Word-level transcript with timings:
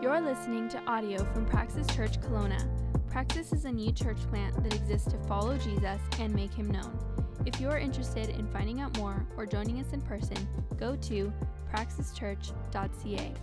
You're 0.00 0.20
listening 0.20 0.68
to 0.68 0.80
audio 0.86 1.24
from 1.32 1.44
Praxis 1.44 1.84
Church 1.88 2.20
Kelowna. 2.20 2.70
Praxis 3.10 3.52
is 3.52 3.64
a 3.64 3.72
new 3.72 3.90
church 3.90 4.18
plant 4.30 4.62
that 4.62 4.72
exists 4.72 5.10
to 5.10 5.18
follow 5.26 5.58
Jesus 5.58 6.00
and 6.20 6.32
make 6.32 6.54
him 6.54 6.70
known. 6.70 6.96
If 7.44 7.60
you 7.60 7.68
are 7.68 7.78
interested 7.78 8.28
in 8.28 8.46
finding 8.52 8.80
out 8.80 8.96
more 8.96 9.26
or 9.36 9.44
joining 9.44 9.80
us 9.80 9.92
in 9.92 10.00
person, 10.00 10.36
go 10.78 10.94
to 10.94 11.32
praxischurch.ca. 11.74 13.34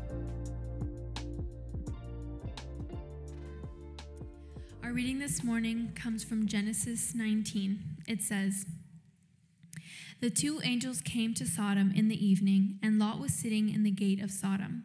Our 4.81 4.93
reading 4.93 5.19
this 5.19 5.43
morning 5.43 5.91
comes 5.93 6.23
from 6.23 6.47
Genesis 6.47 7.13
19. 7.13 7.79
It 8.07 8.21
says, 8.21 8.65
The 10.21 10.29
two 10.29 10.61
angels 10.63 11.01
came 11.01 11.33
to 11.33 11.45
Sodom 11.45 11.91
in 11.93 12.07
the 12.07 12.25
evening, 12.25 12.79
and 12.81 12.97
Lot 12.97 13.19
was 13.19 13.33
sitting 13.33 13.69
in 13.69 13.83
the 13.83 13.91
gate 13.91 14.21
of 14.23 14.31
Sodom. 14.31 14.84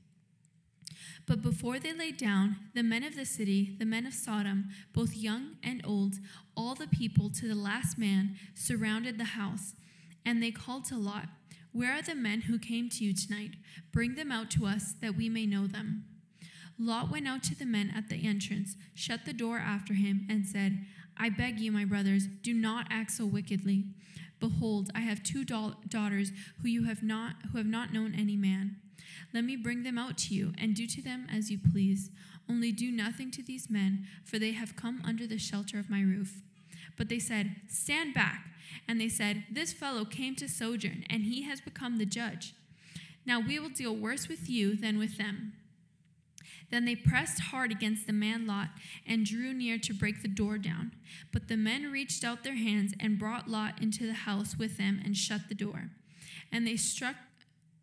But 1.27 1.41
before 1.41 1.79
they 1.79 1.93
lay 1.93 2.11
down, 2.11 2.57
the 2.73 2.83
men 2.83 3.03
of 3.03 3.15
the 3.15 3.25
city, 3.25 3.75
the 3.79 3.85
men 3.85 4.05
of 4.05 4.13
Sodom, 4.13 4.69
both 4.93 5.15
young 5.15 5.57
and 5.63 5.81
old, 5.85 6.15
all 6.55 6.75
the 6.75 6.87
people 6.87 7.29
to 7.29 7.47
the 7.47 7.55
last 7.55 7.97
man, 7.97 8.35
surrounded 8.53 9.17
the 9.17 9.25
house. 9.25 9.73
And 10.25 10.41
they 10.41 10.51
called 10.51 10.85
to 10.85 10.97
Lot, 10.97 11.27
Where 11.71 11.93
are 11.93 12.01
the 12.01 12.15
men 12.15 12.41
who 12.41 12.59
came 12.59 12.89
to 12.89 13.03
you 13.03 13.13
tonight? 13.13 13.51
Bring 13.91 14.15
them 14.15 14.31
out 14.31 14.49
to 14.51 14.65
us, 14.65 14.93
that 15.01 15.15
we 15.15 15.29
may 15.29 15.45
know 15.45 15.67
them. 15.67 16.05
Lot 16.77 17.11
went 17.11 17.27
out 17.27 17.43
to 17.43 17.55
the 17.55 17.65
men 17.65 17.93
at 17.95 18.09
the 18.09 18.27
entrance, 18.27 18.75
shut 18.95 19.25
the 19.25 19.33
door 19.33 19.59
after 19.59 19.93
him, 19.93 20.25
and 20.29 20.45
said, 20.45 20.85
I 21.17 21.29
beg 21.29 21.59
you, 21.59 21.71
my 21.71 21.85
brothers, 21.85 22.25
do 22.25 22.53
not 22.53 22.87
act 22.89 23.11
so 23.11 23.25
wickedly. 23.25 23.85
Behold, 24.39 24.89
I 24.95 25.01
have 25.01 25.21
two 25.21 25.45
daughters 25.45 26.31
who 26.61 26.67
you 26.67 26.85
have 26.85 27.03
not 27.03 27.35
who 27.51 27.59
have 27.59 27.67
not 27.67 27.93
known 27.93 28.15
any 28.15 28.35
man. 28.35 28.77
Let 29.33 29.43
me 29.43 29.55
bring 29.55 29.83
them 29.83 29.97
out 29.97 30.17
to 30.19 30.33
you, 30.33 30.53
and 30.57 30.75
do 30.75 30.85
to 30.87 31.01
them 31.01 31.27
as 31.31 31.49
you 31.49 31.57
please. 31.59 32.09
Only 32.49 32.71
do 32.71 32.91
nothing 32.91 33.31
to 33.31 33.43
these 33.43 33.69
men, 33.69 34.05
for 34.23 34.37
they 34.37 34.51
have 34.51 34.75
come 34.75 35.01
under 35.05 35.25
the 35.25 35.37
shelter 35.37 35.79
of 35.79 35.89
my 35.89 36.01
roof. 36.01 36.41
But 36.97 37.09
they 37.09 37.19
said, 37.19 37.55
Stand 37.67 38.13
back. 38.13 38.47
And 38.87 38.99
they 38.99 39.09
said, 39.09 39.45
This 39.49 39.73
fellow 39.73 40.05
came 40.05 40.35
to 40.35 40.49
sojourn, 40.49 41.05
and 41.09 41.23
he 41.23 41.43
has 41.43 41.61
become 41.61 41.97
the 41.97 42.05
judge. 42.05 42.53
Now 43.25 43.39
we 43.39 43.59
will 43.59 43.69
deal 43.69 43.95
worse 43.95 44.27
with 44.27 44.49
you 44.49 44.75
than 44.75 44.97
with 44.97 45.17
them. 45.17 45.53
Then 46.71 46.85
they 46.85 46.95
pressed 46.95 47.39
hard 47.39 47.71
against 47.71 48.07
the 48.07 48.13
man 48.13 48.47
Lot 48.47 48.69
and 49.05 49.25
drew 49.25 49.53
near 49.53 49.77
to 49.79 49.93
break 49.93 50.21
the 50.21 50.27
door 50.29 50.57
down. 50.57 50.93
But 51.31 51.47
the 51.49 51.57
men 51.57 51.91
reached 51.91 52.23
out 52.23 52.43
their 52.43 52.55
hands 52.55 52.93
and 52.99 53.19
brought 53.19 53.49
Lot 53.49 53.81
into 53.81 54.07
the 54.07 54.13
house 54.13 54.55
with 54.57 54.77
them 54.77 55.01
and 55.03 55.15
shut 55.15 55.49
the 55.49 55.55
door. 55.55 55.89
And 56.51 56.65
they 56.65 56.77
struck 56.77 57.15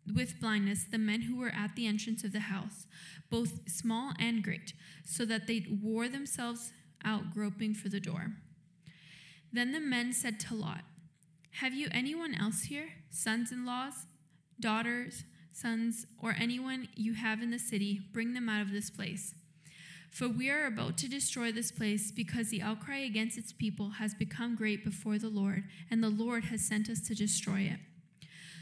with 0.05 0.39
blindness 0.39 0.85
the 0.89 0.97
men 0.97 1.21
who 1.21 1.37
were 1.37 1.53
at 1.53 1.75
the 1.75 1.87
entrance 1.87 2.23
of 2.23 2.31
the 2.31 2.39
house, 2.39 2.87
both 3.29 3.69
small 3.69 4.13
and 4.19 4.43
great, 4.43 4.73
so 5.05 5.25
that 5.25 5.47
they 5.47 5.65
wore 5.81 6.07
themselves 6.07 6.71
out 7.03 7.33
groping 7.33 7.73
for 7.73 7.89
the 7.89 7.99
door. 7.99 8.33
Then 9.51 9.71
the 9.71 9.79
men 9.79 10.13
said 10.13 10.39
to 10.41 10.55
Lot, 10.55 10.81
Have 11.61 11.73
you 11.73 11.87
anyone 11.91 12.35
else 12.35 12.63
here, 12.63 12.89
sons 13.09 13.51
in 13.51 13.65
laws, 13.65 14.05
daughters, 14.59 15.23
sons, 15.51 16.05
or 16.21 16.35
anyone 16.39 16.87
you 16.95 17.13
have 17.13 17.41
in 17.41 17.51
the 17.51 17.59
city? 17.59 18.01
Bring 18.13 18.33
them 18.33 18.49
out 18.49 18.61
of 18.61 18.71
this 18.71 18.89
place. 18.89 19.33
For 20.09 20.27
we 20.27 20.49
are 20.49 20.65
about 20.65 20.97
to 20.99 21.07
destroy 21.07 21.51
this 21.51 21.71
place 21.71 22.11
because 22.11 22.49
the 22.49 22.61
outcry 22.61 22.97
against 22.97 23.37
its 23.37 23.53
people 23.53 23.91
has 23.91 24.13
become 24.15 24.55
great 24.55 24.83
before 24.83 25.19
the 25.19 25.29
Lord, 25.29 25.65
and 25.89 26.03
the 26.03 26.09
Lord 26.09 26.45
has 26.45 26.61
sent 26.61 26.89
us 26.89 27.01
to 27.07 27.15
destroy 27.15 27.61
it. 27.61 27.79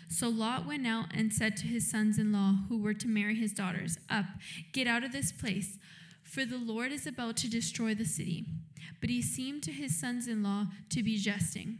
So 0.09 0.29
Lot 0.29 0.65
went 0.65 0.87
out 0.87 1.07
and 1.13 1.33
said 1.33 1.57
to 1.57 1.67
his 1.67 1.89
sons 1.89 2.17
in 2.17 2.31
law, 2.31 2.55
who 2.69 2.77
were 2.77 2.93
to 2.93 3.07
marry 3.07 3.35
his 3.35 3.51
daughters, 3.51 3.97
Up, 4.09 4.25
get 4.71 4.87
out 4.87 5.03
of 5.03 5.11
this 5.11 5.31
place, 5.31 5.77
for 6.23 6.45
the 6.45 6.57
Lord 6.57 6.91
is 6.91 7.05
about 7.05 7.37
to 7.37 7.49
destroy 7.49 7.93
the 7.93 8.05
city. 8.05 8.45
But 8.99 9.09
he 9.09 9.21
seemed 9.21 9.63
to 9.63 9.71
his 9.71 9.99
sons 9.99 10.27
in 10.27 10.43
law 10.43 10.67
to 10.89 11.03
be 11.03 11.17
jesting. 11.17 11.79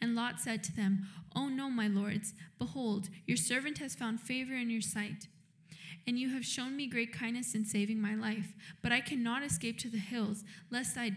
And 0.00 0.14
Lot 0.14 0.40
said 0.40 0.62
to 0.64 0.76
them, 0.76 1.06
Oh 1.34 1.48
no, 1.48 1.68
my 1.68 1.88
lords, 1.88 2.34
behold, 2.58 3.08
your 3.26 3.36
servant 3.36 3.78
has 3.78 3.94
found 3.94 4.20
favor 4.20 4.54
in 4.54 4.70
your 4.70 4.80
sight. 4.80 5.28
And 6.06 6.18
you 6.18 6.30
have 6.30 6.44
shown 6.44 6.76
me 6.76 6.86
great 6.86 7.12
kindness 7.12 7.54
in 7.54 7.64
saving 7.64 8.00
my 8.00 8.14
life, 8.14 8.54
but 8.82 8.92
I 8.92 9.00
cannot 9.00 9.42
escape 9.42 9.78
to 9.80 9.90
the 9.90 9.98
hills, 9.98 10.42
lest, 10.70 10.96
I, 10.96 11.12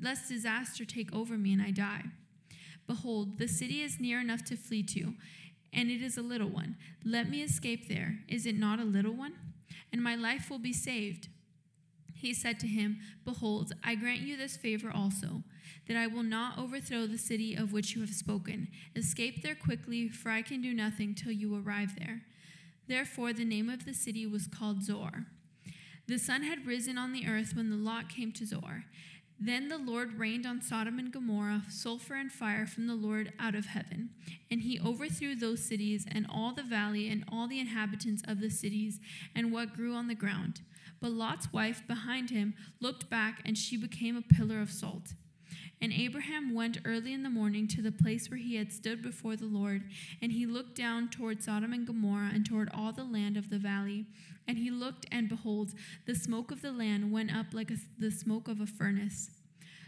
lest 0.00 0.28
disaster 0.28 0.84
take 0.84 1.14
over 1.14 1.38
me 1.38 1.52
and 1.52 1.62
I 1.62 1.70
die. 1.70 2.04
Behold, 2.86 3.38
the 3.38 3.48
city 3.48 3.82
is 3.82 4.00
near 4.00 4.20
enough 4.20 4.44
to 4.44 4.56
flee 4.56 4.82
to, 4.84 5.14
and 5.72 5.90
it 5.90 6.02
is 6.02 6.16
a 6.16 6.22
little 6.22 6.48
one. 6.48 6.76
Let 7.04 7.28
me 7.28 7.42
escape 7.42 7.88
there. 7.88 8.20
Is 8.28 8.46
it 8.46 8.58
not 8.58 8.80
a 8.80 8.84
little 8.84 9.14
one? 9.14 9.34
And 9.92 10.02
my 10.02 10.14
life 10.16 10.50
will 10.50 10.58
be 10.58 10.72
saved. 10.72 11.28
He 12.14 12.32
said 12.32 12.58
to 12.60 12.66
him, 12.66 12.98
Behold, 13.24 13.72
I 13.84 13.94
grant 13.94 14.20
you 14.20 14.36
this 14.36 14.56
favor 14.56 14.90
also 14.92 15.42
that 15.88 15.96
I 15.96 16.06
will 16.06 16.22
not 16.22 16.58
overthrow 16.58 17.06
the 17.06 17.18
city 17.18 17.54
of 17.54 17.72
which 17.72 17.94
you 17.94 18.00
have 18.00 18.10
spoken. 18.10 18.68
Escape 18.94 19.42
there 19.42 19.54
quickly, 19.54 20.08
for 20.08 20.30
I 20.30 20.42
can 20.42 20.60
do 20.60 20.74
nothing 20.74 21.14
till 21.14 21.32
you 21.32 21.54
arrive 21.54 21.98
there. 21.98 22.22
Therefore, 22.88 23.32
the 23.32 23.44
name 23.44 23.68
of 23.68 23.84
the 23.84 23.94
city 23.94 24.26
was 24.26 24.46
called 24.46 24.82
Zoar. 24.82 25.26
The 26.06 26.18
sun 26.18 26.42
had 26.42 26.66
risen 26.66 26.98
on 26.98 27.12
the 27.12 27.26
earth 27.26 27.54
when 27.56 27.70
the 27.70 27.76
lot 27.76 28.08
came 28.08 28.32
to 28.32 28.46
Zoar. 28.46 28.84
Then 29.38 29.68
the 29.68 29.76
Lord 29.76 30.18
rained 30.18 30.46
on 30.46 30.62
Sodom 30.62 30.98
and 30.98 31.12
Gomorrah 31.12 31.64
sulfur 31.68 32.14
and 32.14 32.32
fire 32.32 32.66
from 32.66 32.86
the 32.86 32.94
Lord 32.94 33.32
out 33.38 33.54
of 33.54 33.66
heaven. 33.66 34.10
And 34.50 34.62
he 34.62 34.80
overthrew 34.80 35.34
those 35.34 35.62
cities 35.62 36.06
and 36.10 36.26
all 36.32 36.54
the 36.54 36.62
valley 36.62 37.08
and 37.08 37.24
all 37.30 37.46
the 37.46 37.60
inhabitants 37.60 38.22
of 38.26 38.40
the 38.40 38.48
cities 38.48 38.98
and 39.34 39.52
what 39.52 39.74
grew 39.74 39.94
on 39.94 40.08
the 40.08 40.14
ground. 40.14 40.62
But 41.00 41.10
Lot's 41.10 41.52
wife 41.52 41.82
behind 41.86 42.30
him 42.30 42.54
looked 42.80 43.10
back, 43.10 43.42
and 43.44 43.58
she 43.58 43.76
became 43.76 44.16
a 44.16 44.22
pillar 44.22 44.60
of 44.60 44.70
salt. 44.70 45.12
And 45.80 45.92
Abraham 45.92 46.54
went 46.54 46.78
early 46.84 47.12
in 47.12 47.22
the 47.22 47.30
morning 47.30 47.68
to 47.68 47.82
the 47.82 47.92
place 47.92 48.30
where 48.30 48.38
he 48.38 48.56
had 48.56 48.72
stood 48.72 49.02
before 49.02 49.36
the 49.36 49.46
Lord, 49.46 49.82
and 50.22 50.32
he 50.32 50.46
looked 50.46 50.74
down 50.74 51.08
toward 51.08 51.42
Sodom 51.42 51.72
and 51.72 51.86
Gomorrah 51.86 52.30
and 52.32 52.46
toward 52.46 52.70
all 52.72 52.92
the 52.92 53.04
land 53.04 53.36
of 53.36 53.50
the 53.50 53.58
valley. 53.58 54.06
And 54.48 54.56
he 54.56 54.70
looked, 54.70 55.04
and 55.12 55.28
behold, 55.28 55.72
the 56.06 56.14
smoke 56.14 56.50
of 56.50 56.62
the 56.62 56.72
land 56.72 57.12
went 57.12 57.34
up 57.34 57.46
like 57.52 57.70
a, 57.70 57.76
the 57.98 58.10
smoke 58.10 58.48
of 58.48 58.60
a 58.60 58.66
furnace. 58.66 59.30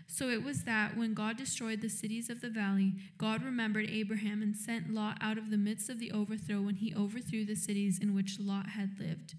So 0.06 0.30
it 0.30 0.42
was 0.42 0.64
that 0.64 0.96
when 0.96 1.14
God 1.14 1.36
destroyed 1.36 1.80
the 1.80 1.90
cities 1.90 2.30
of 2.30 2.40
the 2.40 2.48
valley, 2.48 2.94
God 3.18 3.42
remembered 3.42 3.88
Abraham 3.90 4.42
and 4.42 4.56
sent 4.56 4.92
Lot 4.92 5.18
out 5.20 5.36
of 5.36 5.50
the 5.50 5.58
midst 5.58 5.90
of 5.90 5.98
the 5.98 6.12
overthrow 6.12 6.62
when 6.62 6.76
he 6.76 6.94
overthrew 6.94 7.44
the 7.44 7.54
cities 7.54 7.98
in 7.98 8.14
which 8.14 8.38
Lot 8.40 8.70
had 8.70 8.98
lived. 8.98 9.34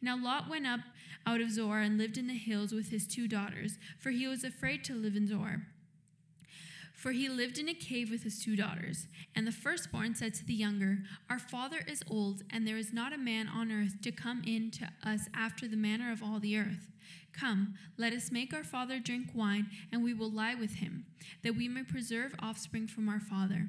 Now 0.00 0.16
Lot 0.16 0.48
went 0.48 0.66
up 0.66 0.80
out 1.26 1.40
of 1.40 1.50
Zoar 1.50 1.80
and 1.80 1.98
lived 1.98 2.18
in 2.18 2.26
the 2.26 2.34
hills 2.34 2.72
with 2.72 2.90
his 2.90 3.06
two 3.06 3.26
daughters, 3.28 3.78
for 3.98 4.10
he 4.10 4.26
was 4.26 4.44
afraid 4.44 4.84
to 4.84 4.94
live 4.94 5.16
in 5.16 5.26
Zoar. 5.26 5.62
For 6.92 7.12
he 7.12 7.28
lived 7.28 7.58
in 7.58 7.68
a 7.68 7.74
cave 7.74 8.10
with 8.10 8.22
his 8.22 8.42
two 8.42 8.56
daughters. 8.56 9.08
And 9.34 9.46
the 9.46 9.52
firstborn 9.52 10.14
said 10.14 10.32
to 10.34 10.46
the 10.46 10.54
younger, 10.54 11.00
Our 11.28 11.38
father 11.38 11.80
is 11.86 12.02
old, 12.08 12.42
and 12.50 12.66
there 12.66 12.78
is 12.78 12.94
not 12.94 13.12
a 13.12 13.18
man 13.18 13.48
on 13.48 13.70
earth 13.70 14.00
to 14.02 14.12
come 14.12 14.42
in 14.46 14.70
to 14.72 14.88
us 15.06 15.28
after 15.34 15.68
the 15.68 15.76
manner 15.76 16.10
of 16.10 16.22
all 16.22 16.38
the 16.38 16.56
earth. 16.56 16.90
Come, 17.32 17.74
let 17.98 18.12
us 18.12 18.30
make 18.30 18.54
our 18.54 18.64
father 18.64 18.98
drink 18.98 19.28
wine, 19.34 19.66
and 19.92 20.02
we 20.02 20.14
will 20.14 20.30
lie 20.30 20.54
with 20.54 20.76
him, 20.76 21.04
that 21.42 21.56
we 21.56 21.68
may 21.68 21.82
preserve 21.82 22.34
offspring 22.38 22.86
from 22.86 23.08
our 23.08 23.20
father. 23.20 23.68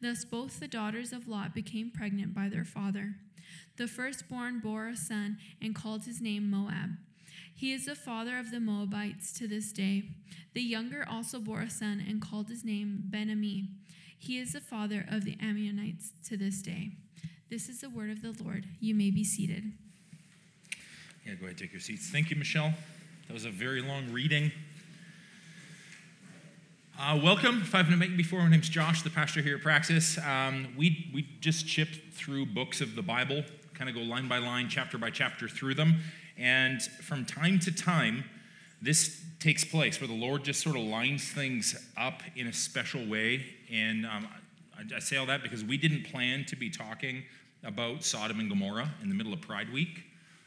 Thus 0.00 0.24
both 0.24 0.60
the 0.60 0.68
daughters 0.68 1.12
of 1.12 1.28
Lot 1.28 1.54
became 1.54 1.90
pregnant 1.90 2.34
by 2.34 2.48
their 2.48 2.64
father. 2.64 3.16
The 3.76 3.88
firstborn 3.88 4.60
bore 4.60 4.88
a 4.88 4.96
son 4.96 5.38
and 5.60 5.74
called 5.74 6.04
his 6.04 6.20
name 6.20 6.50
Moab. 6.50 6.90
He 7.54 7.72
is 7.72 7.86
the 7.86 7.96
father 7.96 8.38
of 8.38 8.50
the 8.50 8.60
Moabites 8.60 9.32
to 9.38 9.48
this 9.48 9.72
day. 9.72 10.04
The 10.54 10.62
younger 10.62 11.04
also 11.08 11.40
bore 11.40 11.62
a 11.62 11.70
son 11.70 12.04
and 12.06 12.22
called 12.22 12.48
his 12.48 12.64
name 12.64 13.02
Ben-ammi. 13.06 13.68
He 14.16 14.38
is 14.38 14.52
the 14.52 14.60
father 14.60 15.04
of 15.10 15.24
the 15.24 15.36
Ammonites 15.40 16.12
to 16.28 16.36
this 16.36 16.62
day. 16.62 16.92
This 17.50 17.68
is 17.68 17.80
the 17.80 17.90
word 17.90 18.10
of 18.10 18.22
the 18.22 18.34
Lord. 18.42 18.66
You 18.80 18.94
may 18.94 19.10
be 19.10 19.24
seated. 19.24 19.72
Yeah, 21.24 21.34
go 21.34 21.46
ahead, 21.46 21.58
take 21.58 21.72
your 21.72 21.80
seats. 21.80 22.10
Thank 22.10 22.30
you, 22.30 22.36
Michelle. 22.36 22.72
That 23.26 23.34
was 23.34 23.44
a 23.44 23.50
very 23.50 23.82
long 23.82 24.12
reading. 24.12 24.52
Uh, 27.00 27.16
welcome. 27.22 27.60
If 27.62 27.76
I 27.76 27.78
haven't 27.78 27.96
met 27.96 28.10
you 28.10 28.16
before, 28.16 28.40
my 28.40 28.48
name's 28.48 28.68
Josh, 28.68 29.02
the 29.02 29.10
pastor 29.10 29.40
here 29.40 29.54
at 29.54 29.62
Praxis. 29.62 30.18
Um, 30.18 30.74
we, 30.76 31.08
we 31.14 31.28
just 31.38 31.64
chip 31.64 31.90
through 32.12 32.46
books 32.46 32.80
of 32.80 32.96
the 32.96 33.02
Bible, 33.02 33.44
kind 33.72 33.88
of 33.88 33.94
go 33.94 34.02
line 34.02 34.26
by 34.26 34.38
line, 34.38 34.68
chapter 34.68 34.98
by 34.98 35.10
chapter 35.10 35.48
through 35.48 35.74
them. 35.74 36.00
And 36.36 36.82
from 36.82 37.24
time 37.24 37.60
to 37.60 37.70
time, 37.70 38.24
this 38.82 39.22
takes 39.38 39.64
place 39.64 40.00
where 40.00 40.08
the 40.08 40.14
Lord 40.14 40.42
just 40.42 40.60
sort 40.60 40.74
of 40.74 40.82
lines 40.82 41.30
things 41.30 41.88
up 41.96 42.20
in 42.34 42.48
a 42.48 42.52
special 42.52 43.06
way. 43.06 43.46
And 43.72 44.04
um, 44.04 44.26
I, 44.76 44.96
I 44.96 44.98
say 44.98 45.18
all 45.18 45.26
that 45.26 45.44
because 45.44 45.62
we 45.62 45.76
didn't 45.76 46.02
plan 46.02 46.46
to 46.46 46.56
be 46.56 46.68
talking 46.68 47.22
about 47.62 48.02
Sodom 48.02 48.40
and 48.40 48.48
Gomorrah 48.48 48.90
in 49.04 49.08
the 49.08 49.14
middle 49.14 49.32
of 49.32 49.40
Pride 49.40 49.72
Week. 49.72 50.02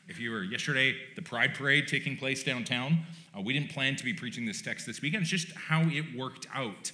If 0.10 0.20
you 0.20 0.32
were 0.32 0.44
yesterday, 0.44 0.98
the 1.16 1.22
Pride 1.22 1.56
Parade 1.56 1.88
taking 1.88 2.18
place 2.18 2.44
downtown, 2.44 3.06
uh, 3.36 3.42
we 3.42 3.54
didn't 3.54 3.72
plan 3.72 3.96
to 3.96 4.04
be 4.04 4.14
preaching 4.14 4.46
this 4.46 4.62
text 4.62 4.86
this 4.86 5.02
weekend. 5.02 5.22
It's 5.22 5.32
just 5.32 5.52
how 5.54 5.82
it 5.84 6.16
worked 6.18 6.48
out. 6.54 6.92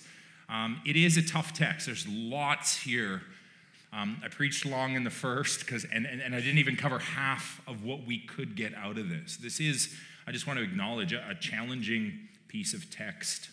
Um, 0.50 0.82
it 0.86 0.96
is 0.96 1.18
a 1.18 1.22
tough 1.22 1.54
text. 1.54 1.88
There's 1.88 2.08
lots 2.08 2.78
here 2.78 3.22
um, 3.94 4.22
I 4.24 4.28
preached 4.28 4.66
long 4.66 4.96
in 4.96 5.04
the 5.04 5.10
first 5.10 5.62
because, 5.62 5.86
and, 5.86 6.06
and, 6.06 6.22
and, 6.22 6.36
I 6.36 6.40
didn't 6.40 6.58
even 6.58 6.76
cover 6.76 7.00
half 7.00 7.62
of 7.68 7.84
what 7.86 8.06
we 8.06 8.20
could 8.20 8.56
get 8.56 8.74
out 8.76 8.98
of 8.98 9.10
this. 9.10 9.38
This 9.38 9.60
is, 9.60 9.96
I 10.28 10.32
just 10.32 10.46
want 10.46 10.60
to 10.60 10.64
acknowledge, 10.64 11.14
a, 11.14 11.30
a 11.30 11.36
challenging 11.36 12.28
piece 12.50 12.74
of 12.74 12.90
text. 12.92 13.50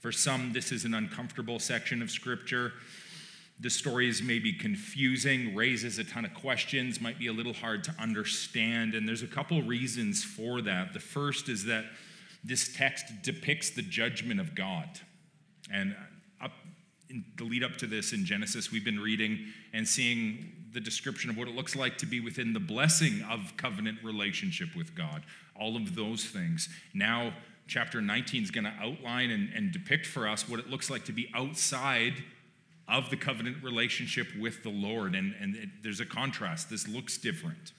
For 0.00 0.10
some, 0.10 0.52
this 0.52 0.72
is 0.72 0.84
an 0.84 0.94
uncomfortable 0.94 1.60
section 1.60 2.02
of 2.02 2.10
scripture. 2.10 2.72
The 3.60 3.70
story 3.70 4.08
is 4.08 4.20
maybe 4.20 4.52
confusing, 4.52 5.54
raises 5.54 5.98
a 5.98 6.04
ton 6.04 6.24
of 6.24 6.34
questions, 6.34 7.00
might 7.00 7.18
be 7.18 7.28
a 7.28 7.32
little 7.32 7.52
hard 7.52 7.84
to 7.84 7.94
understand, 8.00 8.94
and 8.94 9.08
there's 9.08 9.22
a 9.22 9.28
couple 9.28 9.62
reasons 9.62 10.24
for 10.24 10.60
that. 10.62 10.92
The 10.92 11.00
first 11.00 11.48
is 11.48 11.64
that 11.64 11.84
this 12.42 12.76
text 12.76 13.06
depicts 13.22 13.70
the 13.70 13.82
judgment 13.82 14.40
of 14.40 14.54
God. 14.54 14.88
And 15.72 15.96
in 17.08 17.24
the 17.36 17.44
lead 17.44 17.62
up 17.62 17.76
to 17.76 17.86
this 17.86 18.12
in 18.12 18.24
Genesis, 18.24 18.72
we've 18.72 18.84
been 18.84 19.00
reading 19.00 19.38
and 19.72 19.86
seeing 19.86 20.52
the 20.72 20.80
description 20.80 21.30
of 21.30 21.38
what 21.38 21.48
it 21.48 21.54
looks 21.54 21.76
like 21.76 21.96
to 21.98 22.06
be 22.06 22.20
within 22.20 22.52
the 22.52 22.60
blessing 22.60 23.22
of 23.30 23.56
covenant 23.56 23.98
relationship 24.02 24.74
with 24.76 24.94
God, 24.94 25.22
all 25.58 25.76
of 25.76 25.94
those 25.94 26.24
things. 26.24 26.68
Now, 26.92 27.32
chapter 27.68 28.02
19 28.02 28.42
is 28.42 28.50
going 28.50 28.64
to 28.64 28.74
outline 28.80 29.30
and, 29.30 29.48
and 29.54 29.72
depict 29.72 30.06
for 30.06 30.26
us 30.26 30.48
what 30.48 30.58
it 30.58 30.68
looks 30.68 30.90
like 30.90 31.04
to 31.04 31.12
be 31.12 31.30
outside 31.34 32.24
of 32.88 33.10
the 33.10 33.16
covenant 33.16 33.62
relationship 33.62 34.28
with 34.38 34.62
the 34.62 34.70
Lord. 34.70 35.14
And, 35.14 35.34
and 35.40 35.56
it, 35.56 35.68
there's 35.82 36.00
a 36.00 36.06
contrast. 36.06 36.70
This 36.70 36.86
looks 36.88 37.18
different, 37.18 37.72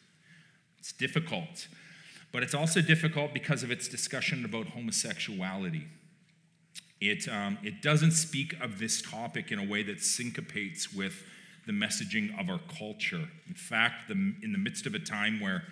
it's 0.79 0.91
difficult. 0.91 1.67
But 2.31 2.43
it's 2.43 2.53
also 2.53 2.81
difficult 2.81 3.33
because 3.33 3.63
of 3.63 3.71
its 3.71 3.87
discussion 3.87 4.43
about 4.43 4.67
homosexuality. 4.67 5.87
It, 6.99 7.29
um, 7.29 7.57
it 7.63 7.81
doesn't 7.81 8.11
speak 8.11 8.59
of 8.59 8.77
this 8.77 9.01
topic 9.01 9.53
in 9.53 9.59
a 9.59 9.63
way 9.63 9.83
that 9.83 10.01
syncopates 10.01 10.91
with 10.93 11.23
the 11.65 11.71
messaging 11.71 12.37
of 12.37 12.49
our 12.49 12.59
culture. 12.77 13.29
In 13.47 13.53
fact, 13.53 14.09
the, 14.09 14.13
in 14.13 14.51
the 14.51 14.57
midst 14.57 14.85
of 14.85 14.93
a 14.93 14.99
time 14.99 15.39
where 15.39 15.63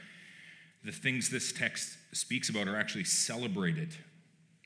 the 0.83 0.91
things 0.91 1.29
this 1.29 1.51
text 1.51 1.97
speaks 2.13 2.49
about 2.49 2.67
are 2.67 2.77
actually 2.77 3.05
celebrated, 3.05 3.97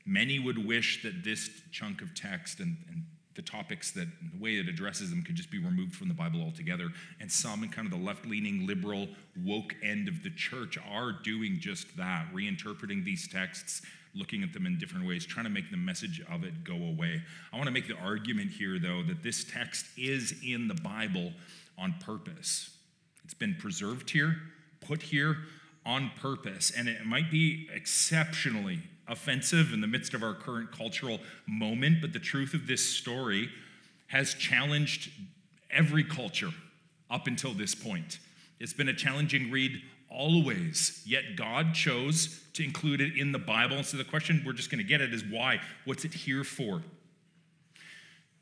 many 0.06 0.40
would 0.40 0.68
wish 0.68 1.02
that 1.04 1.24
this 1.24 1.50
chunk 1.72 2.02
of 2.02 2.14
text 2.16 2.60
and, 2.60 2.78
and 2.90 3.06
the 3.38 3.42
topics 3.42 3.92
that 3.92 4.08
the 4.34 4.44
way 4.44 4.58
it 4.58 4.68
addresses 4.68 5.10
them 5.10 5.24
could 5.24 5.36
just 5.36 5.50
be 5.50 5.60
removed 5.60 5.96
from 5.96 6.10
the 6.10 6.14
Bible 6.14 6.42
altogether. 6.42 6.90
And 7.22 7.32
some 7.32 7.64
in 7.64 7.70
kind 7.70 7.86
of 7.86 7.98
the 7.98 8.06
left 8.06 8.26
leaning, 8.26 8.68
liberal, 8.68 9.08
woke 9.46 9.74
end 9.82 10.10
of 10.10 10.24
the 10.24 10.32
church 10.32 10.78
are 10.92 11.14
doing 11.14 11.58
just 11.60 11.96
that, 11.96 12.26
reinterpreting 12.34 13.06
these 13.06 13.30
texts 13.30 13.82
looking 14.16 14.44
at 14.44 14.52
them 14.52 14.66
in 14.66 14.78
different 14.78 15.08
ways, 15.08 15.26
trying 15.26 15.46
to 15.46 15.50
make 15.52 15.70
the 15.70 15.78
message 15.78 16.22
of 16.32 16.44
it 16.44 16.64
go 16.64 16.74
away. 16.74 17.22
I 17.54 17.56
want 17.56 17.68
to 17.68 17.72
make 17.72 17.88
the 17.88 17.98
argument 17.98 18.52
here, 18.52 18.80
though, 18.80 19.04
that 19.04 19.22
this 19.22 19.44
text 19.44 19.86
is 19.96 20.36
in 20.44 20.68
the 20.68 20.74
Bible 20.74 21.34
on 21.78 21.94
purpose. 22.00 22.72
It's 23.24 23.36
been 23.36 23.56
preserved 23.60 24.10
here, 24.10 24.36
put 24.82 25.04
here 25.04 25.38
on 25.86 26.12
purpose, 26.20 26.72
and 26.76 26.88
it 26.88 27.06
might 27.06 27.30
be 27.30 27.70
exceptionally 27.74 28.80
offensive 29.08 29.74
in 29.74 29.82
the 29.82 29.88
midst 29.88 30.14
of 30.14 30.24
our 30.24 30.34
current 30.34 30.72
cultural 30.72 31.20
moment, 31.48 32.02
but 32.02 32.14
the 32.14 32.20
truth 32.20 32.54
of 32.54 32.68
this 32.68 32.84
story 32.84 33.50
has 34.08 34.34
challenged 34.34 35.12
every 35.70 36.04
culture 36.04 36.52
up 37.10 37.28
until 37.28 37.54
this 37.54 37.76
point. 37.76 38.20
It's 38.60 38.74
been 38.74 38.90
a 38.90 38.94
challenging 38.94 39.52
read 39.52 39.82
always, 40.10 41.02
yet 41.06 41.36
God 41.36 41.74
chose 41.74 42.42
to 42.54 42.64
include 42.64 43.02
it 43.02 43.18
in 43.18 43.32
the 43.32 43.40
Bible. 43.40 43.84
So 43.84 43.98
the 43.98 44.04
question 44.04 44.42
we're 44.46 44.54
just 44.54 44.72
going 44.72 44.84
to 44.84 44.88
get 44.88 45.02
at 45.02 45.10
is 45.10 45.24
why? 45.24 45.60
What's 45.86 46.06
it 46.06 46.14
here 46.14 46.44
for? 46.44 46.82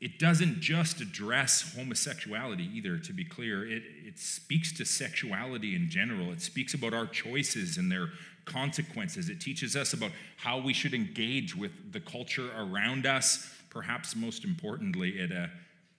It 0.00 0.18
doesn't 0.18 0.60
just 0.60 1.00
address 1.00 1.74
homosexuality 1.74 2.68
either, 2.74 2.98
to 2.98 3.12
be 3.12 3.24
clear. 3.24 3.66
It, 3.66 3.82
it 4.04 4.18
speaks 4.18 4.72
to 4.74 4.84
sexuality 4.84 5.74
in 5.74 5.88
general. 5.88 6.30
It 6.32 6.42
speaks 6.42 6.74
about 6.74 6.92
our 6.92 7.06
choices 7.06 7.78
and 7.78 7.90
their 7.90 8.10
consequences. 8.46 9.28
It 9.28 9.40
teaches 9.40 9.76
us 9.76 9.92
about 9.92 10.12
how 10.38 10.58
we 10.58 10.72
should 10.72 10.94
engage 10.94 11.54
with 11.54 11.92
the 11.92 12.00
culture 12.00 12.50
around 12.56 13.04
us. 13.04 13.52
Perhaps 13.68 14.16
most 14.16 14.44
importantly, 14.44 15.10
it, 15.10 15.30
uh, 15.30 15.48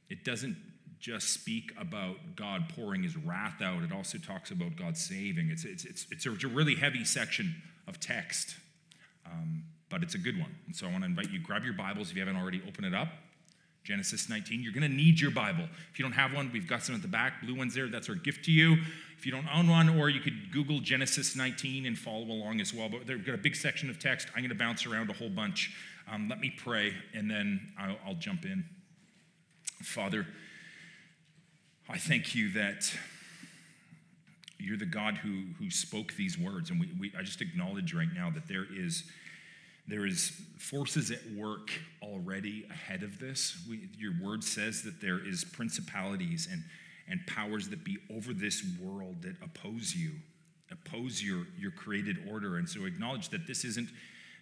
it 0.09 0.23
doesn't 0.23 0.57
just 0.99 1.29
speak 1.29 1.71
about 1.79 2.15
God 2.35 2.69
pouring 2.75 3.03
his 3.03 3.15
wrath 3.15 3.61
out. 3.61 3.83
It 3.83 3.91
also 3.91 4.17
talks 4.17 4.49
about 4.49 4.75
God 4.75 4.97
saving. 4.97 5.49
It's, 5.51 5.63
it's, 5.63 5.85
it's, 5.85 6.07
it's, 6.09 6.25
a, 6.25 6.47
really 6.47 6.75
heavy 6.75 7.05
section 7.05 7.61
of 7.87 7.99
text, 7.99 8.55
um, 9.25 9.63
but 9.89 10.01
it's 10.01 10.15
a 10.15 10.17
good 10.17 10.39
one. 10.39 10.55
And 10.65 10.75
so 10.75 10.87
I 10.87 10.91
want 10.91 11.03
to 11.03 11.09
invite 11.09 11.29
you, 11.29 11.39
grab 11.39 11.63
your 11.63 11.73
Bibles 11.73 12.09
if 12.09 12.15
you 12.15 12.21
haven't 12.21 12.37
already, 12.41 12.61
open 12.67 12.83
it 12.83 12.95
up. 12.95 13.09
Genesis 13.83 14.27
19. 14.27 14.61
You're 14.61 14.73
going 14.73 14.89
to 14.89 14.95
need 14.95 15.19
your 15.19 15.31
Bible. 15.31 15.63
If 15.91 15.97
you 15.97 16.03
don't 16.03 16.11
have 16.11 16.33
one, 16.33 16.49
we've 16.51 16.67
got 16.67 16.83
some 16.83 16.93
at 16.93 17.01
the 17.01 17.07
back, 17.07 17.41
blue 17.41 17.55
ones 17.55 17.73
there. 17.73 17.87
That's 17.87 18.09
our 18.09 18.15
gift 18.15 18.43
to 18.45 18.51
you. 18.51 18.77
If 19.17 19.25
you 19.25 19.31
don't 19.31 19.47
own 19.51 19.67
one, 19.67 19.89
or 19.89 20.09
you 20.09 20.19
could 20.19 20.51
Google 20.51 20.79
Genesis 20.79 21.35
19 21.35 21.87
and 21.87 21.97
follow 21.97 22.25
along 22.25 22.61
as 22.61 22.71
well. 22.71 22.87
But 22.87 23.07
they've 23.07 23.25
got 23.25 23.33
a 23.33 23.39
big 23.39 23.55
section 23.55 23.89
of 23.89 23.97
text. 23.97 24.27
I'm 24.35 24.41
going 24.41 24.49
to 24.49 24.55
bounce 24.55 24.85
around 24.85 25.09
a 25.09 25.13
whole 25.13 25.29
bunch. 25.29 25.73
Um, 26.11 26.29
let 26.29 26.39
me 26.39 26.53
pray, 26.55 26.93
and 27.15 27.29
then 27.29 27.73
I'll, 27.79 27.97
I'll 28.05 28.13
jump 28.13 28.45
in. 28.45 28.63
Father, 29.81 30.27
I 31.89 31.97
thank 31.97 32.35
you 32.35 32.51
that 32.53 32.93
you're 34.59 34.77
the 34.77 34.85
God 34.85 35.17
who, 35.17 35.45
who 35.57 35.71
spoke 35.71 36.13
these 36.13 36.37
words. 36.37 36.69
And 36.69 36.79
we, 36.79 36.89
we, 36.99 37.13
I 37.17 37.23
just 37.23 37.41
acknowledge 37.41 37.95
right 37.95 38.13
now 38.13 38.29
that 38.29 38.47
there 38.47 38.65
is, 38.71 39.03
there 39.87 40.05
is 40.05 40.39
forces 40.59 41.09
at 41.09 41.19
work 41.35 41.71
already 42.03 42.65
ahead 42.69 43.01
of 43.01 43.19
this. 43.19 43.57
We, 43.67 43.89
your 43.97 44.13
word 44.21 44.43
says 44.43 44.83
that 44.83 45.01
there 45.01 45.19
is 45.25 45.43
principalities 45.43 46.47
and, 46.51 46.63
and 47.09 47.25
powers 47.27 47.69
that 47.69 47.83
be 47.83 47.97
over 48.13 48.33
this 48.33 48.63
world 48.81 49.21
that 49.21 49.35
oppose 49.41 49.95
you, 49.95 50.11
oppose 50.71 51.23
your, 51.23 51.45
your 51.57 51.71
created 51.71 52.17
order. 52.29 52.57
And 52.57 52.67
so 52.67 52.85
acknowledge 52.85 53.29
that 53.29 53.47
this 53.47 53.63
isn't 53.63 53.89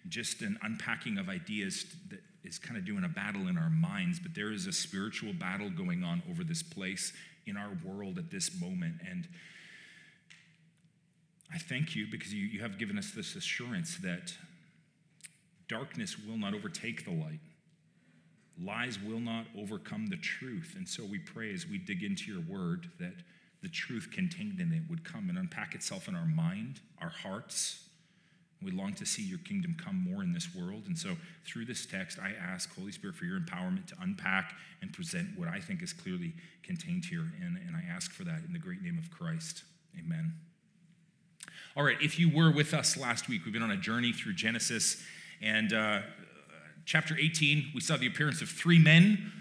just 0.08 0.42
an 0.42 0.58
unpacking 0.62 1.18
of 1.18 1.28
ideas 1.28 1.86
that 2.10 2.20
is 2.44 2.58
kind 2.58 2.76
of 2.76 2.84
doing 2.84 3.04
a 3.04 3.08
battle 3.08 3.48
in 3.48 3.58
our 3.58 3.70
minds, 3.70 4.20
but 4.20 4.34
there 4.34 4.52
is 4.52 4.66
a 4.66 4.72
spiritual 4.72 5.32
battle 5.32 5.70
going 5.70 6.04
on 6.04 6.22
over 6.30 6.44
this 6.44 6.62
place 6.62 7.12
in 7.46 7.56
our 7.56 7.76
world 7.84 8.18
at 8.18 8.30
this 8.30 8.60
moment. 8.60 8.94
And 9.08 9.28
I 11.52 11.58
thank 11.58 11.94
you 11.94 12.06
because 12.10 12.32
you, 12.32 12.44
you 12.46 12.60
have 12.60 12.78
given 12.78 12.98
us 12.98 13.12
this 13.12 13.36
assurance 13.36 13.98
that 13.98 14.32
darkness 15.68 16.16
will 16.18 16.38
not 16.38 16.54
overtake 16.54 17.04
the 17.04 17.12
light. 17.12 17.40
Lies 18.62 18.98
will 19.00 19.20
not 19.20 19.46
overcome 19.56 20.06
the 20.06 20.16
truth. 20.16 20.74
And 20.76 20.88
so 20.88 21.04
we 21.04 21.18
pray 21.18 21.52
as 21.52 21.66
we 21.66 21.78
dig 21.78 22.02
into 22.02 22.32
your 22.32 22.42
word 22.42 22.88
that 22.98 23.14
the 23.62 23.68
truth 23.68 24.10
contained 24.12 24.60
in 24.60 24.72
it 24.72 24.82
would 24.88 25.04
come 25.04 25.28
and 25.28 25.38
unpack 25.38 25.74
itself 25.74 26.08
in 26.08 26.14
our 26.14 26.26
mind, 26.26 26.80
our 27.00 27.10
hearts, 27.10 27.82
We 28.62 28.70
long 28.70 28.94
to 28.94 29.04
see 29.04 29.22
your 29.22 29.38
kingdom 29.40 29.76
come 29.78 30.02
more 30.10 30.22
in 30.22 30.32
this 30.32 30.54
world. 30.54 30.84
And 30.86 30.96
so, 30.96 31.16
through 31.44 31.66
this 31.66 31.84
text, 31.84 32.18
I 32.18 32.32
ask, 32.40 32.74
Holy 32.74 32.90
Spirit, 32.90 33.14
for 33.14 33.26
your 33.26 33.38
empowerment 33.38 33.86
to 33.88 33.96
unpack 34.00 34.54
and 34.80 34.92
present 34.92 35.38
what 35.38 35.48
I 35.48 35.60
think 35.60 35.82
is 35.82 35.92
clearly 35.92 36.32
contained 36.62 37.04
here. 37.04 37.32
And, 37.42 37.58
and 37.58 37.76
I 37.76 37.82
ask 37.94 38.12
for 38.12 38.24
that 38.24 38.40
in 38.46 38.54
the 38.54 38.58
great 38.58 38.80
name 38.82 38.98
of 38.98 39.10
Christ. 39.10 39.62
Amen. 39.98 40.32
All 41.76 41.84
right, 41.84 42.00
if 42.00 42.18
you 42.18 42.34
were 42.34 42.50
with 42.50 42.72
us 42.72 42.96
last 42.96 43.28
week, 43.28 43.44
we've 43.44 43.52
been 43.52 43.62
on 43.62 43.70
a 43.70 43.76
journey 43.76 44.12
through 44.12 44.32
Genesis. 44.32 45.02
And 45.42 45.74
uh, 45.74 46.00
chapter 46.86 47.16
18, 47.18 47.72
we 47.74 47.80
saw 47.80 47.96
the 47.96 48.06
appearance 48.06 48.40
of 48.40 48.48
three 48.48 48.78
men, 48.78 49.32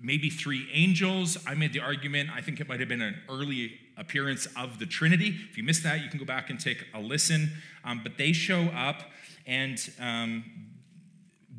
maybe 0.00 0.30
three 0.30 0.68
angels. 0.72 1.36
I 1.46 1.54
made 1.54 1.72
the 1.72 1.80
argument, 1.80 2.30
I 2.32 2.40
think 2.40 2.60
it 2.60 2.68
might 2.68 2.78
have 2.78 2.88
been 2.88 3.02
an 3.02 3.20
early 3.28 3.72
appearance 3.96 4.46
of 4.56 4.78
the 4.78 4.86
Trinity. 4.86 5.34
If 5.50 5.58
you 5.58 5.64
missed 5.64 5.82
that, 5.82 6.00
you 6.02 6.08
can 6.08 6.20
go 6.20 6.24
back 6.24 6.48
and 6.48 6.58
take 6.58 6.86
a 6.94 7.00
listen. 7.00 7.50
Um, 7.84 8.00
but 8.04 8.16
they 8.16 8.32
show 8.32 8.66
up 8.68 9.10
and 9.46 9.78
um, 10.00 10.44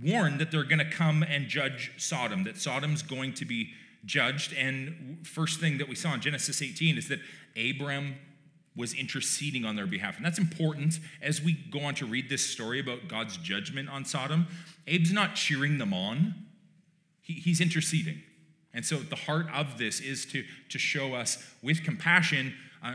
warn 0.02 0.38
that 0.38 0.50
they're 0.50 0.64
going 0.64 0.80
to 0.80 0.90
come 0.90 1.24
and 1.24 1.48
judge 1.48 1.92
Sodom, 1.98 2.46
that 2.46 2.58
Sodom's 2.58 3.02
going 3.02 3.34
to 3.34 3.46
be 3.46 3.72
judged. 4.06 4.54
And 4.54 5.28
first 5.28 5.60
thing 5.60 5.78
that 5.78 5.90
we 5.90 5.96
saw 5.96 6.14
in 6.14 6.22
Genesis 6.22 6.62
18 6.62 6.98
is 6.98 7.10
that 7.10 7.20
Abram 7.58 8.16
was 8.76 8.94
interceding 8.94 9.66
on 9.66 9.76
their 9.76 9.86
behalf. 9.86 10.18
And 10.18 10.26
that's 10.26 10.40
important 10.40 11.00
as 11.22 11.42
we 11.42 11.54
go 11.54 11.82
on 11.82 11.96
to 11.96 12.06
read 12.06 12.30
this 12.30 12.44
story 12.44 12.80
about 12.80 13.08
God's 13.08 13.38
judgment 13.38 13.90
on 13.90 14.04
Sodom. 14.06 14.48
Abe's 14.88 15.14
not 15.14 15.36
cheering 15.36 15.78
them 15.78 15.94
on, 15.94 16.34
he, 17.22 17.34
he's 17.34 17.62
interceding. 17.62 18.22
And 18.74 18.84
so 18.84 18.98
the 18.98 19.16
heart 19.16 19.46
of 19.54 19.78
this 19.78 20.00
is 20.00 20.26
to, 20.28 20.44
to 20.70 20.80
show 20.80 21.14
us 21.14 21.38
with 21.62 21.84
compassion 21.84 22.54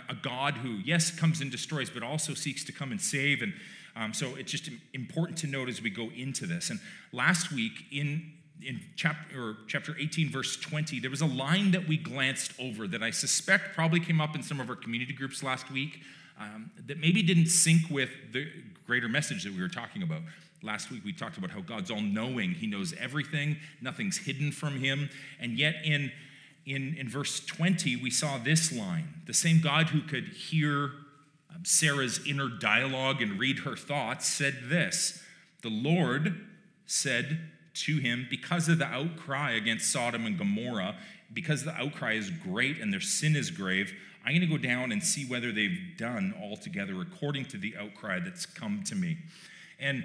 a 0.08 0.14
God 0.14 0.54
who, 0.54 0.80
yes, 0.84 1.10
comes 1.10 1.40
and 1.40 1.50
destroys, 1.50 1.88
but 1.88 2.02
also 2.02 2.34
seeks 2.34 2.62
to 2.64 2.72
come 2.72 2.90
and 2.90 3.00
save. 3.00 3.40
And 3.40 3.54
um, 3.96 4.12
so 4.12 4.34
it's 4.36 4.52
just 4.52 4.68
important 4.92 5.38
to 5.38 5.46
note 5.46 5.68
as 5.68 5.80
we 5.80 5.88
go 5.88 6.10
into 6.14 6.46
this. 6.46 6.68
And 6.68 6.78
last 7.12 7.50
week 7.52 7.86
in 7.90 8.32
in 8.66 8.80
chapter, 8.96 9.56
chapter 9.66 9.96
18, 9.98 10.30
verse 10.30 10.56
20, 10.56 11.00
there 11.00 11.10
was 11.10 11.20
a 11.20 11.26
line 11.26 11.70
that 11.72 11.86
we 11.86 11.96
glanced 11.96 12.52
over 12.58 12.86
that 12.88 13.02
I 13.02 13.10
suspect 13.10 13.74
probably 13.74 14.00
came 14.00 14.20
up 14.20 14.34
in 14.34 14.42
some 14.42 14.60
of 14.60 14.68
our 14.68 14.76
community 14.76 15.12
groups 15.12 15.42
last 15.42 15.70
week 15.70 16.00
um, 16.40 16.70
that 16.86 16.98
maybe 16.98 17.22
didn't 17.22 17.46
sync 17.46 17.90
with 17.90 18.10
the 18.32 18.48
greater 18.86 19.08
message 19.08 19.44
that 19.44 19.52
we 19.52 19.60
were 19.60 19.68
talking 19.68 20.02
about. 20.02 20.22
Last 20.62 20.90
week 20.90 21.04
we 21.04 21.12
talked 21.12 21.38
about 21.38 21.50
how 21.50 21.60
God's 21.60 21.90
all 21.90 22.00
knowing, 22.00 22.52
He 22.52 22.66
knows 22.66 22.94
everything, 22.98 23.56
nothing's 23.80 24.18
hidden 24.18 24.50
from 24.50 24.80
Him. 24.80 25.08
And 25.40 25.58
yet 25.58 25.76
in, 25.84 26.10
in, 26.66 26.96
in 26.98 27.08
verse 27.08 27.40
20, 27.40 27.96
we 27.96 28.10
saw 28.10 28.38
this 28.38 28.72
line 28.72 29.22
the 29.26 29.34
same 29.34 29.60
God 29.60 29.88
who 29.88 30.00
could 30.00 30.28
hear 30.28 30.90
um, 31.50 31.64
Sarah's 31.64 32.20
inner 32.26 32.48
dialogue 32.48 33.22
and 33.22 33.38
read 33.38 33.60
her 33.60 33.76
thoughts 33.76 34.26
said 34.26 34.56
this 34.64 35.22
The 35.62 35.70
Lord 35.70 36.44
said 36.86 37.38
to 37.84 37.98
him, 37.98 38.26
Because 38.30 38.68
of 38.68 38.78
the 38.78 38.86
outcry 38.86 39.52
against 39.52 39.90
Sodom 39.90 40.26
and 40.26 40.38
Gomorrah, 40.38 40.96
because 41.32 41.64
the 41.64 41.74
outcry 41.74 42.14
is 42.14 42.30
great 42.30 42.80
and 42.80 42.92
their 42.92 43.00
sin 43.00 43.36
is 43.36 43.50
grave, 43.50 43.92
I'm 44.24 44.32
going 44.32 44.40
to 44.40 44.46
go 44.46 44.58
down 44.58 44.92
and 44.92 45.02
see 45.02 45.24
whether 45.24 45.52
they've 45.52 45.78
done 45.96 46.34
altogether 46.40 47.00
according 47.00 47.46
to 47.46 47.56
the 47.56 47.76
outcry 47.78 48.20
that's 48.20 48.46
come 48.46 48.82
to 48.84 48.94
me. 48.94 49.18
And 49.78 50.04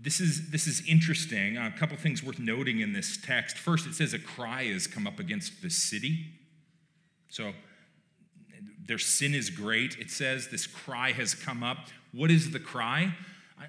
this 0.00 0.20
is, 0.20 0.50
this 0.50 0.66
is 0.66 0.82
interesting. 0.88 1.56
A 1.56 1.72
couple 1.78 1.96
things 1.96 2.22
worth 2.22 2.38
noting 2.38 2.80
in 2.80 2.92
this 2.92 3.18
text. 3.22 3.58
First, 3.58 3.86
it 3.86 3.94
says 3.94 4.14
a 4.14 4.18
cry 4.18 4.64
has 4.64 4.86
come 4.86 5.06
up 5.06 5.18
against 5.18 5.62
the 5.62 5.70
city. 5.70 6.26
So 7.28 7.52
their 8.84 8.98
sin 8.98 9.34
is 9.34 9.50
great. 9.50 9.98
It 9.98 10.10
says 10.10 10.48
this 10.48 10.66
cry 10.66 11.12
has 11.12 11.34
come 11.34 11.62
up. 11.62 11.88
What 12.12 12.30
is 12.30 12.50
the 12.50 12.58
cry? 12.58 13.14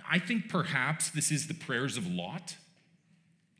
I 0.09 0.19
think 0.19 0.49
perhaps 0.49 1.09
this 1.09 1.31
is 1.31 1.47
the 1.47 1.53
prayers 1.53 1.97
of 1.97 2.07
Lot. 2.07 2.55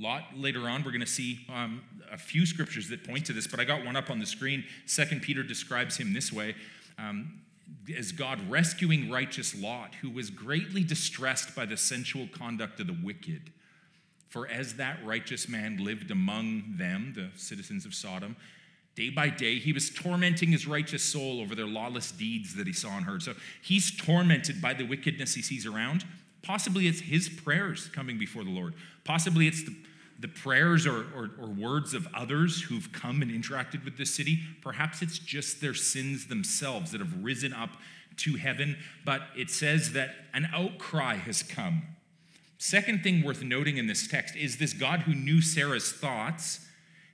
Lot, 0.01 0.23
later 0.35 0.67
on, 0.67 0.83
we're 0.83 0.91
going 0.91 1.01
to 1.01 1.05
see 1.05 1.45
um, 1.53 1.83
a 2.11 2.17
few 2.17 2.47
scriptures 2.47 2.89
that 2.89 3.07
point 3.07 3.27
to 3.27 3.33
this, 3.33 3.45
but 3.45 3.59
I 3.59 3.65
got 3.65 3.85
one 3.85 3.95
up 3.95 4.09
on 4.09 4.17
the 4.17 4.25
screen. 4.25 4.63
Second 4.87 5.21
Peter 5.21 5.43
describes 5.43 5.95
him 5.95 6.11
this 6.11 6.33
way. 6.33 6.55
Um, 6.97 7.39
as 7.95 8.11
God 8.11 8.39
rescuing 8.49 9.11
righteous 9.11 9.55
Lot, 9.55 9.93
who 10.01 10.09
was 10.09 10.31
greatly 10.31 10.83
distressed 10.83 11.55
by 11.55 11.65
the 11.65 11.77
sensual 11.77 12.27
conduct 12.33 12.79
of 12.79 12.87
the 12.87 12.97
wicked. 13.03 13.51
For 14.27 14.47
as 14.47 14.75
that 14.75 14.97
righteous 15.05 15.47
man 15.47 15.77
lived 15.77 16.09
among 16.09 16.77
them, 16.77 17.13
the 17.15 17.29
citizens 17.39 17.85
of 17.85 17.93
Sodom, 17.93 18.35
day 18.95 19.09
by 19.09 19.29
day 19.29 19.59
he 19.59 19.71
was 19.71 19.89
tormenting 19.89 20.49
his 20.49 20.65
righteous 20.65 21.03
soul 21.03 21.41
over 21.41 21.53
their 21.53 21.67
lawless 21.67 22.11
deeds 22.11 22.55
that 22.55 22.65
he 22.65 22.73
saw 22.73 22.97
and 22.97 23.05
heard. 23.05 23.21
So 23.21 23.35
he's 23.61 23.95
tormented 23.95 24.61
by 24.61 24.73
the 24.73 24.83
wickedness 24.83 25.35
he 25.35 25.41
sees 25.41 25.65
around. 25.65 26.05
Possibly 26.41 26.87
it's 26.87 27.01
his 27.01 27.29
prayers 27.29 27.87
coming 27.93 28.17
before 28.17 28.43
the 28.43 28.49
Lord. 28.49 28.73
Possibly 29.03 29.47
it's 29.47 29.63
the 29.63 29.75
the 30.21 30.27
prayers 30.27 30.85
or, 30.85 30.99
or, 31.15 31.31
or, 31.41 31.47
words 31.47 31.95
of 31.95 32.07
others 32.13 32.61
who've 32.61 32.91
come 32.91 33.23
and 33.23 33.31
interacted 33.31 33.83
with 33.83 33.97
this 33.97 34.13
city. 34.13 34.39
Perhaps 34.61 35.01
it's 35.01 35.17
just 35.17 35.61
their 35.61 35.73
sins 35.73 36.27
themselves 36.27 36.91
that 36.91 37.01
have 37.01 37.23
risen 37.23 37.53
up 37.53 37.71
to 38.17 38.35
heaven, 38.35 38.77
but 39.03 39.21
it 39.35 39.49
says 39.49 39.93
that 39.93 40.11
an 40.33 40.47
outcry 40.53 41.15
has 41.15 41.41
come. 41.41 41.81
Second 42.59 43.01
thing 43.01 43.23
worth 43.23 43.41
noting 43.41 43.77
in 43.77 43.87
this 43.87 44.07
text 44.07 44.35
is 44.35 44.57
this 44.57 44.73
God 44.73 45.01
who 45.01 45.15
knew 45.15 45.41
Sarah's 45.41 45.91
thoughts. 45.91 46.59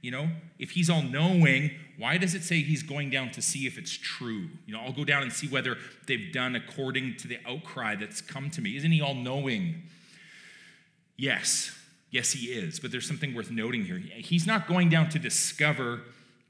You 0.01 0.11
know, 0.11 0.29
if 0.59 0.71
he's 0.71 0.89
all 0.89 1.01
knowing, 1.01 1.71
why 1.97 2.17
does 2.17 2.35
it 2.35 2.43
say 2.43 2.61
he's 2.61 2.83
going 2.83 3.09
down 3.09 3.31
to 3.31 3.41
see 3.41 3.65
if 3.65 3.77
it's 3.77 3.97
true? 3.97 4.49
You 4.65 4.73
know, 4.73 4.81
I'll 4.81 4.91
go 4.91 5.05
down 5.05 5.23
and 5.23 5.31
see 5.31 5.47
whether 5.47 5.77
they've 6.05 6.31
done 6.33 6.55
according 6.55 7.15
to 7.17 7.27
the 7.27 7.37
outcry 7.47 7.95
that's 7.95 8.19
come 8.19 8.49
to 8.51 8.61
me. 8.61 8.75
Isn't 8.75 8.91
he 8.91 9.01
all 9.01 9.15
knowing? 9.15 9.83
Yes, 11.15 11.71
Yes, 12.17 12.31
he 12.31 12.47
is, 12.47 12.79
but 12.79 12.91
there's 12.91 13.07
something 13.07 13.35
worth 13.35 13.51
noting 13.51 13.85
here. 13.85 13.99
He's 13.99 14.47
not 14.47 14.67
going 14.67 14.89
down 14.89 15.09
to 15.09 15.19
discover 15.19 16.01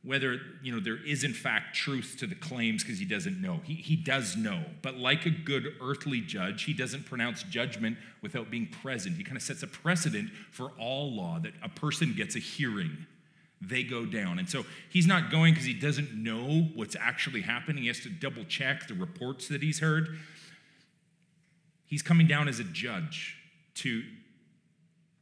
whether 0.01 0.39
you 0.63 0.71
know 0.71 0.79
there 0.79 1.05
is 1.05 1.25
in 1.25 1.33
fact 1.33 1.75
truth 1.75 2.15
to 2.19 2.25
the 2.25 2.36
claims 2.36 2.86
because 2.86 3.00
he 3.00 3.03
doesn't 3.03 3.41
know. 3.41 3.59
He, 3.65 3.74
he 3.74 3.97
does 3.97 4.38
know, 4.38 4.63
but 4.81 4.95
like 4.95 5.25
a 5.25 5.29
good 5.29 5.74
earthly 5.81 6.21
judge, 6.21 6.63
he 6.63 6.71
doesn't 6.71 7.05
pronounce 7.05 7.43
judgment 7.43 7.97
without 8.21 8.50
being 8.50 8.67
present. 8.81 9.17
He 9.17 9.25
kind 9.25 9.36
of 9.36 9.43
sets 9.43 9.62
a 9.62 9.67
precedent 9.67 10.29
for 10.51 10.71
all 10.79 11.12
law 11.12 11.38
that 11.39 11.51
a 11.62 11.67
person 11.67 12.13
gets 12.15 12.38
a 12.38 12.39
hearing, 12.39 13.05
they 13.59 13.83
go 13.83 14.05
down. 14.05 14.39
And 14.39 14.50
so 14.50 14.63
he's 14.89 15.05
not 15.05 15.29
going 15.29 15.53
because 15.53 15.67
he 15.67 15.74
doesn't 15.74 16.13
know 16.13 16.69
what's 16.75 16.95
actually 16.95 17.41
happening. 17.41 17.83
He 17.83 17.89
has 17.89 18.00
to 18.00 18.09
double 18.09 18.45
check 18.45 18.88
the 18.88 18.93
reports 18.93 19.50
that 19.50 19.62
he's 19.62 19.81
heard. 19.81 20.17
He's 21.88 22.01
coming 22.01 22.25
down 22.25 22.47
as 22.47 22.62
a 22.62 22.63
judge 22.63 23.36
to, 23.75 24.03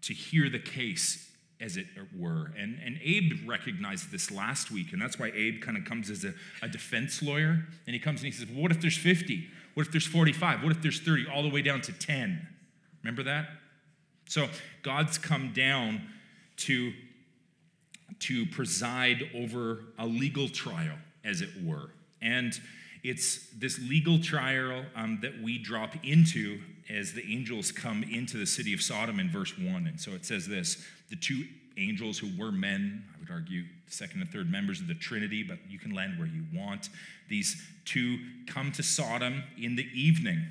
to 0.05 0.13
hear 0.13 0.50
the 0.50 0.59
case, 0.59 1.31
as 1.59 1.77
it 1.77 1.88
were. 2.17 2.51
And, 2.57 2.79
and 2.83 3.00
Abe 3.03 3.47
recognized 3.47 4.12
this 4.12 4.29
last 4.31 4.71
week, 4.71 4.93
and 4.93 5.01
that's 5.01 5.17
why 5.17 5.31
Abe 5.33 5.62
kind 5.62 5.77
of 5.77 5.85
comes 5.85 6.09
as 6.09 6.24
a, 6.24 6.33
a 6.62 6.67
defense 6.67 7.24
lawyer. 7.24 7.65
And 7.88 7.93
he 7.93 8.00
comes 8.00 8.21
and 8.21 8.25
he 8.25 8.31
says, 8.31 8.47
well, 8.47 8.62
What 8.62 8.71
if 8.71 8.81
there's 8.81 8.97
50? 8.97 9.47
What 9.74 9.88
if 9.88 9.91
there's 9.91 10.05
45? 10.05 10.63
What 10.63 10.71
if 10.71 10.81
there's 10.81 11.00
30? 11.00 11.27
All 11.33 11.43
the 11.43 11.50
way 11.50 11.62
down 11.62 11.81
to 11.81 11.91
10. 11.91 12.47
Remember 13.03 13.24
that? 13.24 13.47
So 14.27 14.47
God's 14.83 15.17
come 15.17 15.53
down 15.53 16.01
to, 16.57 16.93
to 18.19 18.45
preside 18.47 19.29
over 19.35 19.85
a 19.97 20.05
legal 20.05 20.50
trial, 20.50 20.97
as 21.24 21.41
it 21.41 21.50
were. 21.63 21.89
And 22.21 22.53
it's 23.03 23.47
this 23.57 23.79
legal 23.79 24.19
trial 24.19 24.85
um, 24.95 25.19
that 25.21 25.41
we 25.41 25.57
drop 25.57 25.95
into 26.03 26.59
as 26.89 27.13
the 27.13 27.24
angels 27.32 27.72
come 27.72 28.04
into 28.04 28.38
the 28.38 28.46
city 28.46 28.74
of 28.74 28.82
Sodom 28.82 29.20
in 29.20 29.30
verse 29.30 29.58
1. 29.58 29.88
And 29.88 30.00
so 30.00 30.12
it 30.12 30.25
says 30.25 30.48
this 30.48 30.84
the 31.10 31.15
two 31.15 31.46
angels 31.77 32.20
who 32.20 32.30
were 32.38 32.51
men, 32.51 33.04
I 33.15 33.20
would 33.20 33.32
argue, 33.32 33.63
second 33.88 34.22
and 34.22 34.30
third 34.30 34.50
members 34.50 34.80
of 34.80 34.88
the 34.88 34.96
Trinity, 34.96 35.44
but 35.44 35.58
you 35.70 35.80
can 35.80 35.94
land 35.94 36.18
where 36.18 36.27
you 36.27 36.46
want. 36.54 36.89
These 37.30 37.62
two 37.86 38.20
come 38.48 38.72
to 38.74 38.84
Sodom 38.84 39.44
in 39.58 39.75
the 39.75 39.88
evening, 39.94 40.46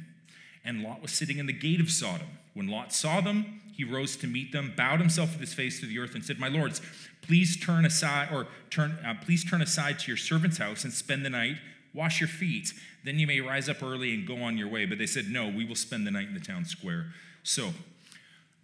and 0.64 0.82
Lot 0.82 1.02
was 1.02 1.12
sitting 1.12 1.38
in 1.38 1.46
the 1.46 1.52
gate 1.52 1.80
of 1.80 1.90
Sodom. 1.90 2.26
When 2.54 2.68
Lot 2.68 2.92
saw 2.92 3.20
them, 3.20 3.60
he 3.76 3.84
rose 3.84 4.16
to 4.16 4.26
meet 4.26 4.52
them, 4.52 4.72
bowed 4.76 5.00
himself 5.00 5.32
with 5.32 5.40
his 5.40 5.54
face 5.54 5.80
to 5.80 5.86
the 5.86 5.98
earth, 5.98 6.14
and 6.14 6.24
said, 6.24 6.38
"My 6.38 6.48
lords, 6.48 6.80
please 7.22 7.56
turn 7.56 7.84
aside, 7.84 8.28
or 8.30 8.46
turn, 8.70 8.92
uh, 9.04 9.14
please 9.14 9.44
turn 9.44 9.60
aside 9.60 9.98
to 10.00 10.08
your 10.08 10.16
servant's 10.16 10.58
house 10.58 10.84
and 10.84 10.92
spend 10.92 11.24
the 11.24 11.30
night." 11.30 11.58
Wash 11.94 12.20
your 12.20 12.28
feet. 12.28 12.72
Then 13.04 13.18
you 13.18 13.26
may 13.26 13.40
rise 13.40 13.68
up 13.68 13.82
early 13.82 14.12
and 14.12 14.26
go 14.26 14.42
on 14.42 14.58
your 14.58 14.68
way. 14.68 14.84
But 14.84 14.98
they 14.98 15.06
said, 15.06 15.28
No, 15.28 15.48
we 15.48 15.64
will 15.64 15.76
spend 15.76 16.06
the 16.06 16.10
night 16.10 16.28
in 16.28 16.34
the 16.34 16.40
town 16.40 16.64
square. 16.64 17.06
So, 17.44 17.72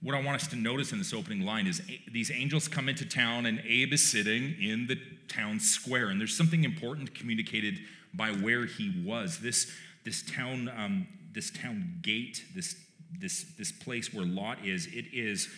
what 0.02 0.14
I 0.14 0.22
want 0.22 0.42
us 0.42 0.48
to 0.48 0.56
notice 0.56 0.92
in 0.92 0.98
this 0.98 1.12
opening 1.12 1.44
line 1.44 1.66
is 1.66 1.82
these 2.10 2.30
angels 2.30 2.68
come 2.68 2.88
into 2.88 3.04
town, 3.04 3.44
and 3.46 3.62
Abe 3.66 3.92
is 3.92 4.02
sitting 4.02 4.54
in 4.60 4.86
the 4.86 4.98
town 5.28 5.60
square. 5.60 6.08
And 6.08 6.18
there's 6.18 6.36
something 6.36 6.64
important 6.64 7.14
communicated 7.14 7.78
by 8.14 8.30
where 8.30 8.64
he 8.64 9.02
was. 9.04 9.40
This, 9.40 9.70
this 10.04 10.22
town, 10.22 10.70
um, 10.76 11.06
this 11.32 11.50
town 11.50 11.98
gate, 12.02 12.44
this, 12.54 12.76
this, 13.18 13.44
this 13.58 13.70
place 13.70 14.12
where 14.12 14.24
Lot 14.24 14.64
is, 14.64 14.86
it 14.86 15.06
is. 15.12 15.48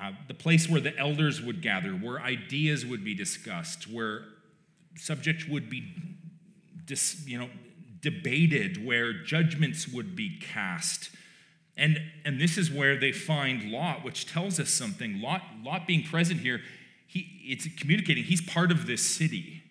Uh, 0.00 0.10
the 0.28 0.34
place 0.34 0.68
where 0.68 0.80
the 0.80 0.96
elders 0.98 1.40
would 1.40 1.62
gather, 1.62 1.90
where 1.90 2.20
ideas 2.20 2.84
would 2.84 3.04
be 3.04 3.14
discussed, 3.14 3.84
where 3.84 4.22
subjects 4.96 5.46
would 5.46 5.70
be 5.70 5.84
dis, 6.86 7.26
you 7.26 7.38
know, 7.38 7.48
debated, 8.00 8.84
where 8.84 9.12
judgments 9.12 9.88
would 9.88 10.14
be 10.14 10.38
cast. 10.38 11.10
And, 11.76 11.98
and 12.24 12.40
this 12.40 12.56
is 12.56 12.70
where 12.70 12.96
they 12.96 13.12
find 13.12 13.70
Lot, 13.70 14.04
which 14.04 14.26
tells 14.26 14.60
us 14.60 14.70
something. 14.70 15.20
Lot, 15.20 15.42
Lot 15.62 15.86
being 15.86 16.04
present 16.04 16.40
here, 16.40 16.60
he, 17.06 17.40
it's 17.44 17.66
communicating 17.76 18.24
he's 18.24 18.42
part 18.42 18.70
of 18.70 18.86
this 18.86 19.02
city. 19.02 19.62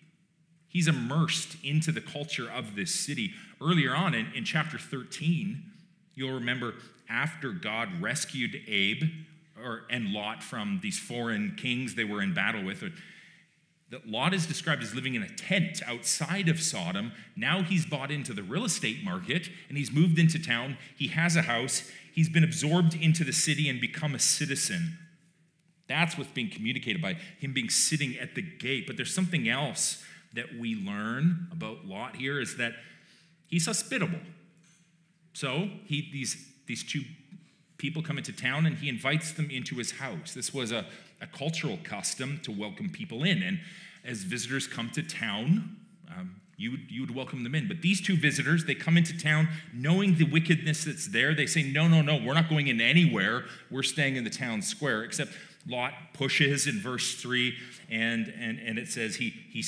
He's 0.68 0.88
immersed 0.88 1.56
into 1.62 1.92
the 1.92 2.00
culture 2.00 2.50
of 2.50 2.74
this 2.74 2.92
city. 2.94 3.32
Earlier 3.60 3.94
on 3.94 4.12
in, 4.14 4.26
in 4.34 4.44
chapter 4.44 4.78
13, 4.78 5.62
you'll 6.14 6.34
remember 6.34 6.74
after 7.08 7.52
God 7.52 8.02
rescued 8.02 8.60
Abe 8.66 9.04
or, 9.62 9.82
and 9.88 10.12
Lot 10.12 10.42
from 10.42 10.80
these 10.82 10.98
foreign 10.98 11.54
kings 11.56 11.94
they 11.94 12.04
were 12.04 12.22
in 12.22 12.34
battle 12.34 12.64
with, 12.64 12.82
that 13.90 14.08
Lot 14.08 14.34
is 14.34 14.46
described 14.46 14.82
as 14.82 14.94
living 14.94 15.14
in 15.14 15.22
a 15.22 15.28
tent 15.28 15.82
outside 15.86 16.48
of 16.48 16.60
Sodom. 16.60 17.12
Now 17.36 17.62
he's 17.62 17.86
bought 17.86 18.10
into 18.10 18.32
the 18.32 18.42
real 18.42 18.64
estate 18.64 19.04
market 19.04 19.48
and 19.68 19.78
he's 19.78 19.92
moved 19.92 20.18
into 20.18 20.42
town. 20.42 20.78
He 20.96 21.08
has 21.08 21.36
a 21.36 21.42
house. 21.42 21.90
He's 22.12 22.28
been 22.28 22.44
absorbed 22.44 22.94
into 22.94 23.24
the 23.24 23.32
city 23.32 23.68
and 23.68 23.80
become 23.80 24.14
a 24.14 24.18
citizen. 24.18 24.98
That's 25.86 26.16
what's 26.16 26.30
being 26.30 26.50
communicated 26.50 27.02
by 27.02 27.14
him 27.38 27.52
being 27.52 27.68
sitting 27.68 28.16
at 28.18 28.34
the 28.34 28.42
gate. 28.42 28.86
But 28.86 28.96
there's 28.96 29.14
something 29.14 29.48
else 29.48 30.02
that 30.32 30.58
we 30.58 30.74
learn 30.74 31.48
about 31.52 31.84
Lot 31.86 32.16
here 32.16 32.40
is 32.40 32.56
that 32.56 32.72
he's 33.46 33.66
hospitable. 33.66 34.20
So 35.34 35.68
he, 35.86 36.08
these, 36.12 36.36
these 36.66 36.82
two 36.82 37.02
people 37.76 38.02
come 38.02 38.18
into 38.18 38.32
town 38.32 38.66
and 38.66 38.78
he 38.78 38.88
invites 38.88 39.32
them 39.32 39.50
into 39.50 39.76
his 39.76 39.92
house. 39.92 40.32
This 40.34 40.54
was 40.54 40.72
a, 40.72 40.86
a 41.24 41.36
cultural 41.36 41.78
custom 41.82 42.38
to 42.44 42.52
welcome 42.52 42.90
people 42.90 43.24
in. 43.24 43.42
And 43.42 43.60
as 44.04 44.22
visitors 44.22 44.66
come 44.66 44.90
to 44.90 45.02
town, 45.02 45.76
um, 46.08 46.36
you 46.56 46.72
would, 46.72 46.90
you 46.90 47.00
would 47.00 47.14
welcome 47.14 47.42
them 47.42 47.54
in. 47.54 47.66
But 47.66 47.82
these 47.82 48.00
two 48.00 48.16
visitors, 48.16 48.64
they 48.64 48.74
come 48.74 48.96
into 48.96 49.18
town 49.18 49.48
knowing 49.72 50.16
the 50.16 50.24
wickedness 50.24 50.84
that's 50.84 51.08
there. 51.08 51.34
They 51.34 51.46
say, 51.46 51.62
No, 51.62 51.88
no, 51.88 52.02
no, 52.02 52.20
we're 52.24 52.34
not 52.34 52.48
going 52.48 52.68
in 52.68 52.80
anywhere. 52.80 53.44
We're 53.70 53.82
staying 53.82 54.16
in 54.16 54.24
the 54.24 54.30
town 54.30 54.62
square. 54.62 55.02
Except 55.02 55.32
Lot 55.66 55.92
pushes 56.12 56.66
in 56.66 56.78
verse 56.78 57.14
3, 57.14 57.54
and, 57.90 58.32
and, 58.38 58.58
and 58.58 58.78
it 58.78 58.88
says 58.88 59.16
he, 59.16 59.30
he 59.30 59.64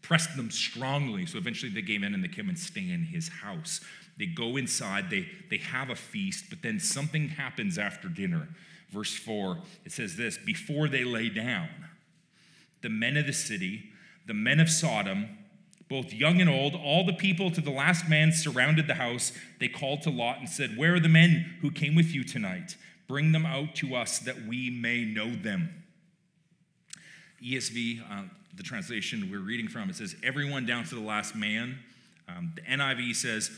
pressed 0.00 0.36
them 0.36 0.50
strongly. 0.50 1.26
So 1.26 1.36
eventually 1.36 1.70
they 1.70 1.82
came 1.82 2.02
in 2.02 2.14
and 2.14 2.24
they 2.24 2.28
came 2.28 2.48
and 2.48 2.58
stay 2.58 2.90
in 2.90 3.04
his 3.04 3.28
house. 3.28 3.80
They 4.18 4.26
go 4.26 4.56
inside, 4.56 5.10
they, 5.10 5.28
they 5.50 5.58
have 5.58 5.90
a 5.90 5.96
feast, 5.96 6.46
but 6.48 6.62
then 6.62 6.80
something 6.80 7.28
happens 7.28 7.78
after 7.78 8.08
dinner. 8.08 8.48
Verse 8.94 9.12
4, 9.12 9.58
it 9.84 9.90
says 9.90 10.16
this 10.16 10.38
Before 10.38 10.88
they 10.88 11.02
lay 11.02 11.28
down, 11.28 11.68
the 12.80 12.88
men 12.88 13.16
of 13.16 13.26
the 13.26 13.32
city, 13.32 13.90
the 14.24 14.34
men 14.34 14.60
of 14.60 14.70
Sodom, 14.70 15.36
both 15.88 16.12
young 16.12 16.40
and 16.40 16.48
old, 16.48 16.76
all 16.76 17.04
the 17.04 17.12
people 17.12 17.50
to 17.50 17.60
the 17.60 17.72
last 17.72 18.08
man 18.08 18.30
surrounded 18.30 18.86
the 18.86 18.94
house. 18.94 19.32
They 19.58 19.66
called 19.66 20.02
to 20.02 20.10
Lot 20.10 20.38
and 20.38 20.48
said, 20.48 20.76
Where 20.76 20.94
are 20.94 21.00
the 21.00 21.08
men 21.08 21.56
who 21.60 21.72
came 21.72 21.96
with 21.96 22.14
you 22.14 22.22
tonight? 22.22 22.76
Bring 23.08 23.32
them 23.32 23.44
out 23.44 23.74
to 23.76 23.96
us 23.96 24.20
that 24.20 24.46
we 24.46 24.70
may 24.70 25.04
know 25.04 25.34
them. 25.34 25.82
ESV, 27.44 28.00
uh, 28.08 28.22
the 28.54 28.62
translation 28.62 29.28
we're 29.28 29.40
reading 29.40 29.66
from, 29.66 29.90
it 29.90 29.96
says, 29.96 30.14
Everyone 30.22 30.66
down 30.66 30.84
to 30.84 30.94
the 30.94 31.00
last 31.00 31.34
man. 31.34 31.80
Um, 32.28 32.52
the 32.54 32.62
NIV 32.62 33.16
says, 33.16 33.50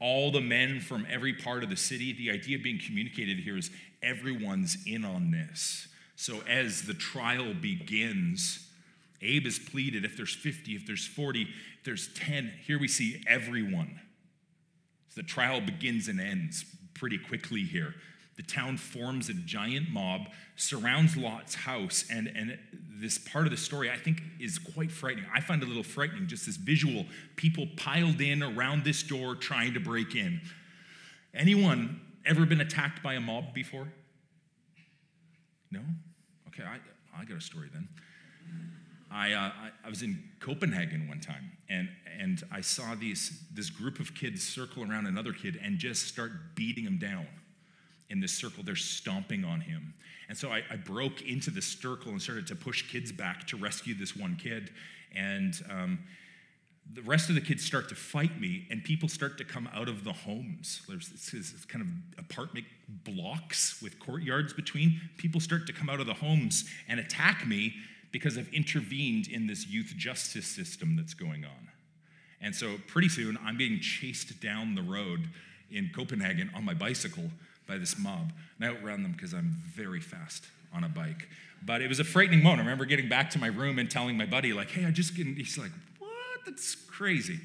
all 0.00 0.30
the 0.30 0.40
men 0.40 0.80
from 0.80 1.06
every 1.08 1.32
part 1.32 1.62
of 1.64 1.70
the 1.70 1.76
city. 1.76 2.12
The 2.12 2.30
idea 2.30 2.58
being 2.58 2.78
communicated 2.78 3.38
here 3.38 3.56
is 3.56 3.70
everyone's 4.04 4.78
in 4.86 5.04
on 5.04 5.30
this. 5.30 5.88
So 6.16 6.42
as 6.48 6.82
the 6.82 6.94
trial 6.94 7.54
begins, 7.54 8.68
Abe 9.22 9.44
has 9.44 9.58
pleaded 9.58 10.04
if 10.04 10.16
there's 10.16 10.34
50, 10.34 10.72
if 10.72 10.86
there's 10.86 11.06
40, 11.06 11.42
if 11.42 11.84
there's 11.84 12.08
10, 12.14 12.52
here 12.66 12.78
we 12.78 12.88
see 12.88 13.22
everyone. 13.26 14.00
So 15.08 15.20
the 15.20 15.26
trial 15.26 15.60
begins 15.60 16.08
and 16.08 16.20
ends 16.20 16.64
pretty 16.94 17.18
quickly 17.18 17.62
here 17.62 17.94
the 18.36 18.42
town 18.42 18.76
forms 18.76 19.28
a 19.28 19.34
giant 19.34 19.90
mob, 19.90 20.28
surrounds 20.56 21.16
Lot's 21.16 21.54
house, 21.54 22.04
and, 22.10 22.26
and 22.34 22.58
this 22.90 23.18
part 23.18 23.44
of 23.44 23.50
the 23.50 23.56
story 23.56 23.90
I 23.90 23.96
think 23.96 24.22
is 24.40 24.58
quite 24.58 24.90
frightening. 24.90 25.26
I 25.32 25.40
find 25.40 25.62
it 25.62 25.66
a 25.66 25.68
little 25.68 25.84
frightening, 25.84 26.26
just 26.26 26.46
this 26.46 26.56
visual 26.56 27.06
people 27.36 27.66
piled 27.76 28.20
in 28.20 28.42
around 28.42 28.84
this 28.84 29.02
door 29.02 29.36
trying 29.36 29.74
to 29.74 29.80
break 29.80 30.16
in. 30.16 30.40
Anyone 31.32 32.00
ever 32.26 32.46
been 32.46 32.60
attacked 32.60 33.02
by 33.02 33.14
a 33.14 33.20
mob 33.20 33.54
before? 33.54 33.88
No? 35.70 35.80
Okay, 36.48 36.62
I, 36.62 36.78
I 37.18 37.24
got 37.24 37.36
a 37.36 37.40
story 37.40 37.68
then. 37.72 37.88
I, 39.10 39.32
uh, 39.32 39.38
I, 39.38 39.70
I, 39.84 39.88
was 39.88 40.02
in 40.02 40.22
Copenhagen 40.40 41.08
one 41.08 41.20
time, 41.20 41.52
and, 41.68 41.88
and 42.18 42.42
I 42.50 42.60
saw 42.60 42.94
these, 42.96 43.44
this 43.52 43.70
group 43.70 44.00
of 44.00 44.14
kids 44.14 44.42
circle 44.42 44.82
around 44.82 45.06
another 45.06 45.32
kid 45.32 45.58
and 45.62 45.78
just 45.78 46.08
start 46.08 46.32
beating 46.56 46.84
him 46.84 46.98
down 46.98 47.26
in 48.10 48.20
this 48.20 48.32
circle. 48.32 48.64
They're 48.64 48.74
stomping 48.74 49.44
on 49.44 49.60
him. 49.60 49.94
And 50.28 50.36
so 50.36 50.50
I, 50.50 50.62
I, 50.70 50.76
broke 50.76 51.22
into 51.22 51.50
the 51.50 51.62
circle 51.62 52.10
and 52.10 52.20
started 52.20 52.46
to 52.48 52.56
push 52.56 52.90
kids 52.90 53.12
back 53.12 53.46
to 53.48 53.56
rescue 53.56 53.94
this 53.94 54.16
one 54.16 54.36
kid. 54.36 54.70
And 55.14 55.54
um, 55.70 55.98
the 56.92 57.02
rest 57.02 57.28
of 57.28 57.34
the 57.34 57.40
kids 57.40 57.64
start 57.64 57.88
to 57.88 57.94
fight 57.94 58.40
me, 58.40 58.66
and 58.70 58.84
people 58.84 59.08
start 59.08 59.38
to 59.38 59.44
come 59.44 59.68
out 59.74 59.88
of 59.88 60.04
the 60.04 60.12
homes. 60.12 60.82
There's 60.88 61.08
this, 61.08 61.64
kind 61.64 61.82
of 61.82 62.24
apartment 62.24 62.66
blocks 63.04 63.80
with 63.82 63.98
courtyards 63.98 64.52
between. 64.52 65.00
People 65.16 65.40
start 65.40 65.66
to 65.66 65.72
come 65.72 65.88
out 65.88 66.00
of 66.00 66.06
the 66.06 66.14
homes 66.14 66.64
and 66.88 67.00
attack 67.00 67.46
me 67.46 67.74
because 68.12 68.38
I've 68.38 68.52
intervened 68.52 69.26
in 69.28 69.46
this 69.46 69.66
youth 69.66 69.94
justice 69.96 70.46
system 70.46 70.94
that's 70.94 71.14
going 71.14 71.44
on. 71.44 71.68
And 72.40 72.54
so 72.54 72.76
pretty 72.86 73.08
soon, 73.08 73.38
I'm 73.44 73.56
being 73.56 73.80
chased 73.80 74.40
down 74.40 74.74
the 74.74 74.82
road 74.82 75.30
in 75.70 75.90
Copenhagen 75.92 76.50
on 76.54 76.64
my 76.64 76.74
bicycle 76.74 77.30
by 77.66 77.78
this 77.78 77.98
mob. 77.98 78.32
And 78.60 78.68
I 78.70 78.76
outrun 78.76 79.02
them 79.02 79.12
because 79.12 79.32
I'm 79.32 79.56
very 79.64 80.00
fast 80.00 80.44
on 80.72 80.84
a 80.84 80.88
bike. 80.88 81.28
But 81.64 81.80
it 81.80 81.88
was 81.88 81.98
a 81.98 82.04
frightening 82.04 82.42
moment. 82.42 82.60
I 82.60 82.64
remember 82.64 82.84
getting 82.84 83.08
back 83.08 83.30
to 83.30 83.38
my 83.38 83.46
room 83.46 83.78
and 83.78 83.90
telling 83.90 84.16
my 84.16 84.26
buddy, 84.26 84.52
like, 84.52 84.70
hey, 84.70 84.84
I 84.84 84.90
just 84.90 85.16
get, 85.16 85.26
he's 85.26 85.56
like? 85.56 85.70
That's 86.44 86.74
crazy. 86.74 87.40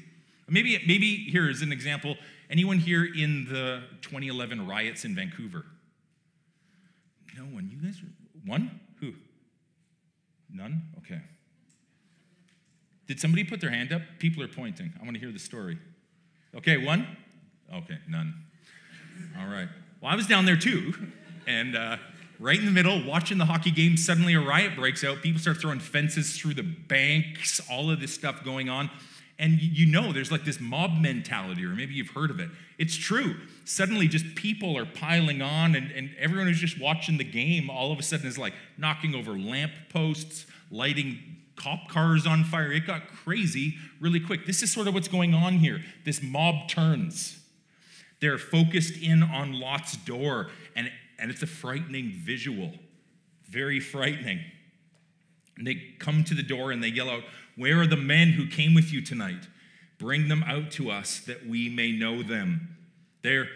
Maybe, 0.48 0.82
maybe 0.86 1.16
here 1.16 1.48
is 1.48 1.62
an 1.62 1.72
example. 1.72 2.16
Anyone 2.50 2.78
here 2.78 3.04
in 3.04 3.46
the 3.46 3.82
2011 4.02 4.66
riots 4.66 5.04
in 5.04 5.14
Vancouver? 5.14 5.64
No 7.36 7.44
one. 7.44 7.70
You 7.70 7.78
guys, 7.80 8.00
one? 8.44 8.80
Who? 9.00 9.12
None? 10.52 10.82
Okay. 10.98 11.20
Did 13.06 13.20
somebody 13.20 13.44
put 13.44 13.60
their 13.60 13.70
hand 13.70 13.92
up? 13.92 14.02
People 14.18 14.42
are 14.42 14.48
pointing. 14.48 14.92
I 15.00 15.04
want 15.04 15.14
to 15.14 15.20
hear 15.20 15.32
the 15.32 15.38
story. 15.38 15.78
Okay, 16.54 16.76
one? 16.76 17.16
Okay, 17.72 17.98
none. 18.08 18.34
All 19.38 19.46
right. 19.46 19.68
Well, 20.00 20.10
I 20.10 20.16
was 20.16 20.26
down 20.26 20.44
there 20.44 20.56
too, 20.56 20.94
and 21.46 21.76
uh, 21.76 21.96
right 22.40 22.58
in 22.58 22.64
the 22.64 22.70
middle, 22.72 23.04
watching 23.04 23.38
the 23.38 23.44
hockey 23.44 23.70
game, 23.70 23.96
suddenly 23.96 24.34
a 24.34 24.40
riot 24.40 24.74
breaks 24.74 25.04
out. 25.04 25.20
People 25.20 25.40
start 25.40 25.58
throwing 25.58 25.78
fences 25.78 26.36
through 26.36 26.54
the 26.54 26.62
banks, 26.62 27.60
all 27.70 27.90
of 27.90 28.00
this 28.00 28.14
stuff 28.14 28.42
going 28.42 28.68
on. 28.68 28.90
And 29.38 29.60
you 29.60 29.86
know 29.86 30.12
there's 30.12 30.32
like 30.32 30.44
this 30.44 30.60
mob 30.60 30.98
mentality, 31.00 31.64
or 31.64 31.70
maybe 31.70 31.94
you've 31.94 32.10
heard 32.10 32.30
of 32.30 32.40
it. 32.40 32.50
It's 32.78 32.96
true. 32.96 33.36
Suddenly, 33.64 34.08
just 34.08 34.34
people 34.34 34.76
are 34.76 34.84
piling 34.84 35.40
on, 35.40 35.74
and, 35.74 35.90
and 35.92 36.10
everyone 36.18 36.46
who's 36.46 36.58
just 36.58 36.80
watching 36.80 37.16
the 37.16 37.24
game 37.24 37.70
all 37.70 37.92
of 37.92 37.98
a 37.98 38.02
sudden 38.02 38.26
is 38.26 38.36
like 38.36 38.52
knocking 38.76 39.14
over 39.14 39.38
lamp 39.38 39.72
posts, 39.90 40.46
lighting 40.70 41.18
cop 41.56 41.88
cars 41.88 42.26
on 42.26 42.44
fire. 42.44 42.70
It 42.72 42.86
got 42.86 43.08
crazy 43.08 43.76
really 43.98 44.20
quick. 44.20 44.46
This 44.46 44.62
is 44.62 44.72
sort 44.72 44.88
of 44.88 44.94
what's 44.94 45.08
going 45.08 45.34
on 45.34 45.54
here. 45.54 45.80
This 46.04 46.22
mob 46.22 46.68
turns. 46.68 47.38
They're 48.20 48.38
focused 48.38 48.98
in 48.98 49.22
on 49.22 49.58
Lot's 49.58 49.96
door, 49.96 50.48
and, 50.76 50.90
and 51.20 51.30
it's 51.30 51.42
a 51.42 51.46
frightening 51.46 52.10
visual. 52.10 52.72
Very 53.48 53.80
frightening. 53.80 54.40
And 55.56 55.66
they 55.66 55.74
come 55.98 56.24
to 56.24 56.34
the 56.34 56.42
door 56.42 56.70
and 56.72 56.82
they 56.82 56.88
yell 56.88 57.10
out, 57.10 57.22
Where 57.56 57.80
are 57.80 57.86
the 57.86 57.96
men 57.96 58.30
who 58.30 58.46
came 58.46 58.74
with 58.74 58.92
you 58.92 59.02
tonight? 59.02 59.48
Bring 59.98 60.28
them 60.28 60.42
out 60.44 60.70
to 60.72 60.90
us 60.90 61.20
that 61.20 61.46
we 61.46 61.68
may 61.68 61.92
know 61.92 62.22
them. 62.22 62.76
They're 63.22 63.48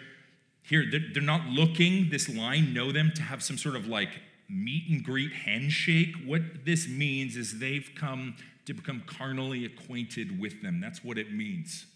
here, 0.63 0.85
they're, 0.91 1.01
they're 1.13 1.23
not 1.23 1.47
looking, 1.47 2.09
this 2.11 2.29
line, 2.29 2.73
know 2.73 2.91
them, 2.91 3.13
to 3.17 3.23
have 3.23 3.43
some 3.43 3.59
sort 3.59 3.77
of 3.77 3.87
like 3.87 4.09
meet 4.49 4.85
and 4.89 5.05
greet 5.05 5.33
handshake. 5.33 6.15
What 6.25 6.65
this 6.65 6.89
means 6.89 7.37
is 7.37 7.59
they've 7.59 7.91
come 7.95 8.37
to 8.67 8.73
become 8.73 9.03
carnally 9.07 9.65
acquainted 9.67 10.41
with 10.41 10.63
them. 10.63 10.81
That's 10.81 11.05
what 11.05 11.19
it 11.19 11.33
means 11.33 11.87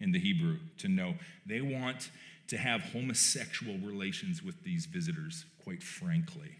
in 0.00 0.12
the 0.12 0.18
Hebrew 0.18 0.58
to 0.78 0.88
know. 0.88 1.14
They 1.44 1.60
want 1.60 2.10
to 2.48 2.58
have 2.58 2.82
homosexual 2.82 3.78
relations 3.78 4.42
with 4.42 4.62
these 4.62 4.86
visitors, 4.86 5.44
quite 5.62 5.82
frankly. 5.82 6.56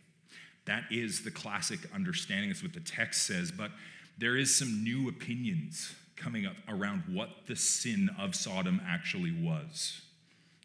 That 0.67 0.85
is 0.91 1.23
the 1.23 1.31
classic 1.31 1.81
understanding. 1.95 2.49
That's 2.49 2.63
what 2.63 2.73
the 2.73 2.81
text 2.81 3.27
says. 3.27 3.53
But 3.53 3.71
there 4.17 4.37
is 4.37 4.55
some 4.55 4.83
new 4.83 5.09
opinions 5.09 5.95
coming 6.17 6.47
up 6.47 6.57
around 6.69 7.03
what 7.13 7.47
the 7.47 7.57
sin 7.57 8.09
of 8.19 8.35
Sodom 8.35 8.81
actually 8.87 9.33
was. 9.33 10.01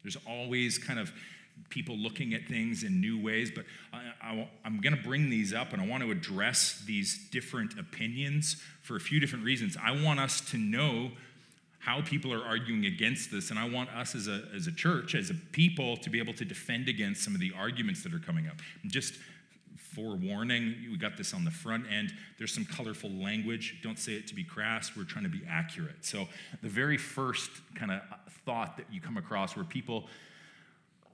There's 0.02 0.16
always 0.26 0.78
kind 0.78 0.98
of 0.98 1.12
people 1.68 1.96
looking 1.96 2.32
at 2.32 2.46
things 2.46 2.82
in 2.82 3.00
new 3.00 3.22
ways, 3.22 3.50
but 3.54 3.64
I, 3.92 4.48
am 4.64 4.80
going 4.80 4.96
to 4.96 5.02
bring 5.02 5.28
these 5.28 5.52
up 5.52 5.72
and 5.74 5.82
I 5.82 5.86
want 5.86 6.02
to 6.02 6.10
address 6.10 6.82
these 6.86 7.28
different 7.30 7.78
opinions 7.78 8.56
for 8.82 8.96
a 8.96 9.00
few 9.00 9.20
different 9.20 9.44
reasons. 9.44 9.76
I 9.82 10.02
want 10.02 10.20
us 10.20 10.40
to 10.52 10.56
know 10.56 11.10
how 11.80 12.02
people 12.02 12.32
are 12.32 12.44
arguing 12.44 12.84
against 12.84 13.30
this. 13.30 13.50
And 13.50 13.58
I 13.58 13.68
want 13.68 13.90
us 13.90 14.14
as 14.14 14.28
a, 14.28 14.44
as 14.54 14.66
a 14.66 14.72
church, 14.72 15.14
as 15.14 15.30
a 15.30 15.34
people, 15.34 15.96
to 15.98 16.10
be 16.10 16.18
able 16.18 16.34
to 16.34 16.44
defend 16.44 16.88
against 16.88 17.24
some 17.24 17.34
of 17.34 17.40
the 17.40 17.52
arguments 17.58 18.02
that 18.02 18.14
are 18.14 18.18
coming 18.18 18.46
up. 18.46 18.56
Just 18.86 19.14
forewarning, 19.76 20.74
we 20.90 20.96
got 20.96 21.16
this 21.16 21.34
on 21.34 21.44
the 21.44 21.50
front 21.50 21.84
end. 21.90 22.12
There's 22.38 22.52
some 22.52 22.66
colorful 22.66 23.10
language. 23.10 23.80
Don't 23.82 23.98
say 23.98 24.12
it 24.12 24.26
to 24.28 24.34
be 24.34 24.44
crass. 24.44 24.94
We're 24.96 25.04
trying 25.04 25.24
to 25.24 25.30
be 25.30 25.42
accurate. 25.48 26.04
So, 26.04 26.28
the 26.62 26.68
very 26.68 26.96
first 26.96 27.50
kind 27.74 27.90
of 27.90 28.02
thought 28.44 28.76
that 28.76 28.86
you 28.92 29.00
come 29.00 29.16
across 29.16 29.56
where 29.56 29.64
people 29.64 30.06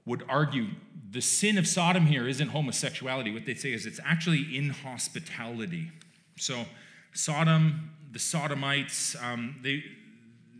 would 0.05 0.23
argue 0.29 0.67
the 1.11 1.21
sin 1.21 1.57
of 1.57 1.67
Sodom 1.67 2.05
here 2.05 2.27
isn't 2.27 2.49
homosexuality. 2.49 3.33
What 3.33 3.45
they 3.45 3.55
say 3.55 3.73
is 3.73 3.85
it's 3.85 3.99
actually 4.05 4.55
inhospitality. 4.55 5.91
So, 6.37 6.65
Sodom, 7.13 7.91
the 8.11 8.19
Sodomites, 8.19 9.15
um, 9.21 9.55
they, 9.63 9.83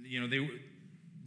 you 0.08 0.20
know, 0.20 0.28
they, 0.28 0.50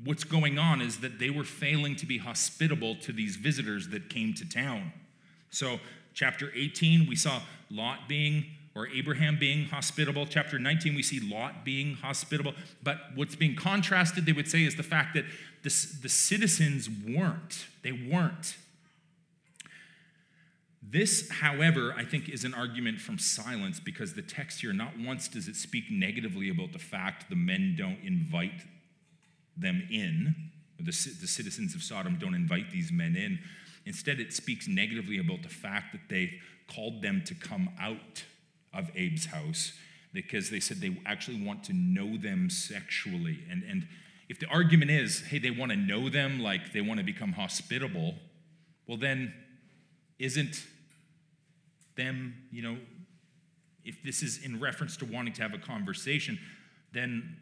what's 0.04 0.24
going 0.24 0.58
on 0.58 0.80
is 0.80 1.00
that 1.00 1.18
they 1.18 1.30
were 1.30 1.44
failing 1.44 1.96
to 1.96 2.06
be 2.06 2.18
hospitable 2.18 2.96
to 2.96 3.12
these 3.12 3.36
visitors 3.36 3.88
that 3.88 4.08
came 4.08 4.34
to 4.34 4.48
town. 4.48 4.92
So, 5.50 5.80
chapter 6.14 6.50
18, 6.54 7.06
we 7.08 7.16
saw 7.16 7.40
Lot 7.70 8.08
being 8.08 8.46
or 8.74 8.86
Abraham 8.88 9.36
being 9.38 9.66
hospitable. 9.66 10.26
Chapter 10.26 10.58
19, 10.58 10.94
we 10.94 11.02
see 11.02 11.20
Lot 11.20 11.64
being 11.64 11.96
hospitable. 11.96 12.54
But 12.82 12.98
what's 13.14 13.34
being 13.34 13.56
contrasted, 13.56 14.26
they 14.26 14.32
would 14.32 14.48
say, 14.48 14.64
is 14.64 14.76
the 14.76 14.82
fact 14.82 15.14
that 15.14 15.24
the, 15.62 15.86
the 16.02 16.08
citizens 16.08 16.88
weren't. 16.88 17.66
They 17.82 17.92
weren't. 17.92 18.56
This, 20.90 21.30
however, 21.30 21.94
I 21.96 22.04
think 22.04 22.28
is 22.28 22.44
an 22.44 22.52
argument 22.52 23.00
from 23.00 23.16
silence 23.18 23.78
because 23.78 24.14
the 24.14 24.22
text 24.22 24.60
here, 24.60 24.72
not 24.72 24.98
once 24.98 25.28
does 25.28 25.46
it 25.46 25.54
speak 25.54 25.84
negatively 25.88 26.48
about 26.48 26.72
the 26.72 26.80
fact 26.80 27.30
the 27.30 27.36
men 27.36 27.76
don't 27.78 27.98
invite 28.02 28.62
them 29.56 29.86
in, 29.90 30.34
the, 30.78 30.86
the 30.86 31.26
citizens 31.28 31.74
of 31.74 31.82
Sodom 31.82 32.16
don't 32.18 32.34
invite 32.34 32.70
these 32.70 32.90
men 32.90 33.14
in. 33.14 33.38
Instead, 33.86 34.18
it 34.18 34.32
speaks 34.32 34.66
negatively 34.66 35.18
about 35.18 35.42
the 35.42 35.48
fact 35.48 35.92
that 35.92 36.08
they 36.08 36.40
called 36.74 37.02
them 37.02 37.22
to 37.26 37.34
come 37.34 37.68
out 37.78 38.24
of 38.74 38.88
Abe's 38.90 39.26
house 39.26 39.72
because 40.12 40.50
they 40.50 40.60
said 40.60 40.80
they 40.80 41.00
actually 41.06 41.40
want 41.40 41.62
to 41.64 41.72
know 41.72 42.16
them 42.16 42.50
sexually. 42.50 43.44
And, 43.48 43.62
and 43.62 43.86
if 44.28 44.40
the 44.40 44.46
argument 44.46 44.90
is, 44.90 45.20
hey, 45.20 45.38
they 45.38 45.50
want 45.50 45.70
to 45.70 45.76
know 45.76 46.08
them, 46.08 46.40
like 46.40 46.72
they 46.72 46.80
want 46.80 46.98
to 46.98 47.04
become 47.04 47.32
hospitable, 47.32 48.16
well, 48.86 48.96
then 48.96 49.32
isn't 50.18 50.64
them, 51.96 52.34
you 52.50 52.62
know, 52.62 52.76
if 53.84 54.02
this 54.02 54.22
is 54.22 54.44
in 54.44 54.60
reference 54.60 54.96
to 54.98 55.04
wanting 55.04 55.32
to 55.34 55.42
have 55.42 55.54
a 55.54 55.58
conversation, 55.58 56.38
then 56.92 57.36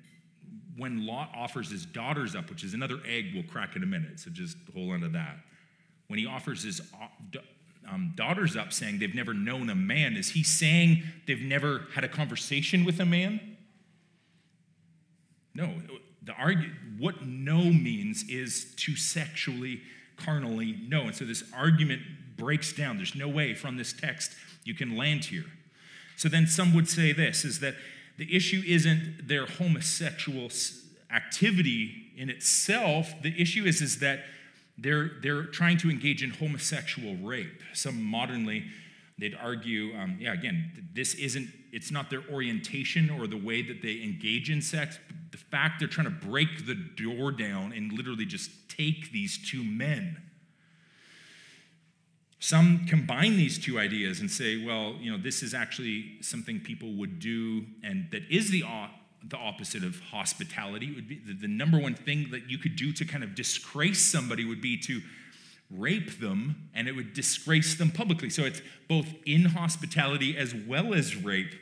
when 0.76 1.06
Lot 1.06 1.30
offers 1.34 1.70
his 1.70 1.84
daughters 1.84 2.34
up, 2.34 2.48
which 2.48 2.62
is 2.62 2.74
another 2.74 2.98
egg 3.06 3.32
we'll 3.34 3.42
crack 3.42 3.76
in 3.76 3.82
a 3.82 3.86
minute, 3.86 4.20
so 4.20 4.30
just 4.30 4.56
hold 4.72 4.92
on 4.92 5.00
to 5.00 5.08
that. 5.08 5.36
When 6.06 6.18
he 6.18 6.26
offers 6.26 6.62
his 6.62 6.80
uh, 6.80 7.38
um, 7.90 8.12
daughters 8.14 8.56
up 8.56 8.72
saying 8.72 8.98
they've 8.98 9.14
never 9.14 9.34
known 9.34 9.68
a 9.70 9.74
man, 9.74 10.16
is 10.16 10.30
he 10.30 10.42
saying 10.42 11.02
they've 11.26 11.40
never 11.40 11.86
had 11.94 12.04
a 12.04 12.08
conversation 12.08 12.84
with 12.84 13.00
a 13.00 13.06
man? 13.06 13.56
No. 15.54 15.74
The 16.22 16.32
argue, 16.34 16.70
what 16.98 17.26
no 17.26 17.64
means 17.64 18.24
is 18.28 18.74
to 18.76 18.96
sexually, 18.96 19.80
carnally 20.16 20.78
know. 20.88 21.02
And 21.02 21.14
so 21.14 21.24
this 21.24 21.42
argument 21.54 22.02
breaks 22.38 22.72
down. 22.72 22.96
There's 22.96 23.14
no 23.14 23.28
way 23.28 23.54
from 23.54 23.76
this 23.76 23.92
text 23.92 24.32
you 24.64 24.74
can 24.74 24.96
land 24.96 25.26
here. 25.26 25.46
So 26.16 26.28
then 26.28 26.46
some 26.46 26.74
would 26.74 26.88
say 26.88 27.12
this 27.12 27.44
is 27.44 27.60
that 27.60 27.74
the 28.16 28.34
issue 28.34 28.62
isn't 28.66 29.28
their 29.28 29.46
homosexual 29.46 30.50
activity 31.10 32.12
in 32.16 32.30
itself. 32.30 33.14
The 33.22 33.40
issue 33.40 33.64
is, 33.64 33.80
is 33.80 34.00
that 34.00 34.24
they're, 34.76 35.12
they're 35.22 35.44
trying 35.44 35.78
to 35.78 35.90
engage 35.90 36.22
in 36.22 36.30
homosexual 36.30 37.16
rape. 37.16 37.62
Some 37.72 38.02
modernly, 38.02 38.64
they'd 39.18 39.36
argue, 39.40 39.96
um, 39.96 40.16
yeah, 40.20 40.32
again, 40.32 40.88
this 40.92 41.14
isn't, 41.14 41.48
it's 41.72 41.90
not 41.90 42.10
their 42.10 42.22
orientation 42.30 43.10
or 43.10 43.26
the 43.26 43.36
way 43.36 43.62
that 43.62 43.82
they 43.82 44.02
engage 44.02 44.50
in 44.50 44.62
sex. 44.62 44.98
The 45.30 45.38
fact 45.38 45.78
they're 45.78 45.88
trying 45.88 46.06
to 46.06 46.26
break 46.26 46.66
the 46.66 46.74
door 46.74 47.30
down 47.30 47.72
and 47.72 47.92
literally 47.92 48.26
just 48.26 48.50
take 48.68 49.12
these 49.12 49.38
two 49.38 49.62
men. 49.62 50.16
Some 52.40 52.86
combine 52.86 53.36
these 53.36 53.58
two 53.58 53.78
ideas 53.78 54.20
and 54.20 54.30
say, 54.30 54.64
well, 54.64 54.94
you 55.00 55.10
know, 55.10 55.18
this 55.18 55.42
is 55.42 55.54
actually 55.54 56.18
something 56.20 56.60
people 56.60 56.92
would 56.94 57.18
do 57.18 57.64
and 57.82 58.08
that 58.12 58.22
is 58.30 58.50
the 58.50 58.64
the 59.28 59.36
opposite 59.36 59.82
of 59.82 59.98
hospitality. 60.00 60.92
would 60.94 61.08
be 61.08 61.18
the, 61.18 61.32
the 61.34 61.48
number 61.48 61.78
one 61.78 61.94
thing 61.94 62.28
that 62.30 62.48
you 62.48 62.58
could 62.58 62.76
do 62.76 62.92
to 62.92 63.04
kind 63.04 63.24
of 63.24 63.34
disgrace 63.34 64.00
somebody 64.00 64.44
would 64.44 64.60
be 64.60 64.76
to 64.78 65.00
rape 65.70 66.18
them, 66.20 66.70
and 66.74 66.88
it 66.88 66.92
would 66.92 67.12
disgrace 67.12 67.74
them 67.74 67.90
publicly. 67.90 68.30
So 68.30 68.44
it's 68.44 68.62
both 68.88 69.06
inhospitality 69.26 70.36
as 70.36 70.54
well 70.54 70.94
as 70.94 71.16
rape. 71.16 71.54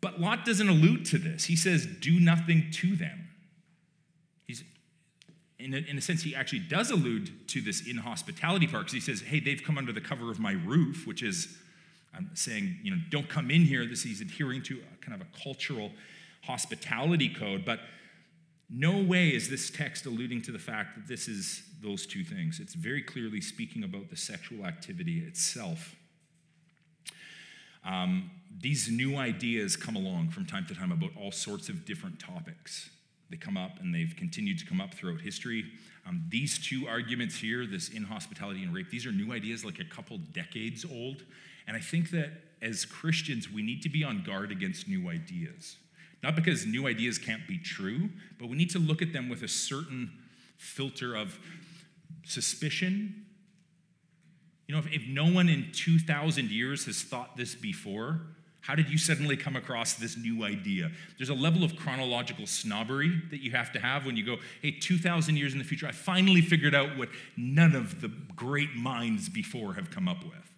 But 0.00 0.20
Lot 0.20 0.44
doesn't 0.44 0.68
allude 0.68 1.04
to 1.06 1.18
this. 1.18 1.44
He 1.44 1.56
says, 1.56 1.86
do 1.86 2.20
nothing 2.20 2.70
to 2.72 2.94
them. 2.94 3.25
He's, 5.58 5.66
in 5.66 5.74
a, 5.74 5.90
in 5.90 5.98
a 5.98 6.00
sense, 6.00 6.22
he 6.22 6.34
actually 6.34 6.60
does 6.60 6.90
allude 6.90 7.48
to 7.48 7.60
this 7.60 7.86
inhospitality 7.86 8.66
part 8.66 8.84
because 8.84 8.92
he 8.92 9.00
says, 9.00 9.20
hey, 9.20 9.40
they've 9.40 9.62
come 9.62 9.78
under 9.78 9.92
the 9.92 10.00
cover 10.00 10.30
of 10.30 10.38
my 10.38 10.52
roof, 10.52 11.06
which 11.06 11.22
is 11.22 11.56
I'm 12.16 12.30
saying, 12.34 12.78
you 12.82 12.90
know, 12.90 12.96
don't 13.10 13.28
come 13.28 13.50
in 13.50 13.62
here. 13.62 13.86
This 13.86 14.06
is 14.06 14.20
adhering 14.20 14.62
to 14.64 14.82
kind 15.00 15.20
of 15.20 15.26
a 15.26 15.42
cultural 15.42 15.92
hospitality 16.42 17.28
code, 17.28 17.64
but 17.64 17.80
no 18.70 19.02
way 19.02 19.28
is 19.28 19.50
this 19.50 19.70
text 19.70 20.06
alluding 20.06 20.42
to 20.42 20.52
the 20.52 20.58
fact 20.58 20.96
that 20.96 21.06
this 21.06 21.28
is 21.28 21.62
those 21.82 22.06
two 22.06 22.24
things. 22.24 22.58
It's 22.58 22.74
very 22.74 23.02
clearly 23.02 23.40
speaking 23.40 23.84
about 23.84 24.08
the 24.08 24.16
sexual 24.16 24.64
activity 24.64 25.20
itself. 25.20 25.94
Um, 27.84 28.30
these 28.58 28.88
new 28.90 29.16
ideas 29.16 29.76
come 29.76 29.94
along 29.94 30.30
from 30.30 30.46
time 30.46 30.66
to 30.66 30.74
time 30.74 30.90
about 30.90 31.10
all 31.16 31.30
sorts 31.30 31.68
of 31.68 31.84
different 31.84 32.18
topics. 32.18 32.90
They 33.30 33.36
come 33.36 33.56
up 33.56 33.80
and 33.80 33.94
they've 33.94 34.14
continued 34.16 34.58
to 34.60 34.66
come 34.66 34.80
up 34.80 34.94
throughout 34.94 35.20
history. 35.20 35.64
Um, 36.06 36.24
these 36.28 36.58
two 36.58 36.86
arguments 36.86 37.36
here, 37.36 37.66
this 37.66 37.88
inhospitality 37.88 38.62
and 38.62 38.72
rape, 38.72 38.90
these 38.90 39.06
are 39.06 39.12
new 39.12 39.32
ideas 39.32 39.64
like 39.64 39.80
a 39.80 39.84
couple 39.84 40.18
decades 40.18 40.84
old. 40.84 41.24
And 41.66 41.76
I 41.76 41.80
think 41.80 42.10
that 42.10 42.30
as 42.62 42.84
Christians, 42.84 43.50
we 43.50 43.62
need 43.62 43.82
to 43.82 43.88
be 43.88 44.04
on 44.04 44.22
guard 44.22 44.52
against 44.52 44.88
new 44.88 45.08
ideas. 45.08 45.76
Not 46.22 46.36
because 46.36 46.64
new 46.64 46.86
ideas 46.86 47.18
can't 47.18 47.46
be 47.46 47.58
true, 47.58 48.08
but 48.38 48.48
we 48.48 48.56
need 48.56 48.70
to 48.70 48.78
look 48.78 49.02
at 49.02 49.12
them 49.12 49.28
with 49.28 49.42
a 49.42 49.48
certain 49.48 50.10
filter 50.56 51.14
of 51.14 51.38
suspicion. 52.24 53.26
You 54.66 54.74
know, 54.74 54.80
if, 54.80 54.92
if 54.92 55.02
no 55.08 55.30
one 55.30 55.48
in 55.48 55.70
2,000 55.72 56.50
years 56.50 56.86
has 56.86 57.02
thought 57.02 57.36
this 57.36 57.54
before, 57.54 58.20
how 58.66 58.74
did 58.74 58.90
you 58.90 58.98
suddenly 58.98 59.36
come 59.36 59.54
across 59.54 59.94
this 59.94 60.16
new 60.16 60.42
idea? 60.42 60.90
There's 61.18 61.28
a 61.28 61.34
level 61.34 61.62
of 61.62 61.76
chronological 61.76 62.48
snobbery 62.48 63.22
that 63.30 63.40
you 63.40 63.52
have 63.52 63.72
to 63.74 63.78
have 63.78 64.04
when 64.04 64.16
you 64.16 64.26
go, 64.26 64.38
hey, 64.60 64.72
2,000 64.72 65.36
years 65.36 65.52
in 65.52 65.60
the 65.60 65.64
future, 65.64 65.86
I 65.86 65.92
finally 65.92 66.40
figured 66.40 66.74
out 66.74 66.98
what 66.98 67.08
none 67.36 67.76
of 67.76 68.00
the 68.00 68.08
great 68.34 68.74
minds 68.74 69.28
before 69.28 69.74
have 69.74 69.92
come 69.92 70.08
up 70.08 70.24
with. 70.24 70.50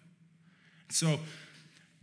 So, 0.89 1.19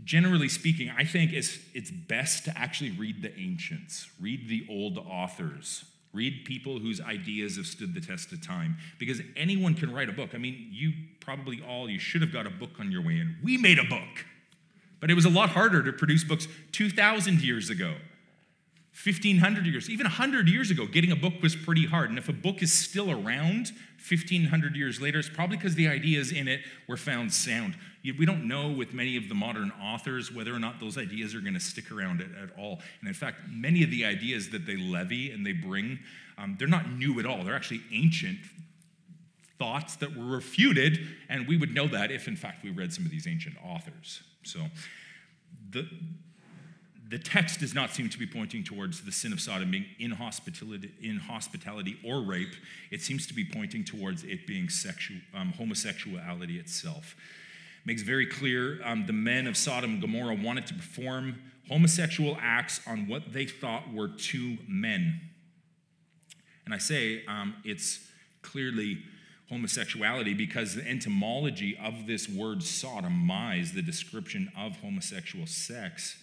generally 0.05 0.49
speaking, 0.49 0.93
I 0.97 1.03
think 1.03 1.33
it's, 1.33 1.59
it's 1.75 1.91
best 1.91 2.45
to 2.45 2.57
actually 2.57 2.93
read 2.93 3.21
the 3.21 3.37
ancients, 3.37 4.09
read 4.21 4.49
the 4.49 4.65
old 4.71 4.99
authors, 4.99 5.87
read 6.13 6.45
people 6.45 6.79
whose 6.79 7.01
ideas 7.01 7.57
have 7.57 7.67
stood 7.67 7.95
the 7.95 8.01
test 8.01 8.31
of 8.31 8.47
time, 8.47 8.77
because 9.01 9.21
anyone 9.35 9.75
can 9.75 9.93
write 9.93 10.09
a 10.09 10.13
book. 10.13 10.37
I 10.37 10.39
mean, 10.39 10.69
you 10.71 10.93
probably 11.19 11.61
all, 11.69 11.91
you 11.91 11.99
should 11.99 12.23
have 12.23 12.33
got 12.33 12.47
a 12.47 12.51
book 12.51 12.79
on 12.79 12.93
your 12.93 13.03
way 13.03 13.15
in. 13.15 13.37
We 13.43 13.59
made 13.59 13.81
a 13.81 13.85
book, 13.85 14.25
but 15.01 15.11
it 15.11 15.15
was 15.15 15.25
a 15.25 15.31
lot 15.31 15.51
harder 15.51 15.83
to 15.83 15.93
produce 15.93 16.25
books 16.25 16.49
2,000 16.73 17.43
years 17.43 17.71
ago. 17.71 17.95
1500 19.05 19.67
years, 19.67 19.91
even 19.91 20.05
100 20.05 20.49
years 20.49 20.71
ago, 20.71 20.87
getting 20.87 21.13
a 21.13 21.17
book 21.17 21.35
was 21.43 21.55
pretty 21.55 21.87
hard. 21.87 22.09
And 22.09 22.19
if 22.19 22.31
a 22.31 22.33
book 22.33 22.63
is 22.63 22.73
still 22.73 23.11
around 23.11 23.73
1500 24.09 24.75
years 24.75 25.03
later, 25.03 25.19
it's 25.19 25.29
probably 25.29 25.59
because 25.59 25.75
the 25.75 25.87
ideas 25.87 26.33
in 26.33 26.49
it 26.49 26.61
were 26.89 26.97
found 26.97 27.35
sound. 27.35 27.77
We 28.03 28.25
don't 28.25 28.49
know 28.49 28.71
with 28.71 28.95
many 28.95 29.17
of 29.19 29.29
the 29.29 29.35
modern 29.35 29.71
authors 29.83 30.33
whether 30.33 30.55
or 30.55 30.59
not 30.59 30.81
those 30.81 30.97
ideas 30.97 31.35
are 31.35 31.41
going 31.41 31.55
to 31.55 31.61
stick 31.61 31.93
around 31.93 32.23
at, 32.23 32.29
at, 32.43 32.59
all. 32.59 32.81
And 33.01 33.09
in 33.09 33.15
fact, 33.15 33.41
many 33.51 33.83
of 33.83 33.91
the 33.91 34.07
ideas 34.07 34.49
that 34.51 34.65
they 34.65 34.77
levy 34.77 35.31
and 35.31 35.45
they 35.45 35.53
bring, 35.53 35.99
um, 36.39 36.57
they're 36.59 36.67
not 36.67 36.91
new 36.91 37.21
at 37.21 37.27
all. 37.27 37.45
They're 37.45 37.57
actually 37.57 37.83
ancient 37.93 38.39
thoughts 39.59 39.97
that 39.97 40.17
were 40.17 40.25
refuted, 40.25 40.99
and 41.29 41.47
we 41.47 41.57
would 41.57 41.75
know 41.75 41.87
that 41.89 42.11
if, 42.11 42.29
in 42.29 42.37
fact, 42.37 42.63
we 42.63 42.71
read 42.71 42.93
some 42.93 43.05
of 43.05 43.11
these 43.11 43.27
ancient 43.27 43.57
authors. 43.65 44.23
So, 44.43 44.61
the, 45.71 45.89
the 47.09 47.19
text 47.19 47.61
does 47.61 47.75
not 47.75 47.91
seem 47.91 48.09
to 48.09 48.19
be 48.19 48.27
pointing 48.27 48.65
towards 48.65 49.05
the 49.05 49.13
sin 49.13 49.33
of 49.33 49.41
Sodom 49.41 49.71
being 49.71 49.87
inhospitality, 49.99 50.93
inhospitality 51.03 51.99
or 52.05 52.21
rape. 52.21 52.55
It 52.91 53.01
seems 53.01 53.27
to 53.29 53.35
be 53.35 53.45
pointing 53.45 53.85
towards 53.85 54.25
it 54.25 54.47
being 54.47 54.69
sexual, 54.69 55.19
um, 55.35 55.53
homosexuality 55.53 56.59
itself. 56.59 57.15
Makes 57.85 58.03
very 58.03 58.27
clear 58.27 58.81
um, 58.85 59.07
the 59.07 59.13
men 59.13 59.47
of 59.47 59.57
Sodom 59.57 59.93
and 59.93 60.01
Gomorrah 60.01 60.35
wanted 60.35 60.67
to 60.67 60.75
perform 60.75 61.41
homosexual 61.69 62.37
acts 62.41 62.81
on 62.87 63.07
what 63.07 63.33
they 63.33 63.47
thought 63.47 63.93
were 63.93 64.09
two 64.09 64.59
men. 64.69 65.21
And 66.65 66.75
I 66.75 66.79
say 66.79 67.25
um, 67.27 67.55
it's 67.65 68.01
clearly 68.43 68.99
homosexuality 69.49 70.35
because 70.35 70.75
the 70.75 70.89
etymology 70.89 71.79
of 71.83 72.07
this 72.07 72.29
word 72.29 72.59
sodomize, 72.59 73.75
the 73.75 73.83
description 73.83 74.51
of 74.59 74.77
homosexual 74.79 75.47
sex, 75.47 76.17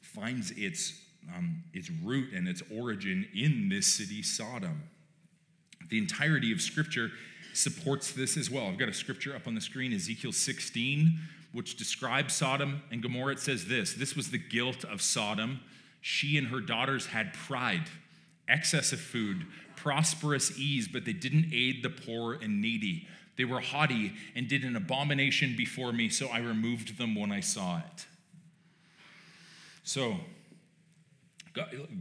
finds 0.00 0.50
its, 0.52 1.00
um, 1.34 1.62
its 1.72 1.90
root 1.90 2.32
and 2.32 2.46
its 2.46 2.62
origin 2.74 3.26
in 3.34 3.68
this 3.68 3.86
city, 3.86 4.22
Sodom. 4.22 4.82
The 5.88 5.98
entirety 5.98 6.52
of 6.52 6.60
Scripture 6.60 7.10
supports 7.54 8.12
this 8.12 8.36
as 8.36 8.50
well. 8.50 8.66
I've 8.66 8.78
got 8.78 8.88
a 8.88 8.94
scripture 8.94 9.34
up 9.34 9.46
on 9.46 9.54
the 9.54 9.60
screen, 9.60 9.92
Ezekiel 9.92 10.32
16, 10.32 11.18
which 11.52 11.76
describes 11.76 12.34
Sodom 12.34 12.82
and 12.90 13.02
Gomorrah. 13.02 13.32
It 13.32 13.40
says 13.40 13.66
this 13.66 13.94
This 13.94 14.14
was 14.14 14.30
the 14.30 14.38
guilt 14.38 14.84
of 14.84 15.02
Sodom. 15.02 15.60
She 16.00 16.38
and 16.38 16.48
her 16.48 16.60
daughters 16.60 17.06
had 17.06 17.34
pride, 17.34 17.88
excess 18.48 18.92
of 18.92 19.00
food, 19.00 19.46
prosperous 19.82 20.58
ease, 20.58 20.88
but 20.88 21.04
they 21.04 21.12
didn't 21.12 21.50
aid 21.52 21.82
the 21.82 21.90
poor 21.90 22.34
and 22.34 22.60
needy. 22.60 23.06
They 23.36 23.44
were 23.44 23.60
haughty 23.60 24.12
and 24.34 24.48
did 24.48 24.64
an 24.64 24.74
abomination 24.74 25.54
before 25.56 25.92
me, 25.92 26.08
so 26.08 26.28
I 26.28 26.38
removed 26.38 26.98
them 26.98 27.14
when 27.14 27.30
I 27.30 27.40
saw 27.40 27.78
it. 27.78 28.06
So, 29.84 30.16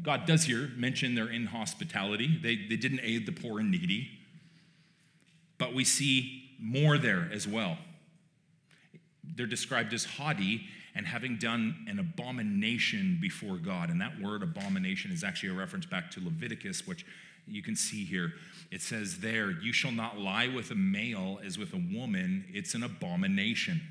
God, 0.03 0.25
does 0.25 0.45
here 0.45 0.71
mention 0.75 1.15
their 1.15 1.29
inhospitality. 1.29 2.39
They, 2.41 2.55
they 2.55 2.75
didn't 2.75 3.01
aid 3.03 3.25
the 3.25 3.31
poor 3.31 3.59
and 3.59 3.71
needy. 3.71 4.09
But 5.57 5.73
we 5.73 5.83
see 5.83 6.51
more 6.59 6.97
there 6.97 7.29
as 7.31 7.47
well. 7.47 7.77
They're 9.23 9.45
described 9.45 9.93
as 9.93 10.05
haughty 10.05 10.67
and 10.95 11.05
having 11.05 11.37
done 11.37 11.85
an 11.87 11.99
abomination 11.99 13.19
before 13.21 13.57
God. 13.57 13.89
And 13.89 14.01
that 14.01 14.19
word 14.19 14.41
abomination 14.41 15.11
is 15.11 15.23
actually 15.23 15.49
a 15.49 15.53
reference 15.53 15.85
back 15.85 16.09
to 16.11 16.19
Leviticus, 16.19 16.87
which 16.87 17.05
you 17.47 17.61
can 17.61 17.75
see 17.75 18.03
here. 18.03 18.33
It 18.71 18.81
says 18.81 19.19
there, 19.19 19.51
You 19.51 19.73
shall 19.73 19.91
not 19.91 20.17
lie 20.17 20.47
with 20.47 20.71
a 20.71 20.75
male 20.75 21.39
as 21.43 21.57
with 21.57 21.73
a 21.73 21.83
woman. 21.93 22.45
It's 22.53 22.73
an 22.73 22.83
abomination. 22.83 23.81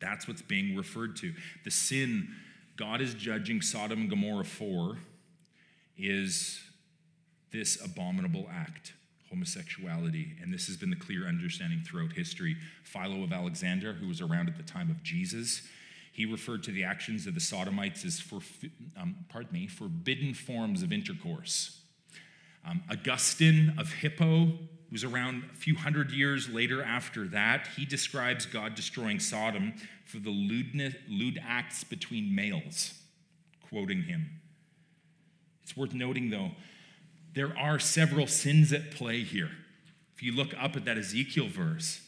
That's 0.00 0.26
what's 0.26 0.42
being 0.42 0.76
referred 0.76 1.16
to. 1.16 1.32
The 1.64 1.70
sin 1.70 2.28
God 2.76 3.02
is 3.02 3.12
judging 3.12 3.60
Sodom 3.60 4.00
and 4.00 4.10
Gomorrah 4.10 4.42
for 4.42 4.96
is 5.98 6.62
this 7.52 7.78
abominable 7.84 8.48
act 8.50 8.94
homosexuality, 9.28 10.32
and 10.42 10.52
this 10.52 10.66
has 10.66 10.76
been 10.76 10.90
the 10.90 10.96
clear 10.96 11.28
understanding 11.28 11.82
throughout 11.86 12.12
history. 12.12 12.56
Philo 12.82 13.22
of 13.22 13.32
Alexandria, 13.32 13.92
who 13.92 14.08
was 14.08 14.20
around 14.20 14.48
at 14.48 14.56
the 14.56 14.62
time 14.62 14.90
of 14.90 15.02
Jesus, 15.02 15.62
he 16.12 16.26
referred 16.26 16.62
to 16.64 16.72
the 16.72 16.84
actions 16.84 17.26
of 17.26 17.34
the 17.34 17.40
Sodomites 17.40 18.04
as 18.04 18.18
for, 18.18 18.40
um, 18.96 19.14
pardon 19.28 19.52
me, 19.52 19.66
forbidden 19.66 20.34
forms 20.34 20.82
of 20.82 20.92
intercourse. 20.92 21.79
Um, 22.64 22.82
Augustine 22.90 23.74
of 23.78 23.92
Hippo, 23.92 24.52
who's 24.90 25.04
around 25.04 25.44
a 25.52 25.56
few 25.56 25.76
hundred 25.76 26.10
years 26.10 26.48
later 26.48 26.82
after 26.82 27.26
that, 27.28 27.68
he 27.76 27.84
describes 27.84 28.46
God 28.46 28.74
destroying 28.74 29.18
Sodom 29.18 29.74
for 30.04 30.18
the 30.18 30.30
lewdness, 30.30 30.94
lewd 31.08 31.40
acts 31.46 31.84
between 31.84 32.34
males, 32.34 32.94
quoting 33.68 34.02
him. 34.02 34.40
It's 35.62 35.76
worth 35.76 35.94
noting, 35.94 36.30
though, 36.30 36.50
there 37.34 37.56
are 37.56 37.78
several 37.78 38.26
sins 38.26 38.72
at 38.72 38.90
play 38.90 39.22
here. 39.22 39.50
If 40.16 40.22
you 40.22 40.32
look 40.32 40.52
up 40.60 40.76
at 40.76 40.84
that 40.84 40.98
Ezekiel 40.98 41.48
verse, 41.48 42.00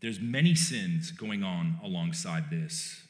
there's 0.00 0.20
many 0.20 0.54
sins 0.54 1.10
going 1.10 1.42
on 1.42 1.80
alongside 1.82 2.50
this. 2.50 3.02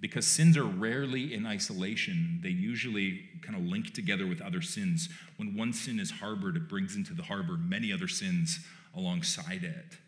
Because 0.00 0.26
sins 0.26 0.56
are 0.56 0.64
rarely 0.64 1.34
in 1.34 1.46
isolation, 1.46 2.40
they 2.42 2.48
usually 2.48 3.28
kind 3.42 3.54
of 3.54 3.62
link 3.62 3.92
together 3.92 4.26
with 4.26 4.40
other 4.40 4.62
sins. 4.62 5.10
When 5.36 5.54
one 5.54 5.72
sin 5.72 6.00
is 6.00 6.10
harbored, 6.10 6.56
it 6.56 6.68
brings 6.68 6.96
into 6.96 7.12
the 7.12 7.22
harbor 7.22 7.58
many 7.58 7.92
other 7.92 8.08
sins 8.08 8.60
alongside 8.96 9.62
it. 9.62 9.98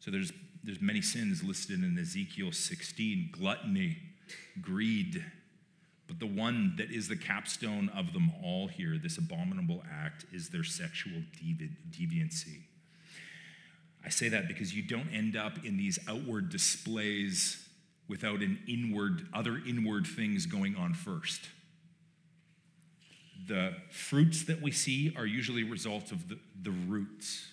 So 0.00 0.10
there's, 0.10 0.32
there's 0.64 0.80
many 0.80 1.02
sins 1.02 1.42
listed 1.42 1.82
in 1.82 1.98
Ezekiel 1.98 2.52
16 2.52 3.30
gluttony, 3.32 3.98
greed, 4.62 5.24
but 6.06 6.18
the 6.18 6.26
one 6.26 6.74
that 6.78 6.90
is 6.90 7.08
the 7.08 7.16
capstone 7.16 7.90
of 7.90 8.12
them 8.12 8.32
all 8.42 8.68
here, 8.68 8.96
this 8.96 9.18
abominable 9.18 9.82
act, 9.92 10.24
is 10.32 10.48
their 10.48 10.64
sexual 10.64 11.20
devi- 11.38 11.70
deviancy. 11.90 12.62
I 14.04 14.08
say 14.08 14.28
that 14.28 14.46
because 14.46 14.72
you 14.72 14.82
don't 14.82 15.08
end 15.12 15.36
up 15.36 15.64
in 15.64 15.76
these 15.76 15.98
outward 16.08 16.48
displays 16.48 17.65
without 18.08 18.40
an 18.40 18.58
inward, 18.68 19.26
other 19.32 19.60
inward 19.66 20.06
things 20.06 20.46
going 20.46 20.76
on 20.76 20.94
first. 20.94 21.48
The 23.48 23.74
fruits 23.90 24.44
that 24.44 24.62
we 24.62 24.70
see 24.70 25.12
are 25.16 25.26
usually 25.26 25.62
a 25.62 25.70
result 25.70 26.12
of 26.12 26.28
the, 26.28 26.38
the 26.62 26.70
roots. 26.70 27.48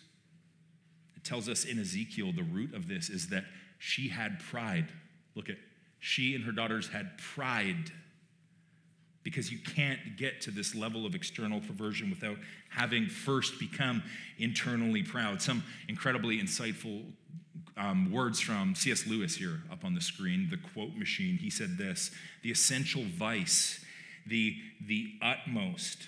It 1.15 1.23
tells 1.23 1.49
us 1.49 1.65
in 1.65 1.79
Ezekiel 1.79 2.31
the 2.33 2.43
root 2.43 2.73
of 2.73 2.87
this 2.87 3.09
is 3.09 3.27
that 3.29 3.45
she 3.79 4.09
had 4.09 4.39
pride. 4.39 4.87
Look 5.35 5.49
at, 5.49 5.57
she 5.99 6.35
and 6.35 6.43
her 6.45 6.51
daughters 6.51 6.87
had 6.87 7.17
pride 7.17 7.91
because 9.23 9.51
you 9.51 9.57
can't 9.57 10.17
get 10.17 10.41
to 10.41 10.51
this 10.51 10.75
level 10.75 11.05
of 11.05 11.15
external 11.15 11.61
perversion 11.61 12.09
without 12.09 12.37
having 12.69 13.07
first 13.07 13.57
become 13.59 14.03
internally 14.37 15.01
proud. 15.01 15.41
Some 15.41 15.63
incredibly 15.87 16.41
insightful 16.41 17.03
um, 17.77 18.11
words 18.11 18.39
from 18.39 18.75
C.S. 18.75 19.07
Lewis 19.07 19.35
here 19.35 19.61
up 19.71 19.83
on 19.83 19.95
the 19.95 20.01
screen, 20.01 20.47
the 20.49 20.57
quote 20.57 20.95
machine. 20.95 21.37
He 21.37 21.49
said 21.49 21.77
this 21.77 22.11
The 22.43 22.51
essential 22.51 23.03
vice, 23.03 23.83
the, 24.25 24.57
the 24.85 25.13
utmost 25.21 26.07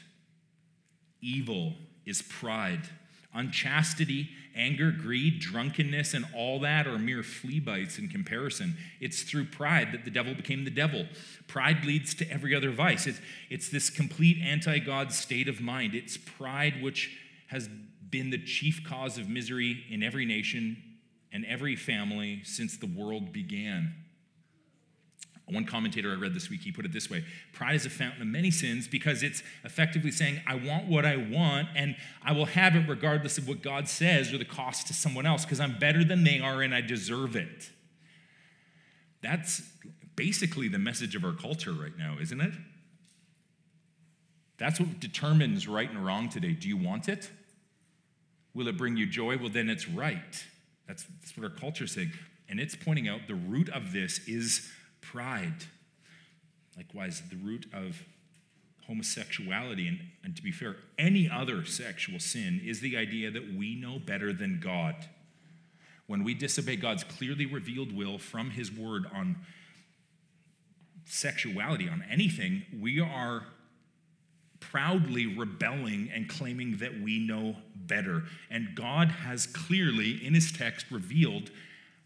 evil 1.21 1.73
is 2.05 2.21
pride. 2.21 2.89
Unchastity, 3.33 4.29
anger, 4.55 4.91
greed, 4.91 5.39
drunkenness, 5.39 6.13
and 6.13 6.25
all 6.33 6.59
that 6.61 6.87
are 6.87 6.97
mere 6.97 7.23
flea 7.23 7.59
bites 7.59 7.97
in 7.97 8.07
comparison. 8.07 8.77
It's 9.01 9.23
through 9.23 9.45
pride 9.45 9.91
that 9.91 10.05
the 10.05 10.11
devil 10.11 10.33
became 10.33 10.63
the 10.63 10.71
devil. 10.71 11.05
Pride 11.47 11.83
leads 11.83 12.13
to 12.15 12.31
every 12.31 12.55
other 12.55 12.71
vice. 12.71 13.07
It's, 13.07 13.19
it's 13.49 13.69
this 13.69 13.89
complete 13.89 14.37
anti 14.41 14.79
God 14.79 15.11
state 15.11 15.49
of 15.49 15.59
mind. 15.59 15.95
It's 15.95 16.15
pride 16.15 16.81
which 16.81 17.17
has 17.47 17.67
been 18.09 18.29
the 18.29 18.37
chief 18.37 18.81
cause 18.87 19.17
of 19.17 19.27
misery 19.27 19.83
in 19.89 20.01
every 20.01 20.25
nation 20.25 20.77
and 21.35 21.45
every 21.47 21.75
family 21.75 22.39
since 22.45 22.77
the 22.77 22.85
world 22.85 23.33
began. 23.33 23.93
One 25.47 25.65
commentator 25.65 26.09
I 26.13 26.15
read 26.15 26.33
this 26.33 26.49
week, 26.49 26.61
he 26.61 26.71
put 26.71 26.85
it 26.85 26.93
this 26.93 27.09
way 27.09 27.25
Pride 27.51 27.75
is 27.75 27.85
a 27.85 27.89
fountain 27.89 28.21
of 28.21 28.27
many 28.29 28.49
sins 28.49 28.87
because 28.87 29.21
it's 29.21 29.43
effectively 29.65 30.11
saying, 30.11 30.41
I 30.47 30.55
want 30.55 30.87
what 30.87 31.05
I 31.05 31.17
want 31.17 31.67
and 31.75 31.97
I 32.23 32.31
will 32.31 32.45
have 32.45 32.77
it 32.77 32.87
regardless 32.87 33.37
of 33.37 33.49
what 33.49 33.61
God 33.61 33.89
says 33.89 34.33
or 34.33 34.37
the 34.37 34.45
cost 34.45 34.87
to 34.87 34.93
someone 34.93 35.25
else 35.25 35.43
because 35.43 35.59
I'm 35.59 35.77
better 35.77 36.05
than 36.05 36.23
they 36.23 36.39
are 36.39 36.61
and 36.61 36.73
I 36.73 36.79
deserve 36.79 37.35
it. 37.35 37.69
That's 39.21 39.61
basically 40.15 40.69
the 40.69 40.79
message 40.79 41.15
of 41.15 41.25
our 41.25 41.33
culture 41.33 41.73
right 41.73 41.97
now, 41.97 42.15
isn't 42.21 42.39
it? 42.39 42.53
That's 44.57 44.79
what 44.79 45.01
determines 45.01 45.67
right 45.67 45.89
and 45.89 46.05
wrong 46.05 46.29
today. 46.29 46.53
Do 46.53 46.69
you 46.69 46.77
want 46.77 47.09
it? 47.09 47.29
Will 48.53 48.69
it 48.69 48.77
bring 48.77 48.95
you 48.95 49.05
joy? 49.05 49.37
Well, 49.37 49.49
then 49.49 49.69
it's 49.69 49.89
right. 49.89 50.45
That's, 50.87 51.05
that's 51.19 51.35
what 51.37 51.43
our 51.43 51.57
culture 51.57 51.85
is 51.85 51.91
saying. 51.91 52.11
And 52.47 52.59
it's 52.59 52.75
pointing 52.75 53.07
out 53.07 53.21
the 53.27 53.35
root 53.35 53.69
of 53.69 53.91
this 53.91 54.19
is 54.27 54.69
pride. 55.01 55.65
Likewise, 56.77 57.23
the 57.29 57.37
root 57.37 57.65
of 57.73 58.03
homosexuality, 58.87 59.87
and, 59.87 59.99
and 60.23 60.35
to 60.35 60.43
be 60.43 60.51
fair, 60.51 60.75
any 60.99 61.29
other 61.29 61.65
sexual 61.65 62.19
sin, 62.19 62.61
is 62.63 62.81
the 62.81 62.97
idea 62.97 63.31
that 63.31 63.55
we 63.55 63.75
know 63.75 63.97
better 63.97 64.31
than 64.31 64.59
God. 64.59 64.95
When 66.07 66.23
we 66.23 66.35
disobey 66.35 66.75
God's 66.75 67.03
clearly 67.03 67.47
revealed 67.47 67.95
will 67.95 68.19
from 68.19 68.51
His 68.51 68.71
word 68.71 69.05
on 69.13 69.37
sexuality, 71.05 71.89
on 71.89 72.03
anything, 72.09 72.63
we 72.79 72.99
are 72.99 73.43
proudly 74.59 75.25
rebelling 75.25 76.09
and 76.13 76.27
claiming 76.27 76.77
that 76.77 77.01
we 77.01 77.19
know 77.19 77.55
better. 77.87 78.23
And 78.49 78.75
God 78.75 79.09
has 79.09 79.47
clearly, 79.47 80.25
in 80.25 80.33
His 80.33 80.51
text, 80.51 80.85
revealed 80.91 81.51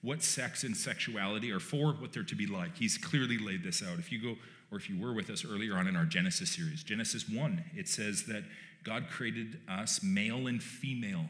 what 0.02 0.24
sex 0.24 0.64
and 0.64 0.76
sexuality 0.76 1.52
are 1.52 1.60
for, 1.60 1.94
what 1.94 2.14
they're 2.14 2.24
to 2.24 2.36
be 2.36 2.48
like. 2.48 2.78
He's 2.78 2.98
clearly 2.98 3.38
laid 3.38 3.64
this 3.64 3.84
out. 3.84 4.00
If 4.00 4.12
you 4.12 4.22
go, 4.22 4.36
or 4.72 4.78
if 4.78 4.90
you 4.90 5.00
were 5.00 5.14
with 5.14 5.30
us 5.30 5.44
earlier 5.44 5.76
on 5.76 5.88
in 5.88 5.96
our 5.96 6.06
Genesis 6.06 6.52
series, 6.52 6.84
Genesis 6.84 7.28
1, 7.28 7.64
it 7.76 7.88
says 7.88 8.24
that 8.28 8.44
God 8.84 9.08
created 9.10 9.60
us 9.68 10.02
male 10.02 10.48
and 10.48 10.62
female. 10.62 11.26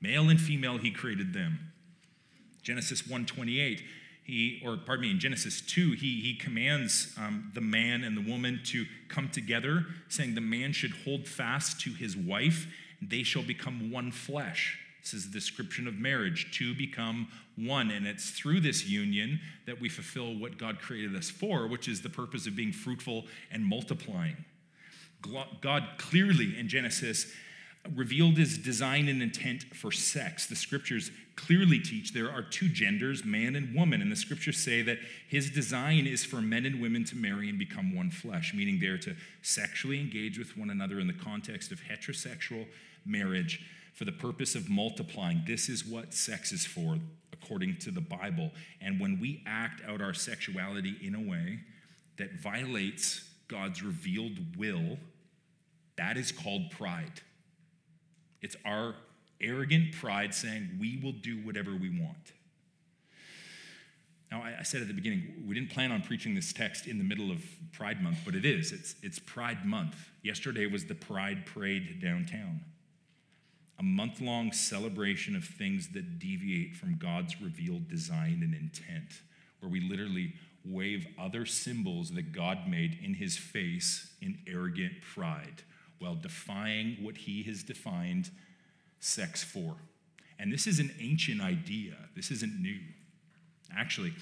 Male 0.00 0.30
and 0.30 0.40
female, 0.40 0.78
he 0.78 0.90
created 0.90 1.32
them. 1.32 1.72
Genesis 2.62 3.02
1:28, 3.02 3.82
he, 4.24 4.62
or 4.64 4.76
pardon 4.76 5.02
me, 5.02 5.10
in 5.10 5.18
Genesis 5.18 5.60
2, 5.60 5.92
he, 5.92 6.20
he 6.20 6.36
commands 6.36 7.12
um, 7.18 7.50
the 7.54 7.60
man 7.60 8.04
and 8.04 8.16
the 8.16 8.30
woman 8.30 8.60
to 8.66 8.86
come 9.08 9.28
together, 9.28 9.84
saying 10.08 10.34
the 10.34 10.40
man 10.40 10.72
should 10.72 10.92
hold 11.04 11.26
fast 11.26 11.80
to 11.80 11.90
his 11.90 12.16
wife, 12.16 12.68
they 13.08 13.22
shall 13.22 13.42
become 13.42 13.90
one 13.90 14.10
flesh. 14.10 14.78
This 15.02 15.14
is 15.14 15.26
the 15.26 15.32
description 15.32 15.88
of 15.88 15.98
marriage, 15.98 16.56
to 16.58 16.74
become 16.74 17.28
one. 17.56 17.90
And 17.90 18.06
it's 18.06 18.30
through 18.30 18.60
this 18.60 18.86
union 18.86 19.40
that 19.66 19.80
we 19.80 19.88
fulfill 19.88 20.34
what 20.38 20.58
God 20.58 20.78
created 20.78 21.16
us 21.16 21.28
for, 21.28 21.66
which 21.66 21.88
is 21.88 22.02
the 22.02 22.08
purpose 22.08 22.46
of 22.46 22.54
being 22.54 22.72
fruitful 22.72 23.24
and 23.50 23.64
multiplying. 23.64 24.36
God 25.60 25.84
clearly 25.98 26.58
in 26.58 26.68
Genesis 26.68 27.26
revealed 27.96 28.36
his 28.36 28.58
design 28.58 29.08
and 29.08 29.20
intent 29.20 29.64
for 29.74 29.90
sex. 29.90 30.46
The 30.46 30.54
scriptures 30.54 31.10
clearly 31.34 31.80
teach 31.80 32.12
there 32.12 32.30
are 32.30 32.42
two 32.42 32.68
genders, 32.68 33.24
man 33.24 33.56
and 33.56 33.74
woman, 33.74 34.00
and 34.02 34.12
the 34.12 34.16
scriptures 34.16 34.58
say 34.58 34.82
that 34.82 34.98
his 35.28 35.50
design 35.50 36.06
is 36.06 36.24
for 36.24 36.40
men 36.40 36.64
and 36.64 36.80
women 36.80 37.04
to 37.06 37.16
marry 37.16 37.48
and 37.48 37.58
become 37.58 37.94
one 37.94 38.10
flesh, 38.10 38.54
meaning 38.54 38.78
they're 38.80 38.98
to 38.98 39.16
sexually 39.42 39.98
engage 40.00 40.38
with 40.38 40.56
one 40.56 40.70
another 40.70 41.00
in 41.00 41.08
the 41.08 41.12
context 41.12 41.72
of 41.72 41.80
heterosexual 41.80 42.66
marriage 43.04 43.64
for 43.94 44.04
the 44.04 44.12
purpose 44.12 44.54
of 44.54 44.68
multiplying. 44.68 45.42
This 45.46 45.68
is 45.68 45.84
what 45.84 46.14
sex 46.14 46.52
is 46.52 46.64
for, 46.64 46.96
according 47.32 47.76
to 47.78 47.90
the 47.90 48.00
Bible. 48.00 48.50
And 48.80 49.00
when 49.00 49.20
we 49.20 49.42
act 49.46 49.82
out 49.86 50.00
our 50.00 50.14
sexuality 50.14 50.96
in 51.02 51.14
a 51.14 51.20
way 51.20 51.60
that 52.18 52.40
violates 52.40 53.28
God's 53.48 53.82
revealed 53.82 54.56
will, 54.56 54.98
that 55.96 56.16
is 56.16 56.32
called 56.32 56.70
pride. 56.70 57.20
It's 58.40 58.56
our 58.64 58.94
arrogant 59.40 59.92
pride 59.92 60.34
saying 60.34 60.78
we 60.80 60.98
will 61.02 61.12
do 61.12 61.36
whatever 61.44 61.72
we 61.72 61.90
want. 61.90 62.32
Now, 64.32 64.42
I, 64.42 64.62
said 64.62 64.80
at 64.80 64.88
the 64.88 64.94
beginning, 64.94 65.44
we 65.46 65.54
didn't 65.54 65.70
plan 65.70 65.92
on 65.92 66.00
preaching 66.00 66.34
this 66.34 66.54
text 66.54 66.86
in 66.86 66.96
the 66.96 67.04
middle 67.04 67.30
of 67.30 67.44
Pride 67.70 68.02
Month, 68.02 68.20
but 68.24 68.34
it 68.34 68.46
is. 68.46 68.72
It's, 68.72 68.94
it's 69.02 69.18
Pride 69.18 69.66
Month. 69.66 69.94
Yesterday 70.22 70.64
was 70.64 70.86
the 70.86 70.94
Pride 70.94 71.44
Parade 71.44 72.00
downtown, 72.00 72.60
a 73.82 73.84
month 73.84 74.20
long 74.20 74.52
celebration 74.52 75.34
of 75.34 75.44
things 75.44 75.88
that 75.88 76.20
deviate 76.20 76.76
from 76.76 76.96
God's 76.96 77.40
revealed 77.42 77.88
design 77.88 78.40
and 78.42 78.54
intent, 78.54 79.20
where 79.58 79.68
we 79.68 79.80
literally 79.80 80.34
wave 80.64 81.04
other 81.18 81.44
symbols 81.44 82.12
that 82.12 82.32
God 82.32 82.68
made 82.68 82.96
in 83.02 83.14
his 83.14 83.36
face 83.36 84.12
in 84.22 84.38
arrogant 84.46 84.92
pride 85.02 85.62
while 85.98 86.14
defying 86.14 86.96
what 87.02 87.16
he 87.16 87.42
has 87.42 87.64
defined 87.64 88.30
sex 89.00 89.42
for. 89.42 89.74
And 90.38 90.52
this 90.52 90.68
is 90.68 90.78
an 90.78 90.94
ancient 91.00 91.40
idea, 91.40 91.96
this 92.14 92.30
isn't 92.30 92.62
new. 92.62 92.78
Actually, 93.76 94.14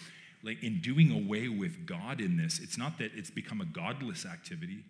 like 0.43 0.63
in 0.63 0.81
doing 0.81 1.11
away 1.11 1.49
with 1.49 1.85
God 1.85 2.23
in 2.23 2.39
this, 2.39 2.61
it's 2.61 2.79
not 2.79 2.97
that 2.99 3.11
it's 3.15 3.31
become 3.31 3.61
a 3.61 3.67
godless 3.67 4.25
activity. 4.25 4.85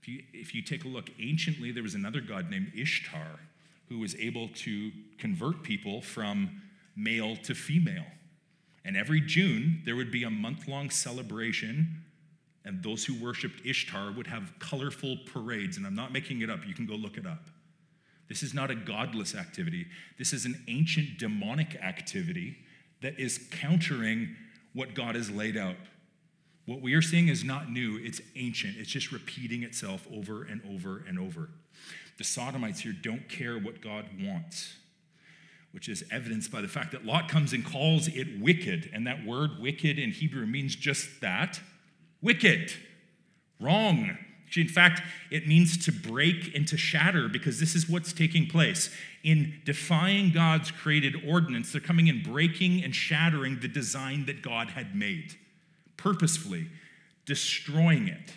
If 0.00 0.08
you, 0.08 0.22
if 0.32 0.54
you 0.54 0.62
take 0.62 0.84
a 0.84 0.88
look, 0.88 1.10
anciently, 1.20 1.72
there 1.72 1.82
was 1.82 1.94
another 1.94 2.22
god 2.22 2.50
named 2.50 2.72
Ishtar 2.74 3.38
who 3.88 3.98
was 3.98 4.14
able 4.16 4.48
to 4.48 4.90
convert 5.18 5.62
people 5.62 6.00
from 6.00 6.62
male 6.96 7.36
to 7.36 7.54
female. 7.54 8.06
And 8.84 8.96
every 8.96 9.20
June, 9.20 9.82
there 9.84 9.96
would 9.96 10.10
be 10.10 10.24
a 10.24 10.30
month 10.30 10.68
long 10.68 10.90
celebration 10.90 12.02
and 12.66 12.82
those 12.82 13.04
who 13.04 13.14
worshiped 13.14 13.64
Ishtar 13.64 14.10
would 14.10 14.26
have 14.26 14.52
colorful 14.58 15.18
parades. 15.32 15.76
And 15.76 15.86
I'm 15.86 15.94
not 15.94 16.12
making 16.12 16.42
it 16.42 16.50
up, 16.50 16.66
you 16.66 16.74
can 16.74 16.84
go 16.84 16.94
look 16.94 17.16
it 17.16 17.24
up. 17.24 17.46
This 18.28 18.42
is 18.42 18.52
not 18.52 18.72
a 18.72 18.74
godless 18.74 19.36
activity, 19.36 19.86
this 20.18 20.32
is 20.32 20.44
an 20.44 20.62
ancient 20.66 21.18
demonic 21.18 21.76
activity 21.76 22.58
that 23.02 23.20
is 23.20 23.38
countering 23.52 24.34
what 24.72 24.94
God 24.94 25.14
has 25.14 25.30
laid 25.30 25.56
out. 25.56 25.76
What 26.66 26.80
we 26.80 26.94
are 26.94 27.02
seeing 27.02 27.28
is 27.28 27.44
not 27.44 27.70
new, 27.70 28.00
it's 28.02 28.20
ancient. 28.34 28.76
It's 28.76 28.90
just 28.90 29.12
repeating 29.12 29.62
itself 29.62 30.06
over 30.12 30.42
and 30.42 30.60
over 30.68 31.04
and 31.06 31.20
over. 31.20 31.50
The 32.18 32.24
Sodomites 32.24 32.80
here 32.80 32.94
don't 32.94 33.28
care 33.28 33.58
what 33.58 33.80
God 33.80 34.06
wants, 34.20 34.74
which 35.72 35.88
is 35.88 36.04
evidenced 36.10 36.50
by 36.50 36.62
the 36.62 36.68
fact 36.68 36.92
that 36.92 37.04
Lot 37.04 37.28
comes 37.28 37.52
and 37.52 37.64
calls 37.64 38.08
it 38.08 38.40
wicked. 38.40 38.90
And 38.92 39.06
that 39.06 39.26
word 39.26 39.58
wicked 39.60 39.98
in 39.98 40.12
Hebrew 40.12 40.46
means 40.46 40.74
just 40.74 41.20
that 41.20 41.60
wicked, 42.22 42.72
wrong. 43.60 44.16
In 44.56 44.68
fact, 44.68 45.02
it 45.30 45.46
means 45.46 45.84
to 45.84 45.92
break 45.92 46.54
and 46.54 46.66
to 46.68 46.76
shatter 46.76 47.28
because 47.28 47.60
this 47.60 47.74
is 47.74 47.88
what's 47.88 48.12
taking 48.12 48.46
place. 48.46 48.94
In 49.22 49.60
defying 49.64 50.30
God's 50.30 50.70
created 50.70 51.16
ordinance, 51.26 51.72
they're 51.72 51.80
coming 51.80 52.08
and 52.08 52.22
breaking 52.22 52.82
and 52.82 52.94
shattering 52.94 53.58
the 53.60 53.68
design 53.68 54.24
that 54.26 54.40
God 54.40 54.70
had 54.70 54.94
made, 54.94 55.34
purposefully 55.96 56.68
destroying 57.26 58.08
it. 58.08 58.32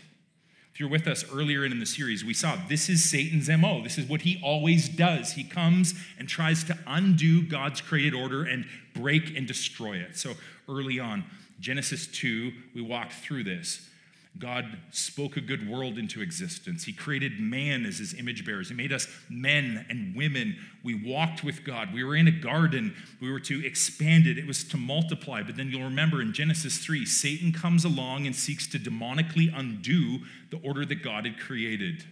You're 0.79 0.87
with 0.87 1.09
us 1.09 1.25
earlier 1.29 1.65
in 1.65 1.77
the 1.77 1.85
series, 1.85 2.23
we 2.23 2.33
saw 2.33 2.55
this 2.69 2.87
is 2.87 3.03
Satan's 3.03 3.49
MO. 3.49 3.83
This 3.83 3.97
is 3.97 4.07
what 4.07 4.21
he 4.21 4.39
always 4.41 4.87
does. 4.87 5.33
He 5.33 5.43
comes 5.43 5.93
and 6.17 6.25
tries 6.25 6.63
to 6.63 6.77
undo 6.87 7.41
God's 7.41 7.81
created 7.81 8.13
order 8.13 8.45
and 8.45 8.65
break 8.93 9.35
and 9.35 9.45
destroy 9.45 9.97
it. 9.97 10.15
So 10.15 10.35
early 10.69 10.97
on, 10.97 11.25
Genesis 11.59 12.07
2, 12.07 12.53
we 12.73 12.81
walked 12.81 13.11
through 13.11 13.43
this. 13.43 13.88
God 14.37 14.77
spoke 14.91 15.35
a 15.35 15.41
good 15.41 15.67
world 15.67 15.97
into 15.97 16.21
existence. 16.21 16.85
He 16.85 16.93
created 16.93 17.39
man 17.39 17.85
as 17.85 17.97
his 17.97 18.13
image 18.13 18.45
bearers. 18.45 18.69
He 18.69 18.75
made 18.75 18.93
us 18.93 19.07
men 19.29 19.85
and 19.89 20.15
women. 20.15 20.55
We 20.83 20.93
walked 20.93 21.43
with 21.43 21.65
God. 21.65 21.93
We 21.93 22.03
were 22.03 22.15
in 22.15 22.27
a 22.27 22.31
garden. 22.31 22.95
We 23.19 23.31
were 23.31 23.41
to 23.41 23.65
expand 23.65 24.27
it, 24.27 24.37
it 24.37 24.47
was 24.47 24.63
to 24.65 24.77
multiply. 24.77 25.43
But 25.43 25.57
then 25.57 25.69
you'll 25.69 25.83
remember 25.83 26.21
in 26.21 26.31
Genesis 26.31 26.77
3, 26.77 27.05
Satan 27.05 27.51
comes 27.51 27.83
along 27.83 28.27
and 28.27 28.35
seeks 28.35 28.67
to 28.67 28.79
demonically 28.79 29.51
undo 29.53 30.19
the 30.51 30.59
order 30.63 30.85
that 30.85 31.03
God 31.03 31.25
had 31.25 31.39
created. 31.39 32.05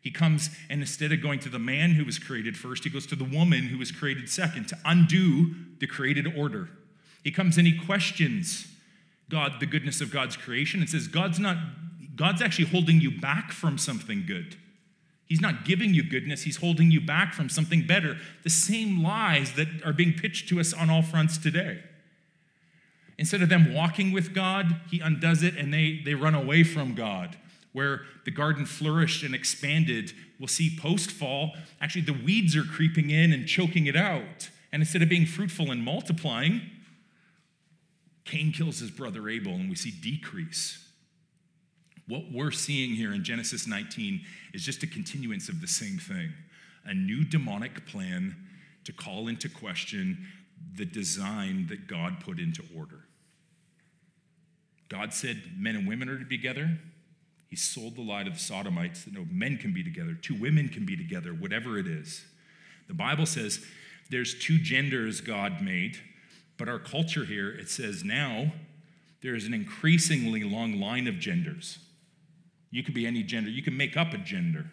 He 0.00 0.10
comes 0.10 0.48
and 0.70 0.80
instead 0.80 1.12
of 1.12 1.20
going 1.20 1.40
to 1.40 1.50
the 1.50 1.58
man 1.58 1.90
who 1.90 2.06
was 2.06 2.18
created 2.18 2.56
first, 2.56 2.84
he 2.84 2.90
goes 2.90 3.06
to 3.08 3.16
the 3.16 3.24
woman 3.24 3.64
who 3.64 3.76
was 3.76 3.92
created 3.92 4.30
second 4.30 4.68
to 4.68 4.78
undo 4.86 5.54
the 5.78 5.86
created 5.86 6.38
order. 6.38 6.70
He 7.22 7.30
comes 7.30 7.58
and 7.58 7.66
he 7.66 7.78
questions 7.78 8.66
God, 9.30 9.54
the 9.60 9.66
goodness 9.66 10.00
of 10.00 10.10
God's 10.10 10.36
creation, 10.36 10.82
It 10.82 10.90
says, 10.90 11.08
God's 11.08 11.38
not, 11.38 11.56
God's 12.14 12.42
actually 12.42 12.66
holding 12.66 13.00
you 13.00 13.10
back 13.10 13.52
from 13.52 13.78
something 13.78 14.24
good. 14.26 14.56
He's 15.24 15.40
not 15.40 15.64
giving 15.64 15.94
you 15.94 16.02
goodness, 16.02 16.42
he's 16.42 16.56
holding 16.56 16.90
you 16.90 17.00
back 17.00 17.32
from 17.34 17.48
something 17.48 17.86
better. 17.86 18.18
The 18.42 18.50
same 18.50 19.02
lies 19.02 19.54
that 19.54 19.68
are 19.84 19.92
being 19.92 20.12
pitched 20.12 20.48
to 20.48 20.58
us 20.58 20.74
on 20.74 20.90
all 20.90 21.02
fronts 21.02 21.38
today. 21.38 21.84
Instead 23.16 23.40
of 23.40 23.48
them 23.48 23.72
walking 23.72 24.12
with 24.12 24.34
God, 24.34 24.80
he 24.90 24.98
undoes 24.98 25.42
it 25.42 25.56
and 25.56 25.72
they, 25.72 26.00
they 26.04 26.14
run 26.14 26.34
away 26.34 26.64
from 26.64 26.94
God. 26.94 27.36
Where 27.72 28.00
the 28.24 28.32
garden 28.32 28.66
flourished 28.66 29.22
and 29.22 29.32
expanded, 29.32 30.12
we'll 30.40 30.48
see 30.48 30.76
post 30.76 31.12
fall, 31.12 31.52
actually 31.80 32.02
the 32.02 32.12
weeds 32.24 32.56
are 32.56 32.64
creeping 32.64 33.10
in 33.10 33.32
and 33.32 33.46
choking 33.46 33.86
it 33.86 33.94
out. 33.94 34.50
And 34.72 34.82
instead 34.82 35.02
of 35.02 35.08
being 35.08 35.26
fruitful 35.26 35.70
and 35.70 35.84
multiplying, 35.84 36.62
Cain 38.24 38.52
kills 38.52 38.78
his 38.78 38.90
brother 38.90 39.28
Abel, 39.28 39.52
and 39.52 39.68
we 39.68 39.76
see 39.76 39.90
decrease. 39.90 40.86
What 42.06 42.24
we're 42.32 42.50
seeing 42.50 42.90
here 42.90 43.14
in 43.14 43.22
Genesis 43.22 43.66
19 43.66 44.20
is 44.52 44.64
just 44.64 44.82
a 44.82 44.86
continuance 44.86 45.48
of 45.48 45.60
the 45.60 45.68
same 45.68 45.98
thing 45.98 46.32
a 46.86 46.94
new 46.94 47.24
demonic 47.24 47.86
plan 47.86 48.34
to 48.84 48.92
call 48.92 49.28
into 49.28 49.48
question 49.48 50.26
the 50.74 50.84
design 50.84 51.66
that 51.68 51.86
God 51.86 52.20
put 52.20 52.38
into 52.38 52.62
order. 52.76 53.04
God 54.88 55.12
said 55.12 55.42
men 55.56 55.76
and 55.76 55.86
women 55.86 56.08
are 56.08 56.18
to 56.18 56.24
be 56.24 56.36
together. 56.36 56.78
He 57.48 57.56
sold 57.56 57.96
the 57.96 58.02
lie 58.02 58.24
to 58.24 58.30
the 58.30 58.38
Sodomites 58.38 59.04
that 59.04 59.14
no 59.14 59.26
men 59.30 59.56
can 59.56 59.72
be 59.72 59.84
together, 59.84 60.14
two 60.14 60.34
women 60.34 60.68
can 60.68 60.84
be 60.84 60.96
together, 60.96 61.32
whatever 61.32 61.78
it 61.78 61.86
is. 61.86 62.24
The 62.88 62.94
Bible 62.94 63.26
says 63.26 63.64
there's 64.10 64.38
two 64.38 64.58
genders 64.58 65.20
God 65.20 65.62
made 65.62 65.98
but 66.60 66.68
our 66.68 66.78
culture 66.78 67.24
here, 67.24 67.50
it 67.50 67.70
says 67.70 68.04
now 68.04 68.52
there 69.22 69.34
is 69.34 69.46
an 69.46 69.54
increasingly 69.54 70.44
long 70.44 70.78
line 70.78 71.08
of 71.08 71.18
genders. 71.18 71.78
You 72.70 72.82
could 72.82 72.92
be 72.92 73.06
any 73.06 73.22
gender, 73.22 73.48
you 73.48 73.62
can 73.62 73.78
make 73.78 73.96
up 73.96 74.12
a 74.12 74.18
gender. 74.18 74.66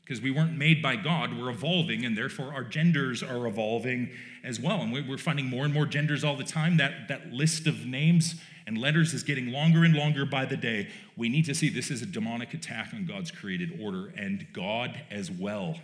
Because 0.00 0.22
we 0.22 0.30
weren't 0.30 0.56
made 0.56 0.80
by 0.80 0.96
God, 0.96 1.36
we're 1.36 1.50
evolving, 1.50 2.06
and 2.06 2.16
therefore 2.16 2.54
our 2.54 2.64
genders 2.64 3.22
are 3.22 3.46
evolving 3.46 4.08
as 4.42 4.58
well. 4.58 4.80
And 4.80 4.90
we're 4.90 5.18
finding 5.18 5.46
more 5.46 5.66
and 5.66 5.74
more 5.74 5.84
genders 5.84 6.24
all 6.24 6.36
the 6.36 6.44
time. 6.44 6.78
That, 6.78 7.08
that 7.08 7.30
list 7.30 7.66
of 7.66 7.84
names 7.84 8.36
and 8.66 8.78
letters 8.78 9.12
is 9.12 9.22
getting 9.22 9.52
longer 9.52 9.84
and 9.84 9.94
longer 9.94 10.24
by 10.24 10.46
the 10.46 10.56
day. 10.56 10.88
We 11.14 11.28
need 11.28 11.44
to 11.46 11.54
see 11.54 11.68
this 11.68 11.90
is 11.90 12.00
a 12.00 12.06
demonic 12.06 12.54
attack 12.54 12.94
on 12.94 13.04
God's 13.04 13.30
created 13.30 13.78
order 13.82 14.14
and 14.16 14.46
God 14.54 14.98
as 15.10 15.30
well. 15.30 15.76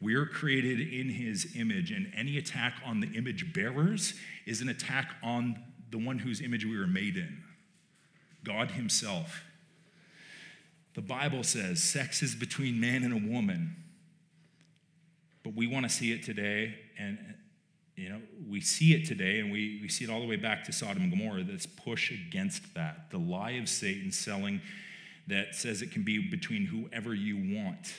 We're 0.00 0.26
created 0.26 0.80
in 0.80 1.10
his 1.10 1.54
image, 1.54 1.90
and 1.90 2.10
any 2.16 2.38
attack 2.38 2.80
on 2.84 3.00
the 3.00 3.08
image 3.08 3.52
bearers 3.52 4.14
is 4.46 4.60
an 4.60 4.68
attack 4.68 5.14
on 5.22 5.62
the 5.90 5.98
one 5.98 6.18
whose 6.18 6.40
image 6.40 6.64
we 6.64 6.78
were 6.78 6.86
made 6.86 7.16
in 7.16 7.42
God 8.44 8.70
himself. 8.70 9.42
The 10.94 11.02
Bible 11.02 11.42
says 11.42 11.82
sex 11.82 12.22
is 12.22 12.34
between 12.34 12.80
man 12.80 13.04
and 13.04 13.12
a 13.12 13.30
woman, 13.30 13.76
but 15.42 15.54
we 15.54 15.66
want 15.66 15.84
to 15.84 15.90
see 15.90 16.12
it 16.12 16.22
today, 16.22 16.76
and 16.98 17.18
you 17.96 18.08
know, 18.08 18.20
we 18.48 18.62
see 18.62 18.94
it 18.94 19.06
today, 19.06 19.40
and 19.40 19.52
we, 19.52 19.78
we 19.82 19.88
see 19.88 20.04
it 20.04 20.10
all 20.10 20.20
the 20.20 20.26
way 20.26 20.36
back 20.36 20.64
to 20.64 20.72
Sodom 20.72 21.02
and 21.02 21.10
Gomorrah. 21.10 21.42
That's 21.42 21.66
push 21.66 22.10
against 22.10 22.74
that. 22.74 23.10
The 23.10 23.18
lie 23.18 23.52
of 23.52 23.68
Satan 23.68 24.10
selling 24.10 24.62
that 25.26 25.54
says 25.54 25.82
it 25.82 25.92
can 25.92 26.02
be 26.02 26.18
between 26.30 26.64
whoever 26.64 27.14
you 27.14 27.56
want. 27.56 27.92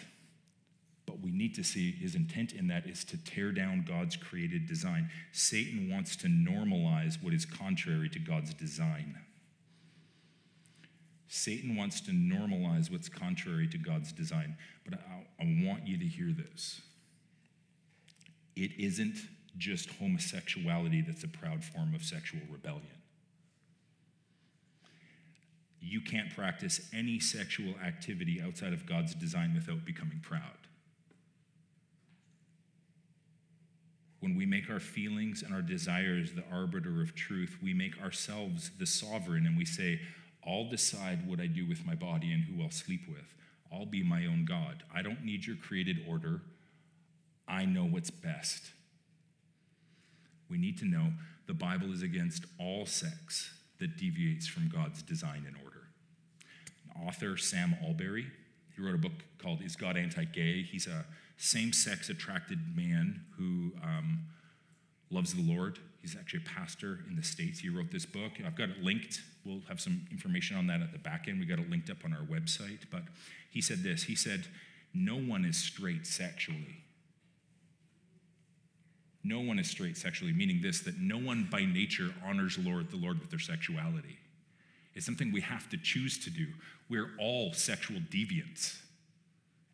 We 1.21 1.31
need 1.31 1.53
to 1.55 1.63
see 1.63 1.91
his 1.91 2.15
intent 2.15 2.53
in 2.53 2.67
that 2.67 2.87
is 2.87 3.03
to 3.05 3.17
tear 3.17 3.51
down 3.51 3.85
God's 3.87 4.15
created 4.15 4.67
design. 4.67 5.09
Satan 5.31 5.89
wants 5.89 6.15
to 6.17 6.27
normalize 6.27 7.21
what 7.21 7.33
is 7.33 7.45
contrary 7.45 8.09
to 8.09 8.19
God's 8.19 8.53
design. 8.53 9.17
Satan 11.27 11.75
wants 11.75 12.01
to 12.01 12.11
normalize 12.11 12.91
what's 12.91 13.07
contrary 13.07 13.67
to 13.67 13.77
God's 13.77 14.11
design. 14.11 14.57
But 14.83 14.99
I, 14.99 15.43
I 15.43 15.65
want 15.65 15.87
you 15.87 15.97
to 15.97 16.05
hear 16.05 16.31
this. 16.33 16.81
It 18.55 18.71
isn't 18.77 19.17
just 19.57 19.89
homosexuality 19.91 21.01
that's 21.01 21.23
a 21.23 21.27
proud 21.27 21.63
form 21.63 21.93
of 21.95 22.03
sexual 22.03 22.41
rebellion. 22.51 22.83
You 25.79 26.01
can't 26.01 26.33
practice 26.35 26.81
any 26.93 27.19
sexual 27.19 27.75
activity 27.83 28.41
outside 28.41 28.73
of 28.73 28.85
God's 28.85 29.15
design 29.15 29.53
without 29.55 29.85
becoming 29.85 30.19
proud. 30.21 30.60
When 34.21 34.35
we 34.35 34.45
make 34.45 34.69
our 34.69 34.79
feelings 34.79 35.41
and 35.41 35.53
our 35.53 35.63
desires 35.63 36.31
the 36.31 36.43
arbiter 36.51 37.01
of 37.01 37.15
truth, 37.15 37.57
we 37.61 37.73
make 37.73 37.99
ourselves 37.99 38.69
the 38.79 38.85
sovereign 38.85 39.47
and 39.47 39.57
we 39.57 39.65
say, 39.65 39.99
I'll 40.47 40.69
decide 40.69 41.27
what 41.27 41.39
I 41.39 41.47
do 41.47 41.67
with 41.67 41.85
my 41.85 41.95
body 41.95 42.31
and 42.31 42.43
who 42.43 42.63
I'll 42.63 42.71
sleep 42.71 43.01
with. 43.09 43.35
I'll 43.73 43.87
be 43.87 44.03
my 44.03 44.27
own 44.27 44.45
God. 44.47 44.83
I 44.93 45.01
don't 45.01 45.25
need 45.25 45.45
your 45.45 45.55
created 45.55 46.05
order. 46.07 46.41
I 47.47 47.65
know 47.65 47.83
what's 47.83 48.11
best. 48.11 48.71
We 50.49 50.59
need 50.59 50.77
to 50.79 50.85
know 50.85 51.13
the 51.47 51.53
Bible 51.55 51.91
is 51.91 52.03
against 52.03 52.45
all 52.59 52.85
sex 52.85 53.53
that 53.79 53.97
deviates 53.97 54.47
from 54.47 54.69
God's 54.69 55.01
design 55.01 55.45
and 55.47 55.55
order. 55.63 55.87
Author 57.07 57.37
Sam 57.37 57.75
Allberry, 57.83 58.27
he 58.75 58.81
wrote 58.83 58.95
a 58.95 58.99
book 58.99 59.13
called 59.39 59.61
Is 59.63 59.75
God 59.75 59.97
Anti 59.97 60.25
Gay? 60.25 60.61
He's 60.61 60.85
a 60.85 61.05
same 61.41 61.73
sex 61.73 62.09
attracted 62.09 62.59
man 62.75 63.21
who 63.37 63.71
um, 63.83 64.25
loves 65.09 65.33
the 65.33 65.41
Lord. 65.41 65.79
He's 66.01 66.15
actually 66.15 66.41
a 66.45 66.49
pastor 66.49 66.99
in 67.09 67.15
the 67.15 67.23
States. 67.23 67.59
He 67.59 67.69
wrote 67.69 67.91
this 67.91 68.05
book. 68.05 68.33
I've 68.45 68.55
got 68.55 68.69
it 68.69 68.83
linked. 68.83 69.21
We'll 69.43 69.61
have 69.67 69.81
some 69.81 70.05
information 70.11 70.55
on 70.55 70.67
that 70.67 70.81
at 70.81 70.91
the 70.91 70.99
back 70.99 71.25
end. 71.27 71.39
We 71.39 71.45
got 71.45 71.57
it 71.57 71.69
linked 71.69 71.89
up 71.89 72.05
on 72.05 72.13
our 72.13 72.25
website. 72.25 72.85
But 72.91 73.03
he 73.49 73.59
said 73.59 73.81
this 73.81 74.03
He 74.03 74.15
said, 74.15 74.45
No 74.93 75.15
one 75.15 75.43
is 75.43 75.57
straight 75.57 76.05
sexually. 76.05 76.83
No 79.23 79.39
one 79.39 79.59
is 79.59 79.69
straight 79.69 79.97
sexually, 79.97 80.33
meaning 80.33 80.61
this 80.61 80.81
that 80.81 80.99
no 80.99 81.17
one 81.17 81.47
by 81.51 81.65
nature 81.65 82.13
honors 82.23 82.57
Lord 82.57 82.91
the 82.91 82.97
Lord 82.97 83.19
with 83.19 83.29
their 83.31 83.39
sexuality. 83.39 84.17
It's 84.93 85.05
something 85.05 85.31
we 85.31 85.41
have 85.41 85.69
to 85.69 85.77
choose 85.77 86.23
to 86.23 86.29
do. 86.29 86.47
We're 86.89 87.11
all 87.19 87.53
sexual 87.53 87.99
deviants. 88.11 88.77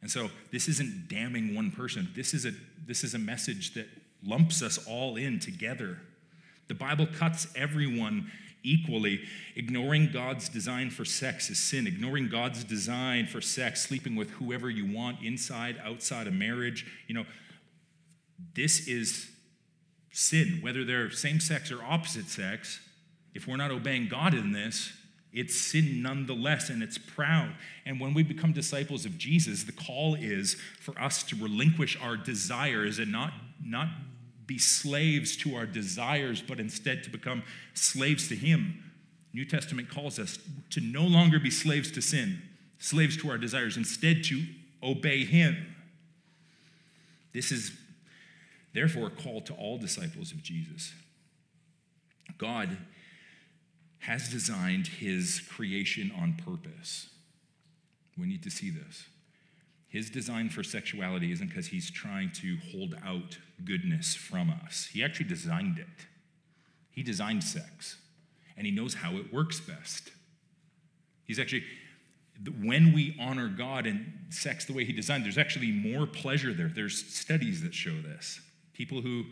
And 0.02 0.12
so 0.12 0.30
this 0.52 0.68
isn't 0.68 1.08
damning 1.10 1.56
one 1.56 1.72
person. 1.72 2.10
This 2.16 2.34
is 2.34 2.46
a, 2.46 2.52
this 2.86 3.04
is 3.04 3.14
a 3.14 3.20
message 3.20 3.74
that 3.74 3.88
lumps 4.26 4.62
us 4.62 4.78
all 4.88 5.16
in 5.16 5.40
together. 5.40 6.00
The 6.68 6.76
Bible 6.76 7.08
cuts 7.08 7.48
everyone 7.56 8.32
equally. 8.64 9.22
Ignoring 9.56 10.10
God's 10.12 10.50
design 10.50 10.90
for 10.90 11.06
sex 11.06 11.50
is 11.50 11.60
sin. 11.60 11.88
Ignoring 11.88 12.30
God's 12.30 12.64
design 12.64 13.26
for 13.26 13.42
sex, 13.42 13.82
sleeping 13.82 14.16
with 14.16 14.30
whoever 14.32 14.70
you 14.70 14.92
want 14.92 15.22
inside, 15.24 15.78
outside 15.84 16.28
of 16.28 16.34
marriage, 16.34 16.86
you 17.08 17.16
know, 17.16 17.26
this 18.56 18.88
is 18.88 19.30
sin, 20.12 20.60
whether 20.62 20.84
they're 20.84 21.10
same 21.10 21.40
sex 21.40 21.72
or 21.72 21.82
opposite 21.84 22.28
sex. 22.28 22.80
If 23.34 23.48
we're 23.48 23.58
not 23.58 23.72
obeying 23.72 24.08
God 24.08 24.34
in 24.34 24.52
this, 24.52 24.92
it's 25.34 25.56
sin 25.56 26.02
nonetheless, 26.02 26.70
and 26.70 26.82
it's 26.82 26.98
proud. 26.98 27.52
And 27.86 28.00
when 28.00 28.14
we 28.14 28.24
become 28.24 28.54
disciples 28.54 29.06
of 29.06 29.18
Jesus, 29.18 29.64
the 29.64 29.72
call 29.72 30.16
is 30.16 30.56
for 30.80 31.00
us 31.00 31.24
to 31.24 31.36
relinquish 31.36 31.98
our 32.02 32.18
desires 32.18 32.98
and 32.98 33.12
not, 33.12 33.34
not 33.64 33.90
be 34.46 34.58
slaves 34.58 35.36
to 35.38 35.56
our 35.56 35.66
desires, 35.66 36.42
but 36.42 36.60
instead 36.60 37.04
to 37.04 37.10
become 37.10 37.44
slaves 37.74 38.30
to 38.30 38.36
Him. 38.36 38.84
New 39.34 39.46
Testament 39.46 39.90
calls 39.90 40.18
us 40.18 40.40
to 40.72 40.82
no 40.82 41.04
longer 41.04 41.40
be 41.40 41.52
slaves 41.52 41.92
to 41.92 42.02
sin, 42.02 42.42
slaves 42.80 43.18
to 43.18 43.30
our 43.30 43.38
desires, 43.38 43.78
instead 43.78 44.24
to 44.24 44.44
obey 44.82 45.26
Him. 45.26 45.76
This 47.34 47.52
is 47.52 47.78
therefore 48.74 49.08
a 49.08 49.12
call 49.12 49.42
to 49.42 49.54
all 49.54 49.78
disciples 49.78 50.32
of 50.32 50.42
Jesus. 50.42 50.94
God 52.38 52.78
has 54.00 54.30
designed 54.30 54.88
his 54.88 55.42
creation 55.50 56.12
on 56.18 56.34
purpose. 56.34 57.10
We 58.18 58.28
need 58.28 58.44
to 58.44 58.50
see 58.50 58.70
this. 58.70 59.08
His 59.88 60.10
design 60.10 60.50
for 60.50 60.64
sexuality 60.64 61.32
isn't 61.32 61.48
because 61.48 61.68
he's 61.68 61.90
trying 61.90 62.32
to 62.34 62.58
hold 62.72 62.96
out 63.06 63.38
goodness 63.64 64.16
from 64.16 64.54
us. 64.66 64.90
He 64.92 65.04
actually 65.04 65.28
designed 65.28 65.80
it. 65.80 66.06
He 66.92 67.04
designed 67.04 67.44
sex, 67.44 67.98
and 68.58 68.66
he 68.66 68.72
knows 68.72 68.96
how 68.96 69.16
it 69.18 69.32
works 69.32 69.60
best. 69.60 70.12
He's 71.26 71.40
actually, 71.40 71.64
when 72.62 72.92
we 72.92 73.16
honor 73.20 73.48
God 73.48 73.86
and 73.86 74.14
sex 74.30 74.66
the 74.66 74.74
way 74.74 74.84
he 74.84 74.94
designed, 74.94 75.24
there's 75.24 75.38
actually 75.38 75.72
more 75.72 76.06
pleasure 76.06 76.54
there. 76.54 76.72
There's 76.74 77.06
studies 77.14 77.62
that 77.64 77.74
show 77.74 78.02
this. 78.02 78.42
People 78.74 79.02
who 79.02 79.26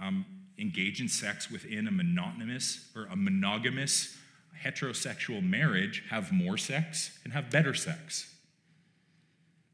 um, 0.00 0.24
engage 0.60 1.00
in 1.00 1.08
sex 1.08 1.50
within 1.50 1.88
a 1.88 1.90
monogamous 1.90 2.90
or 2.94 3.06
a 3.10 3.16
monogamous 3.16 4.16
heterosexual 4.62 5.42
marriage 5.42 6.04
have 6.10 6.30
more 6.32 6.58
sex 6.58 7.18
and 7.24 7.32
have 7.32 7.50
better 7.50 7.74
sex. 7.74 8.34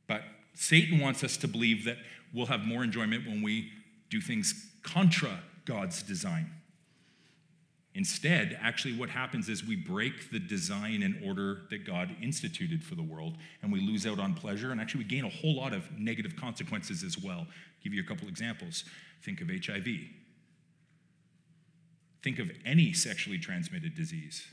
But 0.07 0.23
Satan 0.55 1.01
wants 1.01 1.25
us 1.25 1.37
to 1.39 1.49
believe 1.49 1.85
that 1.85 1.99
we'll 2.33 2.47
have 2.47 2.61
more 2.61 2.85
enjoyment 2.85 3.27
when 3.27 3.43
we 3.43 3.71
do 4.11 4.21
things 4.21 4.71
contra 4.83 5.41
God's 5.65 6.03
design. 6.03 6.51
Instead, 7.95 8.59
actually, 8.61 8.95
what 8.95 9.09
happens 9.09 9.49
is 9.49 9.65
we 9.65 9.75
break 9.75 10.31
the 10.31 10.39
design 10.39 11.03
and 11.03 11.19
order 11.25 11.63
that 11.71 11.87
God 11.87 12.15
instituted 12.23 12.85
for 12.85 12.95
the 12.95 13.03
world, 13.03 13.39
and 13.63 13.73
we 13.73 13.81
lose 13.81 14.07
out 14.07 14.19
on 14.19 14.35
pleasure, 14.35 14.71
and 14.71 14.81
actually, 14.81 15.05
we 15.05 15.09
gain 15.09 15.25
a 15.25 15.31
whole 15.31 15.57
lot 15.57 15.73
of 15.73 15.91
negative 15.99 16.37
consequences 16.37 17.03
as 17.03 17.19
well. 17.19 17.39
I'll 17.39 17.47
give 17.83 17.95
you 17.95 18.03
a 18.03 18.07
couple 18.07 18.29
examples. 18.29 18.85
Think 19.23 19.41
of 19.41 19.49
HIV. 19.49 19.87
Think 22.23 22.39
of 22.39 22.51
any 22.65 22.93
sexually 22.93 23.39
transmitted 23.39 23.95
disease. 23.95 24.47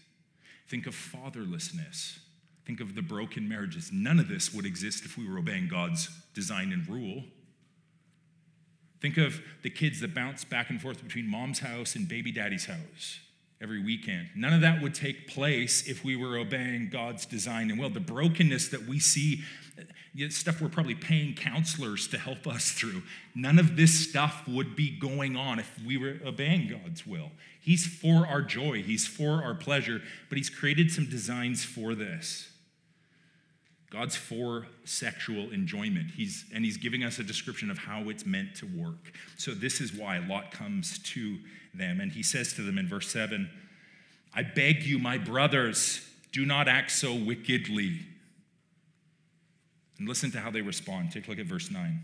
Think 0.67 0.87
of 0.87 0.95
fatherlessness. 0.95 2.19
Think 2.65 2.79
of 2.79 2.95
the 2.95 3.01
broken 3.01 3.49
marriages. 3.49 3.91
None 3.91 4.19
of 4.19 4.29
this 4.29 4.53
would 4.53 4.65
exist 4.65 5.05
if 5.05 5.17
we 5.17 5.27
were 5.27 5.37
obeying 5.37 5.67
God's 5.67 6.09
design 6.33 6.71
and 6.71 6.87
rule. 6.87 7.23
Think 9.01 9.17
of 9.17 9.41
the 9.63 9.69
kids 9.69 9.99
that 9.99 10.15
bounce 10.15 10.45
back 10.45 10.69
and 10.69 10.81
forth 10.81 11.03
between 11.03 11.27
mom's 11.27 11.59
house 11.59 11.95
and 11.95 12.07
baby 12.07 12.31
daddy's 12.31 12.65
house 12.65 13.19
every 13.61 13.81
weekend. 13.81 14.29
None 14.35 14.53
of 14.53 14.61
that 14.61 14.81
would 14.81 14.93
take 14.93 15.27
place 15.27 15.87
if 15.87 16.03
we 16.03 16.15
were 16.15 16.37
obeying 16.37 16.89
God's 16.89 17.25
design 17.25 17.69
and 17.69 17.79
will. 17.79 17.89
The 17.89 17.99
brokenness 17.99 18.69
that 18.69 18.87
we 18.87 18.99
see, 18.99 19.41
stuff 20.29 20.61
we're 20.61 20.69
probably 20.69 20.95
paying 20.95 21.33
counselors 21.33 22.07
to 22.09 22.17
help 22.17 22.45
us 22.47 22.71
through, 22.71 23.01
none 23.33 23.57
of 23.57 23.75
this 23.75 24.07
stuff 24.07 24.47
would 24.47 24.75
be 24.75 24.91
going 24.91 25.35
on 25.35 25.59
if 25.59 25.71
we 25.85 25.97
were 25.97 26.17
obeying 26.25 26.67
God's 26.67 27.05
will. 27.05 27.31
He's 27.59 27.85
for 27.85 28.27
our 28.27 28.41
joy, 28.41 28.83
He's 28.83 29.07
for 29.07 29.43
our 29.43 29.55
pleasure, 29.55 30.01
but 30.29 30.37
He's 30.37 30.49
created 30.49 30.91
some 30.91 31.09
designs 31.09 31.63
for 31.63 31.95
this. 31.95 32.49
God's 33.93 34.15
for 34.15 34.65
sexual 34.85 35.51
enjoyment. 35.51 36.09
He's, 36.17 36.45
and 36.51 36.65
he's 36.65 36.77
giving 36.77 37.03
us 37.03 37.19
a 37.19 37.23
description 37.23 37.69
of 37.69 37.77
how 37.77 38.09
it's 38.09 38.25
meant 38.25 38.55
to 38.55 38.65
work. 38.65 39.13
So, 39.37 39.51
this 39.51 39.79
is 39.79 39.93
why 39.93 40.17
Lot 40.17 40.49
comes 40.49 40.97
to 41.13 41.37
them. 41.75 42.01
And 42.01 42.11
he 42.11 42.23
says 42.23 42.53
to 42.53 42.63
them 42.63 42.79
in 42.79 42.87
verse 42.87 43.11
7 43.11 43.47
I 44.35 44.41
beg 44.41 44.81
you, 44.83 44.97
my 44.97 45.19
brothers, 45.19 46.01
do 46.31 46.43
not 46.43 46.67
act 46.67 46.89
so 46.91 47.13
wickedly. 47.13 47.99
And 50.03 50.09
listen 50.09 50.31
to 50.31 50.39
how 50.41 50.51
they 50.51 50.59
respond. 50.59 51.13
Take 51.13 51.27
a 51.27 51.29
look 51.29 51.39
at 51.39 51.45
verse 51.45 51.71
9. 51.71 51.97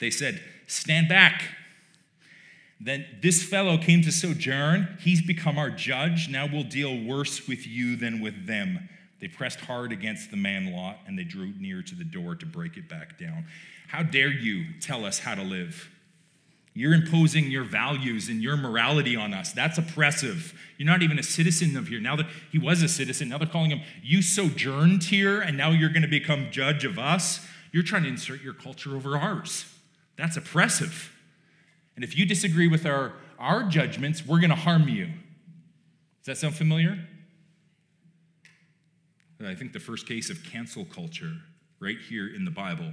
They 0.00 0.08
said, 0.08 0.42
Stand 0.66 1.06
back. 1.06 1.42
Then 2.80 3.04
this 3.20 3.42
fellow 3.42 3.76
came 3.76 4.00
to 4.00 4.10
sojourn. 4.10 4.96
He's 4.98 5.20
become 5.20 5.58
our 5.58 5.68
judge. 5.68 6.30
Now 6.30 6.48
we'll 6.50 6.64
deal 6.64 6.98
worse 7.04 7.46
with 7.46 7.66
you 7.66 7.96
than 7.96 8.22
with 8.22 8.46
them. 8.46 8.88
They 9.20 9.28
pressed 9.28 9.60
hard 9.60 9.92
against 9.92 10.30
the 10.30 10.38
man 10.38 10.72
Lot 10.72 10.96
and 11.06 11.18
they 11.18 11.24
drew 11.24 11.52
near 11.60 11.82
to 11.82 11.94
the 11.94 12.04
door 12.04 12.36
to 12.36 12.46
break 12.46 12.78
it 12.78 12.88
back 12.88 13.18
down. 13.18 13.44
How 13.88 14.02
dare 14.02 14.32
you 14.32 14.80
tell 14.80 15.04
us 15.04 15.18
how 15.18 15.34
to 15.34 15.42
live? 15.42 15.90
You're 16.74 16.94
imposing 16.94 17.50
your 17.50 17.64
values 17.64 18.28
and 18.28 18.42
your 18.42 18.56
morality 18.56 19.14
on 19.14 19.34
us. 19.34 19.52
That's 19.52 19.76
oppressive. 19.76 20.58
You're 20.78 20.86
not 20.86 21.02
even 21.02 21.18
a 21.18 21.22
citizen 21.22 21.76
of 21.76 21.88
here. 21.88 22.00
Now 22.00 22.16
that 22.16 22.26
he 22.50 22.58
was 22.58 22.82
a 22.82 22.88
citizen, 22.88 23.28
now 23.28 23.38
they're 23.38 23.46
calling 23.46 23.70
him, 23.70 23.82
you 24.02 24.22
sojourned 24.22 25.04
here, 25.04 25.40
and 25.40 25.56
now 25.56 25.70
you're 25.70 25.90
going 25.90 26.02
to 26.02 26.08
become 26.08 26.50
judge 26.50 26.84
of 26.84 26.98
us. 26.98 27.46
You're 27.72 27.82
trying 27.82 28.04
to 28.04 28.08
insert 28.08 28.42
your 28.42 28.54
culture 28.54 28.96
over 28.96 29.18
ours. 29.18 29.66
That's 30.16 30.36
oppressive. 30.36 31.12
And 31.94 32.04
if 32.04 32.16
you 32.16 32.24
disagree 32.24 32.68
with 32.68 32.86
our, 32.86 33.12
our 33.38 33.64
judgments, 33.64 34.26
we're 34.26 34.40
going 34.40 34.50
to 34.50 34.56
harm 34.56 34.88
you. 34.88 35.06
Does 36.24 36.26
that 36.26 36.38
sound 36.38 36.54
familiar? 36.54 36.98
I 39.44 39.54
think 39.54 39.72
the 39.72 39.80
first 39.80 40.06
case 40.06 40.30
of 40.30 40.44
cancel 40.44 40.84
culture 40.84 41.32
right 41.80 41.98
here 42.08 42.32
in 42.32 42.44
the 42.44 42.50
Bible. 42.50 42.92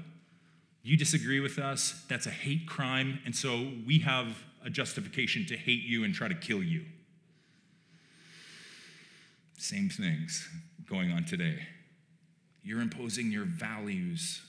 You 0.82 0.98
disagree 0.98 1.40
with 1.40 1.60
us, 1.60 2.04
that's 2.08 2.26
a 2.26 2.32
hate 2.32 2.68
crime, 2.68 3.20
and 3.26 3.36
so 3.36 3.72
we 3.86 4.00
have 4.00 4.44
a 4.64 4.70
justification 4.70 5.46
to 5.48 5.58
hate 5.58 5.84
you 5.84 6.04
and 6.04 6.14
try 6.14 6.28
to 6.28 6.36
kill 6.36 6.64
you. 6.64 6.86
Same 9.58 9.90
things 9.90 10.48
going 10.90 11.12
on 11.12 11.26
today. 11.26 11.60
You're 12.64 12.82
imposing 12.82 13.32
your 13.32 13.46
values, 13.46 14.42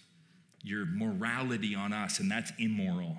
your 0.62 0.86
morality 0.86 1.74
on 1.74 1.92
us, 1.92 2.20
and 2.20 2.30
that's 2.30 2.52
immoral. 2.58 3.16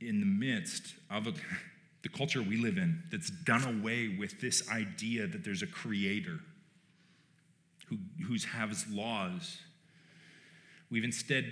In 0.00 0.20
the 0.20 0.26
midst 0.26 0.94
of 1.10 1.26
a, 1.26 1.32
the 2.02 2.08
culture 2.08 2.42
we 2.42 2.56
live 2.56 2.78
in 2.78 3.02
that's 3.10 3.30
done 3.30 3.80
away 3.80 4.16
with 4.18 4.40
this 4.40 4.68
idea 4.70 5.26
that 5.26 5.44
there's 5.44 5.62
a 5.62 5.66
creator 5.66 6.40
who 7.88 7.98
who 8.26 8.34
has 8.34 8.86
laws, 8.88 9.58
we've 10.92 11.04
instead 11.04 11.50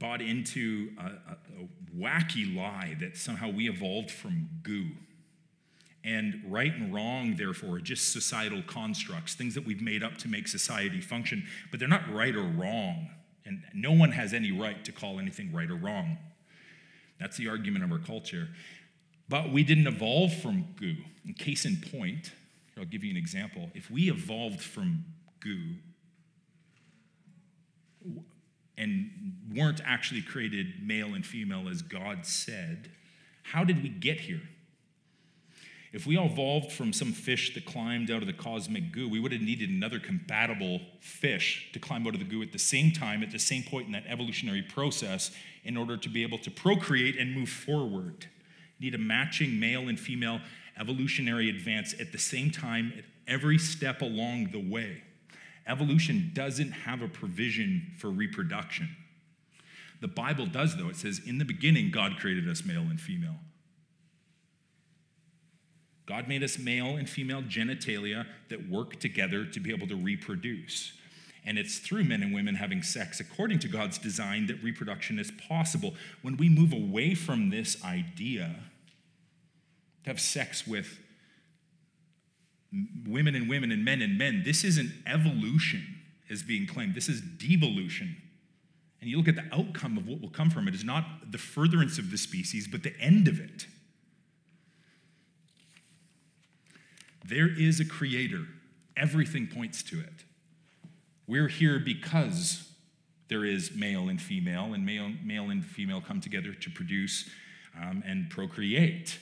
bought 0.00 0.20
into 0.20 0.90
a, 0.98 1.04
a, 1.04 1.36
a 1.62 1.68
wacky 1.96 2.54
lie 2.54 2.96
that 3.00 3.16
somehow 3.16 3.48
we 3.48 3.68
evolved 3.68 4.10
from 4.10 4.50
goo. 4.62 4.88
And 6.02 6.42
right 6.46 6.74
and 6.74 6.92
wrong, 6.92 7.36
therefore, 7.36 7.76
are 7.76 7.80
just 7.80 8.12
societal 8.12 8.62
constructs, 8.66 9.34
things 9.34 9.54
that 9.54 9.64
we've 9.64 9.80
made 9.80 10.02
up 10.02 10.18
to 10.18 10.28
make 10.28 10.48
society 10.48 11.00
function, 11.00 11.46
but 11.70 11.80
they're 11.80 11.88
not 11.88 12.12
right 12.12 12.34
or 12.34 12.42
wrong. 12.42 13.08
And 13.46 13.62
no 13.72 13.92
one 13.92 14.10
has 14.10 14.34
any 14.34 14.52
right 14.52 14.84
to 14.84 14.92
call 14.92 15.18
anything 15.18 15.52
right 15.52 15.70
or 15.70 15.76
wrong. 15.76 16.18
That's 17.18 17.38
the 17.38 17.48
argument 17.48 17.84
of 17.84 17.92
our 17.92 17.98
culture. 17.98 18.48
But 19.28 19.50
we 19.50 19.62
didn't 19.62 19.86
evolve 19.86 20.34
from 20.34 20.66
goo. 20.76 20.96
In 21.24 21.32
case 21.32 21.64
in 21.64 21.76
point, 21.76 22.32
here, 22.74 22.80
I'll 22.80 22.84
give 22.84 23.04
you 23.04 23.10
an 23.10 23.16
example. 23.16 23.70
If 23.74 23.90
we 23.90 24.10
evolved 24.10 24.60
from 24.60 25.04
goo 25.40 25.76
and 28.76 29.10
weren't 29.54 29.80
actually 29.84 30.22
created 30.22 30.86
male 30.86 31.14
and 31.14 31.24
female 31.24 31.68
as 31.68 31.82
God 31.82 32.26
said, 32.26 32.90
how 33.42 33.64
did 33.64 33.82
we 33.82 33.88
get 33.88 34.20
here? 34.20 34.42
If 35.92 36.08
we 36.08 36.18
evolved 36.18 36.72
from 36.72 36.92
some 36.92 37.12
fish 37.12 37.54
that 37.54 37.66
climbed 37.66 38.10
out 38.10 38.20
of 38.20 38.26
the 38.26 38.32
cosmic 38.32 38.90
goo, 38.90 39.08
we 39.08 39.20
would 39.20 39.30
have 39.30 39.40
needed 39.40 39.70
another 39.70 40.00
compatible 40.00 40.80
fish 40.98 41.70
to 41.72 41.78
climb 41.78 42.04
out 42.04 42.14
of 42.14 42.18
the 42.18 42.26
goo 42.26 42.42
at 42.42 42.50
the 42.50 42.58
same 42.58 42.90
time, 42.90 43.22
at 43.22 43.30
the 43.30 43.38
same 43.38 43.62
point 43.62 43.86
in 43.86 43.92
that 43.92 44.02
evolutionary 44.08 44.62
process, 44.62 45.30
in 45.62 45.76
order 45.76 45.96
to 45.96 46.08
be 46.08 46.24
able 46.24 46.38
to 46.38 46.50
procreate 46.50 47.16
and 47.16 47.32
move 47.32 47.48
forward. 47.48 48.26
Need 48.80 48.96
a 48.96 48.98
matching 48.98 49.60
male 49.60 49.88
and 49.88 50.00
female 50.00 50.40
evolutionary 50.80 51.48
advance 51.48 51.94
at 52.00 52.10
the 52.10 52.18
same 52.18 52.50
time 52.50 52.92
at 52.98 53.04
every 53.28 53.58
step 53.58 54.02
along 54.02 54.48
the 54.50 54.58
way. 54.58 55.04
Evolution 55.66 56.30
doesn't 56.34 56.72
have 56.72 57.02
a 57.02 57.08
provision 57.08 57.92
for 57.98 58.10
reproduction. 58.10 58.88
The 60.00 60.08
Bible 60.08 60.46
does, 60.46 60.76
though. 60.76 60.88
It 60.88 60.96
says, 60.96 61.20
In 61.24 61.38
the 61.38 61.44
beginning, 61.44 61.90
God 61.90 62.18
created 62.18 62.48
us 62.48 62.64
male 62.64 62.82
and 62.82 63.00
female. 63.00 63.36
God 66.06 66.28
made 66.28 66.42
us 66.42 66.58
male 66.58 66.96
and 66.96 67.08
female 67.08 67.42
genitalia 67.42 68.26
that 68.50 68.68
work 68.68 69.00
together 69.00 69.46
to 69.46 69.60
be 69.60 69.72
able 69.72 69.86
to 69.88 69.96
reproduce. 69.96 70.92
And 71.46 71.58
it's 71.58 71.78
through 71.78 72.04
men 72.04 72.22
and 72.22 72.34
women 72.34 72.56
having 72.56 72.82
sex 72.82 73.20
according 73.20 73.58
to 73.60 73.68
God's 73.68 73.98
design 73.98 74.46
that 74.46 74.62
reproduction 74.62 75.18
is 75.18 75.30
possible. 75.48 75.94
When 76.22 76.36
we 76.36 76.48
move 76.48 76.72
away 76.72 77.14
from 77.14 77.50
this 77.50 77.82
idea 77.82 78.56
to 80.04 80.10
have 80.10 80.20
sex 80.20 80.66
with 80.66 81.00
women 83.06 83.34
and 83.34 83.48
women 83.48 83.70
and 83.70 83.84
men 83.84 84.02
and 84.02 84.18
men, 84.18 84.42
this 84.44 84.64
isn't 84.64 84.90
evolution 85.06 85.82
as 86.30 86.42
being 86.42 86.66
claimed. 86.66 86.94
This 86.94 87.08
is 87.08 87.20
devolution. 87.20 88.16
And 89.00 89.10
you 89.10 89.18
look 89.18 89.28
at 89.28 89.36
the 89.36 89.46
outcome 89.52 89.98
of 89.98 90.06
what 90.08 90.20
will 90.20 90.30
come 90.30 90.50
from 90.50 90.66
it 90.66 90.74
is 90.74 90.84
not 90.84 91.30
the 91.30 91.38
furtherance 91.38 91.98
of 91.98 92.10
the 92.10 92.18
species, 92.18 92.66
but 92.66 92.82
the 92.82 92.98
end 92.98 93.28
of 93.28 93.38
it. 93.38 93.66
There 97.24 97.48
is 97.48 97.80
a 97.80 97.84
creator. 97.84 98.46
Everything 98.96 99.46
points 99.46 99.82
to 99.84 100.00
it. 100.00 100.24
We're 101.26 101.48
here 101.48 101.78
because 101.78 102.70
there 103.28 103.44
is 103.44 103.74
male 103.74 104.08
and 104.08 104.20
female, 104.20 104.74
and 104.74 104.84
male, 104.84 105.10
male 105.24 105.50
and 105.50 105.64
female 105.64 106.00
come 106.00 106.20
together 106.20 106.52
to 106.52 106.70
produce 106.70 107.28
um, 107.80 108.02
and 108.06 108.28
procreate. 108.30 109.18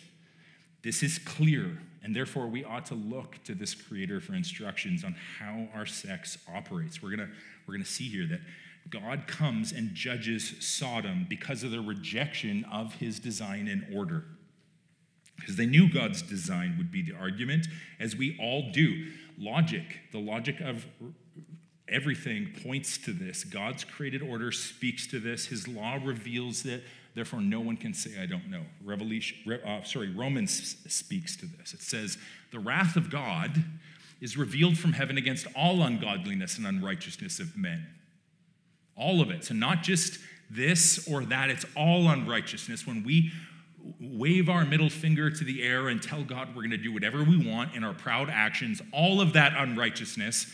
This 0.82 1.03
is 1.03 1.18
clear, 1.18 1.78
and 2.03 2.14
therefore 2.14 2.46
we 2.46 2.64
ought 2.64 2.86
to 2.86 2.94
look 2.94 3.42
to 3.44 3.55
this 3.55 3.74
creator 3.74 4.20
for 4.20 4.34
instructions 4.34 5.05
on 5.05 5.14
how 5.38 5.68
our 5.74 5.86
sex 5.86 6.38
operates. 6.53 7.03
We're 7.03 7.11
gonna, 7.11 7.30
we're 7.66 7.74
gonna 7.74 7.84
see 7.84 8.09
here 8.09 8.26
that 8.26 8.40
God 8.90 9.26
comes 9.26 9.72
and 9.72 9.94
judges 9.94 10.55
Sodom 10.61 11.26
because 11.28 11.62
of 11.62 11.70
their 11.70 11.82
rejection 11.82 12.64
of 12.70 12.94
his 12.96 13.20
design 13.20 13.68
and 13.68 13.86
order 13.94 14.24
because 15.42 15.57
they 15.57 15.66
knew 15.66 15.92
God's 15.92 16.22
design 16.22 16.76
would 16.78 16.92
be 16.92 17.03
the 17.03 17.14
argument, 17.14 17.66
as 17.98 18.14
we 18.14 18.38
all 18.40 18.70
do. 18.70 19.11
Logic, 19.38 19.98
the 20.12 20.20
logic 20.20 20.61
of 20.61 20.86
everything 21.88 22.55
points 22.64 22.96
to 22.98 23.12
this. 23.12 23.42
God's 23.42 23.82
created 23.82 24.22
order 24.22 24.53
speaks 24.53 25.07
to 25.09 25.18
this. 25.18 25.46
His 25.46 25.66
law 25.66 25.98
reveals 26.03 26.64
it. 26.64 26.84
Therefore, 27.14 27.40
no 27.40 27.60
one 27.60 27.76
can 27.76 27.92
say, 27.92 28.12
I 28.20 28.26
don't 28.26 28.50
know. 28.50 28.62
Revelation, 28.82 29.60
uh, 29.64 29.82
sorry, 29.82 30.10
Romans 30.10 30.76
speaks 30.88 31.36
to 31.36 31.46
this. 31.46 31.74
It 31.74 31.82
says, 31.82 32.16
The 32.52 32.58
wrath 32.58 32.96
of 32.96 33.10
God 33.10 33.62
is 34.20 34.36
revealed 34.36 34.78
from 34.78 34.94
heaven 34.94 35.18
against 35.18 35.46
all 35.54 35.82
ungodliness 35.82 36.56
and 36.56 36.66
unrighteousness 36.66 37.38
of 37.38 37.56
men. 37.56 37.86
All 38.96 39.20
of 39.20 39.30
it. 39.30 39.44
So, 39.44 39.54
not 39.54 39.82
just 39.82 40.18
this 40.48 41.06
or 41.10 41.24
that, 41.26 41.50
it's 41.50 41.66
all 41.76 42.08
unrighteousness. 42.08 42.86
When 42.86 43.04
we 43.04 43.32
wave 44.00 44.48
our 44.48 44.64
middle 44.64 44.90
finger 44.90 45.30
to 45.30 45.44
the 45.44 45.62
air 45.62 45.88
and 45.88 46.02
tell 46.02 46.22
God 46.22 46.48
we're 46.48 46.62
going 46.62 46.70
to 46.70 46.76
do 46.76 46.92
whatever 46.92 47.24
we 47.24 47.36
want 47.36 47.74
in 47.74 47.84
our 47.84 47.94
proud 47.94 48.30
actions, 48.30 48.80
all 48.92 49.20
of 49.20 49.32
that 49.32 49.54
unrighteousness, 49.56 50.46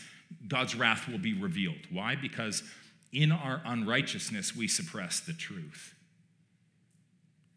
God's 0.47 0.75
wrath 0.75 1.07
will 1.07 1.19
be 1.19 1.33
revealed. 1.33 1.77
Why? 1.91 2.15
Because 2.15 2.63
in 3.11 3.31
our 3.31 3.61
unrighteousness, 3.65 4.55
we 4.55 4.67
suppress 4.67 5.19
the 5.19 5.33
truth. 5.33 5.93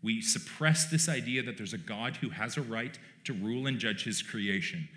We 0.03 0.21
suppress 0.21 0.87
this 0.87 1.09
idea 1.09 1.43
that 1.43 1.57
there's 1.57 1.73
a 1.73 1.79
God 1.79 2.17
who 2.17 2.31
has 2.31 2.57
a 2.57 2.63
right 2.63 2.99
to 3.25 3.33
rule 3.33 3.67
and 3.67 3.79
judge 3.79 4.05
his 4.05 4.23
creation. 4.23 4.89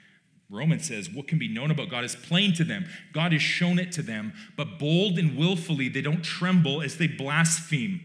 Romans 0.49 0.88
says, 0.88 1.10
What 1.10 1.28
can 1.28 1.39
be 1.39 1.47
known 1.47 1.72
about 1.72 1.89
God 1.89 2.03
is 2.03 2.16
plain 2.16 2.53
to 2.53 2.64
them. 2.64 2.86
God 3.14 3.32
has 3.32 3.41
shown 3.41 3.80
it 3.80 3.91
to 3.93 4.01
them, 4.01 4.34
but 4.56 4.80
bold 4.80 5.18
and 5.18 5.38
willfully 5.38 5.89
they 5.89 6.01
don't 6.01 6.24
tremble 6.24 6.82
as 6.82 6.97
they 6.97 7.08
blaspheme. 7.08 8.01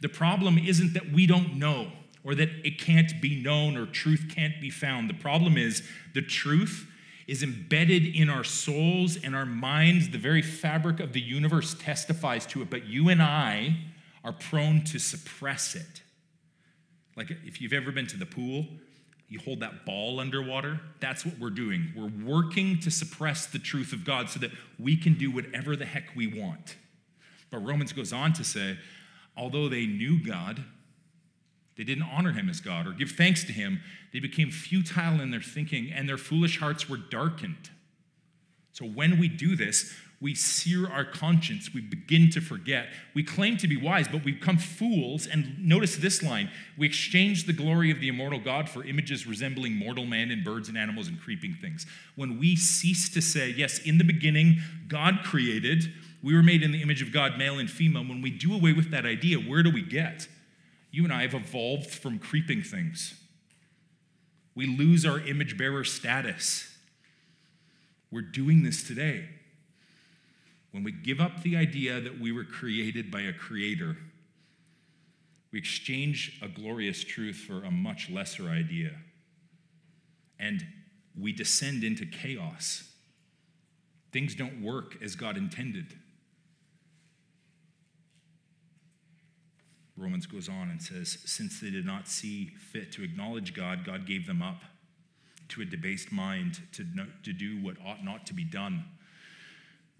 The 0.00 0.08
problem 0.08 0.58
isn't 0.58 0.92
that 0.94 1.12
we 1.12 1.26
don't 1.26 1.56
know 1.58 1.90
or 2.24 2.34
that 2.34 2.50
it 2.64 2.78
can't 2.78 3.20
be 3.20 3.42
known 3.42 3.76
or 3.76 3.86
truth 3.86 4.30
can't 4.34 4.60
be 4.60 4.70
found. 4.70 5.10
The 5.10 5.14
problem 5.14 5.56
is 5.56 5.82
the 6.14 6.22
truth 6.22 6.90
is 7.26 7.42
embedded 7.42 8.04
in 8.04 8.28
our 8.28 8.44
souls 8.44 9.16
and 9.22 9.34
our 9.34 9.46
minds. 9.46 10.10
The 10.10 10.18
very 10.18 10.42
fabric 10.42 11.00
of 11.00 11.12
the 11.12 11.20
universe 11.20 11.74
testifies 11.78 12.46
to 12.46 12.62
it, 12.62 12.70
but 12.70 12.86
you 12.86 13.08
and 13.08 13.22
I 13.22 13.76
are 14.22 14.32
prone 14.32 14.84
to 14.84 14.98
suppress 14.98 15.74
it. 15.74 16.02
Like 17.16 17.30
if 17.30 17.60
you've 17.60 17.72
ever 17.72 17.92
been 17.92 18.06
to 18.08 18.16
the 18.16 18.26
pool, 18.26 18.66
you 19.28 19.38
hold 19.38 19.60
that 19.60 19.84
ball 19.86 20.20
underwater. 20.20 20.80
That's 21.00 21.24
what 21.24 21.38
we're 21.38 21.50
doing. 21.50 21.92
We're 21.96 22.10
working 22.24 22.78
to 22.80 22.90
suppress 22.90 23.46
the 23.46 23.58
truth 23.58 23.92
of 23.92 24.04
God 24.04 24.28
so 24.28 24.38
that 24.40 24.50
we 24.78 24.96
can 24.96 25.14
do 25.14 25.30
whatever 25.30 25.76
the 25.76 25.86
heck 25.86 26.14
we 26.14 26.26
want. 26.26 26.76
But 27.50 27.58
Romans 27.64 27.92
goes 27.92 28.12
on 28.12 28.32
to 28.34 28.44
say, 28.44 28.78
although 29.36 29.68
they 29.68 29.86
knew 29.86 30.24
God, 30.24 30.64
they 31.76 31.84
didn't 31.84 32.04
honor 32.04 32.32
him 32.32 32.48
as 32.48 32.60
God 32.60 32.86
or 32.86 32.92
give 32.92 33.10
thanks 33.10 33.44
to 33.44 33.52
him. 33.52 33.80
They 34.12 34.20
became 34.20 34.50
futile 34.50 35.20
in 35.20 35.30
their 35.30 35.40
thinking, 35.40 35.90
and 35.92 36.08
their 36.08 36.18
foolish 36.18 36.60
hearts 36.60 36.88
were 36.88 36.96
darkened. 36.96 37.70
So 38.72 38.84
when 38.84 39.18
we 39.18 39.28
do 39.28 39.56
this, 39.56 39.92
we 40.20 40.34
sear 40.34 40.88
our 40.88 41.04
conscience. 41.04 41.74
We 41.74 41.80
begin 41.80 42.30
to 42.30 42.40
forget. 42.40 42.88
We 43.14 43.22
claim 43.22 43.56
to 43.58 43.68
be 43.68 43.76
wise, 43.76 44.08
but 44.08 44.24
we 44.24 44.32
become 44.32 44.58
fools. 44.58 45.26
And 45.26 45.58
notice 45.58 45.96
this 45.96 46.22
line 46.22 46.50
we 46.78 46.86
exchange 46.86 47.46
the 47.46 47.52
glory 47.52 47.90
of 47.90 48.00
the 48.00 48.08
immortal 48.08 48.38
God 48.38 48.68
for 48.68 48.84
images 48.84 49.26
resembling 49.26 49.74
mortal 49.74 50.06
man 50.06 50.30
and 50.30 50.44
birds 50.44 50.68
and 50.68 50.78
animals 50.78 51.08
and 51.08 51.20
creeping 51.20 51.54
things. 51.60 51.86
When 52.16 52.38
we 52.38 52.56
cease 52.56 53.08
to 53.10 53.20
say, 53.20 53.50
Yes, 53.50 53.78
in 53.80 53.98
the 53.98 54.04
beginning, 54.04 54.58
God 54.88 55.20
created, 55.24 55.92
we 56.22 56.34
were 56.34 56.42
made 56.42 56.62
in 56.62 56.72
the 56.72 56.80
image 56.80 57.02
of 57.02 57.12
God, 57.12 57.36
male 57.36 57.58
and 57.58 57.70
female. 57.70 58.04
When 58.04 58.22
we 58.22 58.30
do 58.30 58.54
away 58.54 58.72
with 58.72 58.90
that 58.92 59.04
idea, 59.04 59.36
where 59.36 59.62
do 59.62 59.70
we 59.70 59.82
get? 59.82 60.26
You 60.90 61.04
and 61.04 61.12
I 61.12 61.22
have 61.22 61.34
evolved 61.34 61.90
from 61.90 62.18
creeping 62.18 62.62
things. 62.62 63.20
We 64.54 64.66
lose 64.66 65.04
our 65.04 65.18
image 65.18 65.58
bearer 65.58 65.84
status. 65.84 66.70
We're 68.10 68.22
doing 68.22 68.62
this 68.62 68.86
today. 68.86 69.28
When 70.74 70.82
we 70.82 70.90
give 70.90 71.20
up 71.20 71.44
the 71.44 71.56
idea 71.56 72.00
that 72.00 72.18
we 72.20 72.32
were 72.32 72.42
created 72.42 73.08
by 73.08 73.20
a 73.20 73.32
creator, 73.32 73.96
we 75.52 75.58
exchange 75.60 76.40
a 76.42 76.48
glorious 76.48 77.04
truth 77.04 77.36
for 77.36 77.62
a 77.62 77.70
much 77.70 78.10
lesser 78.10 78.48
idea. 78.48 78.90
And 80.36 80.66
we 81.16 81.32
descend 81.32 81.84
into 81.84 82.04
chaos. 82.04 82.90
Things 84.10 84.34
don't 84.34 84.64
work 84.64 85.00
as 85.00 85.14
God 85.14 85.36
intended. 85.36 85.94
Romans 89.96 90.26
goes 90.26 90.48
on 90.48 90.70
and 90.70 90.82
says, 90.82 91.18
Since 91.24 91.60
they 91.60 91.70
did 91.70 91.86
not 91.86 92.08
see 92.08 92.46
fit 92.46 92.90
to 92.94 93.04
acknowledge 93.04 93.54
God, 93.54 93.84
God 93.86 94.08
gave 94.08 94.26
them 94.26 94.42
up 94.42 94.62
to 95.50 95.62
a 95.62 95.64
debased 95.64 96.10
mind 96.10 96.62
to, 96.72 96.84
to 97.22 97.32
do 97.32 97.62
what 97.62 97.76
ought 97.86 98.04
not 98.04 98.26
to 98.26 98.34
be 98.34 98.42
done. 98.42 98.86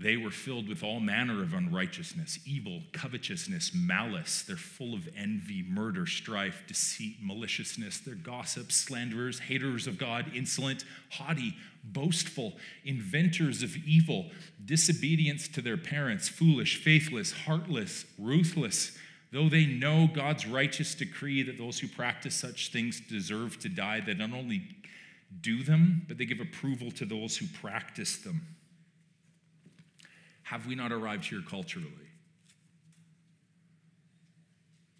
They 0.05 0.19
were 0.19 0.31
filled 0.31 0.69
with 0.69 0.83
all 0.83 1.01
manner 1.01 1.43
of 1.43 1.55
unrighteousness, 1.55 2.39
evil, 2.45 2.83
covetousness, 2.93 3.73
malice. 3.75 4.43
They're 4.43 4.55
full 4.55 4.93
of 4.93 5.09
envy, 5.17 5.65
murder, 5.67 6.05
strife, 6.05 6.63
deceit, 6.67 7.17
maliciousness. 7.23 8.01
They're 8.01 8.15
gossips, 8.15 8.77
slanderers, 8.77 9.39
haters 9.39 9.87
of 9.87 9.97
God, 9.97 10.31
insolent, 10.35 10.85
haughty, 11.09 11.57
boastful, 11.83 12.53
inventors 12.85 13.63
of 13.63 13.79
evil, 13.79 14.27
disobedience 14.63 15.49
to 15.49 15.63
their 15.63 15.79
parents, 15.79 16.29
foolish, 16.29 16.77
faithless, 16.85 17.33
heartless, 17.33 18.05
ruthless. 18.19 18.99
Though 19.33 19.49
they 19.49 19.65
know 19.65 20.07
God's 20.07 20.47
righteous 20.47 20.95
decree 20.95 21.43
that 21.45 21.57
those 21.57 21.79
who 21.79 21.89
practice 21.89 22.35
such 22.35 22.71
things 22.71 23.01
deserve 23.01 23.59
to 23.61 23.71
die, 23.71 24.01
they 24.01 24.13
not 24.13 24.35
only 24.35 24.65
do 25.41 25.63
them, 25.63 26.03
but 26.07 26.19
they 26.19 26.27
give 26.27 26.41
approval 26.41 26.91
to 26.91 27.07
those 27.07 27.39
who 27.39 27.47
practice 27.59 28.19
them. 28.19 28.43
Have 30.55 30.69
we 30.69 30.77
not 30.77 30.93
arrived 30.93 31.25
here 31.25 31.43
culturally? 31.45 31.91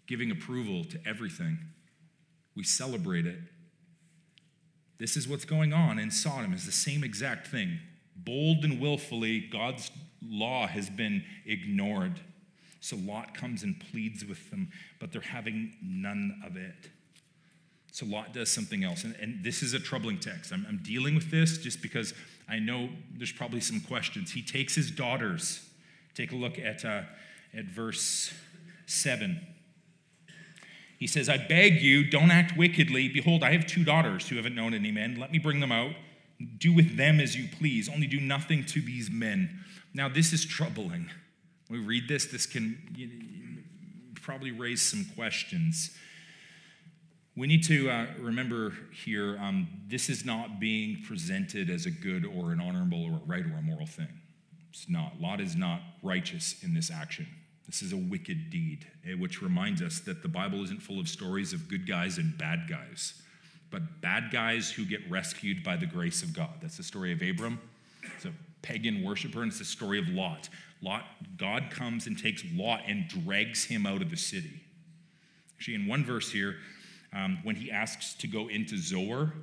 Giving 0.05 0.29
approval 0.29 0.83
to 0.83 0.99
everything. 1.07 1.57
We 2.57 2.65
celebrate 2.65 3.25
it. 3.25 3.39
This 4.97 5.15
is 5.15 5.29
what's 5.29 5.45
going 5.45 5.71
on 5.71 5.97
in 5.97 6.11
Sodom 6.11 6.51
is 6.51 6.65
the 6.65 6.73
same 6.73 7.05
exact 7.05 7.47
thing. 7.47 7.79
Bold 8.17 8.65
and 8.65 8.81
willfully, 8.81 9.47
God's 9.49 9.91
law 10.21 10.67
has 10.67 10.89
been 10.89 11.23
ignored. 11.45 12.19
So 12.81 12.97
Lot 12.97 13.33
comes 13.33 13.63
and 13.63 13.79
pleads 13.79 14.25
with 14.25 14.51
them, 14.51 14.67
but 14.99 15.13
they're 15.13 15.21
having 15.21 15.77
none 15.81 16.41
of 16.45 16.57
it. 16.57 16.89
So 17.93 18.05
Lot 18.05 18.33
does 18.33 18.51
something 18.51 18.83
else. 18.83 19.05
And, 19.05 19.15
and 19.21 19.41
this 19.41 19.63
is 19.63 19.73
a 19.73 19.79
troubling 19.79 20.19
text. 20.19 20.51
I'm, 20.51 20.65
I'm 20.67 20.81
dealing 20.83 21.15
with 21.15 21.31
this 21.31 21.57
just 21.59 21.81
because 21.81 22.13
I 22.47 22.59
know 22.59 22.89
there's 23.15 23.31
probably 23.31 23.61
some 23.61 23.81
questions. 23.81 24.31
He 24.31 24.41
takes 24.41 24.75
his 24.75 24.91
daughters. 24.91 25.67
Take 26.13 26.31
a 26.31 26.35
look 26.35 26.59
at, 26.59 26.85
uh, 26.85 27.01
at 27.53 27.65
verse 27.65 28.33
7. 28.85 29.45
He 30.97 31.07
says, 31.07 31.27
I 31.27 31.37
beg 31.37 31.81
you, 31.81 32.09
don't 32.09 32.31
act 32.31 32.55
wickedly. 32.55 33.09
Behold, 33.09 33.43
I 33.43 33.51
have 33.51 33.65
two 33.65 33.83
daughters 33.83 34.29
who 34.29 34.37
haven't 34.37 34.55
known 34.55 34.73
any 34.73 34.91
men. 34.91 35.17
Let 35.19 35.31
me 35.31 35.39
bring 35.39 35.59
them 35.59 35.71
out. 35.71 35.93
Do 36.57 36.73
with 36.73 36.97
them 36.97 37.19
as 37.19 37.35
you 37.35 37.47
please. 37.57 37.89
Only 37.89 38.07
do 38.07 38.19
nothing 38.19 38.65
to 38.65 38.81
these 38.81 39.09
men. 39.09 39.63
Now, 39.93 40.07
this 40.09 40.33
is 40.33 40.45
troubling. 40.45 41.09
When 41.67 41.81
we 41.81 41.85
read 41.85 42.07
this, 42.07 42.25
this 42.25 42.45
can 42.45 42.77
probably 44.21 44.51
raise 44.51 44.81
some 44.81 45.05
questions. 45.15 45.91
We 47.37 47.47
need 47.47 47.65
to 47.65 47.89
uh, 47.89 48.05
remember 48.19 48.73
here 48.93 49.37
um, 49.41 49.67
this 49.87 50.09
is 50.09 50.23
not 50.23 50.59
being 50.59 51.01
presented 51.05 51.69
as 51.69 51.85
a 51.85 51.91
good 51.91 52.25
or 52.25 52.53
an 52.53 52.61
honorable 52.61 53.03
or 53.03 53.17
a 53.17 53.21
right 53.25 53.45
or 53.45 53.57
a 53.57 53.61
moral 53.61 53.85
thing. 53.85 54.07
It's 54.69 54.89
not. 54.89 55.19
Lot 55.19 55.41
is 55.41 55.55
not 55.55 55.81
righteous 56.01 56.63
in 56.63 56.73
this 56.73 56.89
action. 56.89 57.27
This 57.65 57.81
is 57.81 57.91
a 57.91 57.97
wicked 57.97 58.49
deed, 58.49 58.87
eh, 59.05 59.15
which 59.15 59.41
reminds 59.41 59.81
us 59.81 59.99
that 60.01 60.21
the 60.21 60.29
Bible 60.29 60.63
isn't 60.63 60.81
full 60.81 60.99
of 60.99 61.09
stories 61.09 61.51
of 61.51 61.67
good 61.67 61.85
guys 61.87 62.17
and 62.19 62.37
bad 62.37 62.67
guys, 62.69 63.21
but 63.69 64.01
bad 64.01 64.31
guys 64.31 64.71
who 64.71 64.85
get 64.85 65.01
rescued 65.09 65.63
by 65.63 65.75
the 65.75 65.85
grace 65.85 66.23
of 66.23 66.33
God. 66.33 66.51
That's 66.61 66.77
the 66.77 66.83
story 66.83 67.11
of 67.11 67.21
Abram. 67.21 67.59
It's 68.15 68.25
a 68.25 68.31
pagan 68.61 69.03
worshiper, 69.03 69.41
and 69.41 69.49
it's 69.49 69.59
the 69.59 69.65
story 69.65 69.99
of 69.99 70.07
Lot. 70.07 70.47
Lot, 70.81 71.03
God 71.37 71.69
comes 71.69 72.07
and 72.07 72.17
takes 72.17 72.43
Lot 72.53 72.81
and 72.87 73.07
drags 73.07 73.65
him 73.65 73.85
out 73.85 74.01
of 74.01 74.09
the 74.09 74.17
city. 74.17 74.61
Actually, 75.57 75.75
in 75.75 75.87
one 75.87 76.05
verse 76.05 76.31
here, 76.31 76.57
um, 77.13 77.39
when 77.43 77.55
he 77.55 77.71
asks 77.71 78.13
to 78.15 78.27
go 78.27 78.47
into 78.47 78.77
Zoar, 78.77 79.33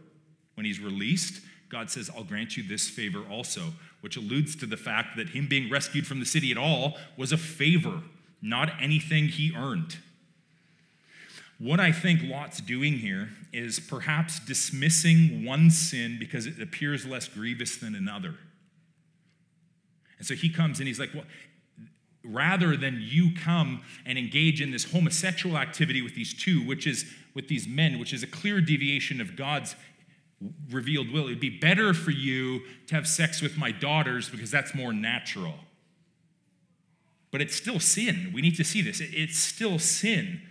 when 0.55 0.67
he's 0.67 0.81
released, 0.81 1.43
God 1.69 1.91
says, 1.91 2.11
I'll 2.15 2.25
grant 2.25 2.57
you 2.57 2.63
this 2.63 2.89
favor 2.91 3.23
also, 3.31 3.73
which 4.03 4.17
alludes 4.17 4.55
to 4.57 4.67
the 4.67 4.77
fact 4.77 5.17
that 5.17 5.31
him 5.31 5.49
being 5.49 5.71
rescued 5.71 6.07
from 6.07 6.21
the 6.21 6.27
city 6.27 6.51
at 6.51 6.59
all 6.59 6.97
was 7.17 7.33
a 7.33 7.39
favor, 7.39 8.03
not 8.43 8.71
anything 8.81 9.29
he 9.29 9.55
earned. 9.57 9.97
What 11.59 11.79
I 11.79 11.93
think 11.93 12.23
Lot's 12.25 12.61
doing 12.61 12.95
here 12.95 13.31
is 13.53 13.79
perhaps 13.79 14.41
dismissing 14.41 15.45
one 15.45 15.71
sin 15.71 16.17
because 16.19 16.45
it 16.47 16.61
appears 16.61 17.07
less 17.07 17.29
grievous 17.29 17.77
than 17.77 17.95
another. 17.95 18.35
And 20.19 20.27
so 20.27 20.35
he 20.35 20.51
comes 20.51 20.81
and 20.81 20.89
he's 20.89 20.99
like, 20.99 21.11
Well, 21.15 21.25
rather 22.25 22.77
than 22.77 22.99
you 23.01 23.31
come 23.35 23.83
and 24.07 24.19
engage 24.19 24.61
in 24.61 24.71
this 24.71 24.93
homosexual 24.93 25.57
activity 25.57 26.03
with 26.03 26.15
these 26.15 26.35
two, 26.35 26.65
which 26.65 26.87
is 26.87 27.13
with 27.35 27.49
these 27.49 27.67
men, 27.67 27.99
which 27.99 28.13
is 28.13 28.23
a 28.23 28.27
clear 28.27 28.61
deviation 28.61 29.21
of 29.21 29.37
God's 29.37 29.75
revealed 30.71 31.13
will, 31.13 31.27
it'd 31.27 31.41
be 31.41 31.51
better 31.51 31.95
for 31.95 32.11
you 32.11 32.63
to 32.87 32.95
have 32.95 33.07
sex 33.07 33.41
with 33.41 33.57
my 33.57 33.71
daughters 33.71 34.29
because 34.29 34.51
that's 34.51 34.75
more 34.75 34.93
natural. 34.93 35.55
But 37.31 37.41
it's 37.41 37.55
still 37.55 37.81
sin. 37.81 38.31
We 38.35 38.43
need 38.43 38.57
to 38.57 38.65
see 38.65 38.83
this. 38.83 39.01
It's 39.01 39.39
still 39.39 39.79
sin. 39.79 40.43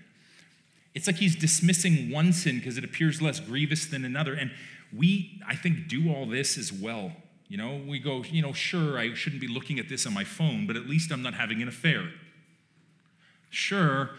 It's 0.94 1.08
like 1.08 1.18
he's 1.18 1.36
dismissing 1.36 2.10
one 2.10 2.34
sin 2.34 2.58
because 2.58 2.78
it 2.78 2.84
appears 2.84 3.22
less 3.22 3.40
grievous 3.40 3.86
than 3.86 4.04
another. 4.04 4.34
And 4.34 4.52
we, 4.92 5.42
I 5.48 5.56
think, 5.56 5.88
do 5.88 6.12
all 6.12 6.26
this 6.26 6.58
as 6.58 6.74
well. 6.74 7.14
You 7.52 7.58
know, 7.58 7.82
we 7.86 8.00
go, 8.00 8.24
you 8.24 8.42
know, 8.42 8.54
sure, 8.54 8.98
I 8.98 9.14
shouldn't 9.14 9.42
be 9.42 9.48
looking 9.50 9.78
at 9.78 9.90
this 9.90 10.08
on 10.08 10.14
my 10.14 10.24
phone, 10.24 10.68
but 10.68 10.78
at 10.78 10.88
least 10.88 11.12
I'm 11.12 11.22
not 11.22 11.34
having 11.34 11.62
an 11.62 11.68
affair. 11.68 12.10
Sure, 13.50 14.12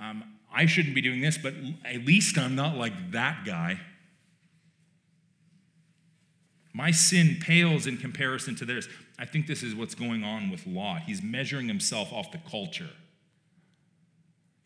um, 0.00 0.24
I 0.50 0.64
shouldn't 0.64 0.94
be 0.94 1.02
doing 1.02 1.20
this, 1.20 1.36
but 1.36 1.52
at 1.84 2.06
least 2.06 2.38
I'm 2.38 2.54
not 2.54 2.78
like 2.78 3.10
that 3.10 3.44
guy. 3.44 3.80
My 6.72 6.90
sin 6.90 7.36
pales 7.38 7.86
in 7.86 7.98
comparison 7.98 8.56
to 8.56 8.64
theirs. 8.64 8.88
I 9.18 9.26
think 9.26 9.46
this 9.46 9.62
is 9.62 9.74
what's 9.74 9.94
going 9.94 10.24
on 10.24 10.48
with 10.48 10.66
Lot. 10.66 11.02
He's 11.02 11.22
measuring 11.22 11.68
himself 11.68 12.10
off 12.14 12.32
the 12.32 12.40
culture. 12.50 12.88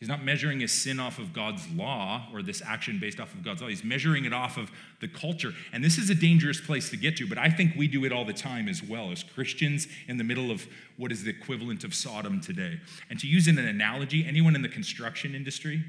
He's 0.00 0.08
not 0.08 0.24
measuring 0.24 0.60
his 0.60 0.72
sin 0.72 1.00
off 1.00 1.18
of 1.18 1.32
God's 1.32 1.66
law 1.70 2.28
or 2.32 2.42
this 2.42 2.60
action 2.60 2.98
based 2.98 3.20
off 3.20 3.32
of 3.32 3.42
God's 3.42 3.62
law. 3.62 3.68
He's 3.68 3.84
measuring 3.84 4.24
it 4.24 4.32
off 4.34 4.58
of 4.58 4.70
the 5.00 5.08
culture. 5.08 5.52
And 5.72 5.82
this 5.82 5.98
is 5.98 6.10
a 6.10 6.14
dangerous 6.14 6.60
place 6.60 6.90
to 6.90 6.96
get 6.96 7.16
to, 7.18 7.26
but 7.26 7.38
I 7.38 7.48
think 7.48 7.74
we 7.76 7.88
do 7.88 8.04
it 8.04 8.12
all 8.12 8.24
the 8.24 8.34
time 8.34 8.68
as 8.68 8.82
well 8.82 9.12
as 9.12 9.22
Christians 9.22 9.88
in 10.08 10.18
the 10.18 10.24
middle 10.24 10.50
of 10.50 10.66
what 10.96 11.12
is 11.12 11.24
the 11.24 11.30
equivalent 11.30 11.84
of 11.84 11.94
Sodom 11.94 12.40
today. 12.40 12.80
And 13.08 13.18
to 13.20 13.26
use 13.26 13.48
an 13.48 13.58
analogy, 13.58 14.26
anyone 14.26 14.54
in 14.54 14.62
the 14.62 14.68
construction 14.68 15.34
industry? 15.34 15.84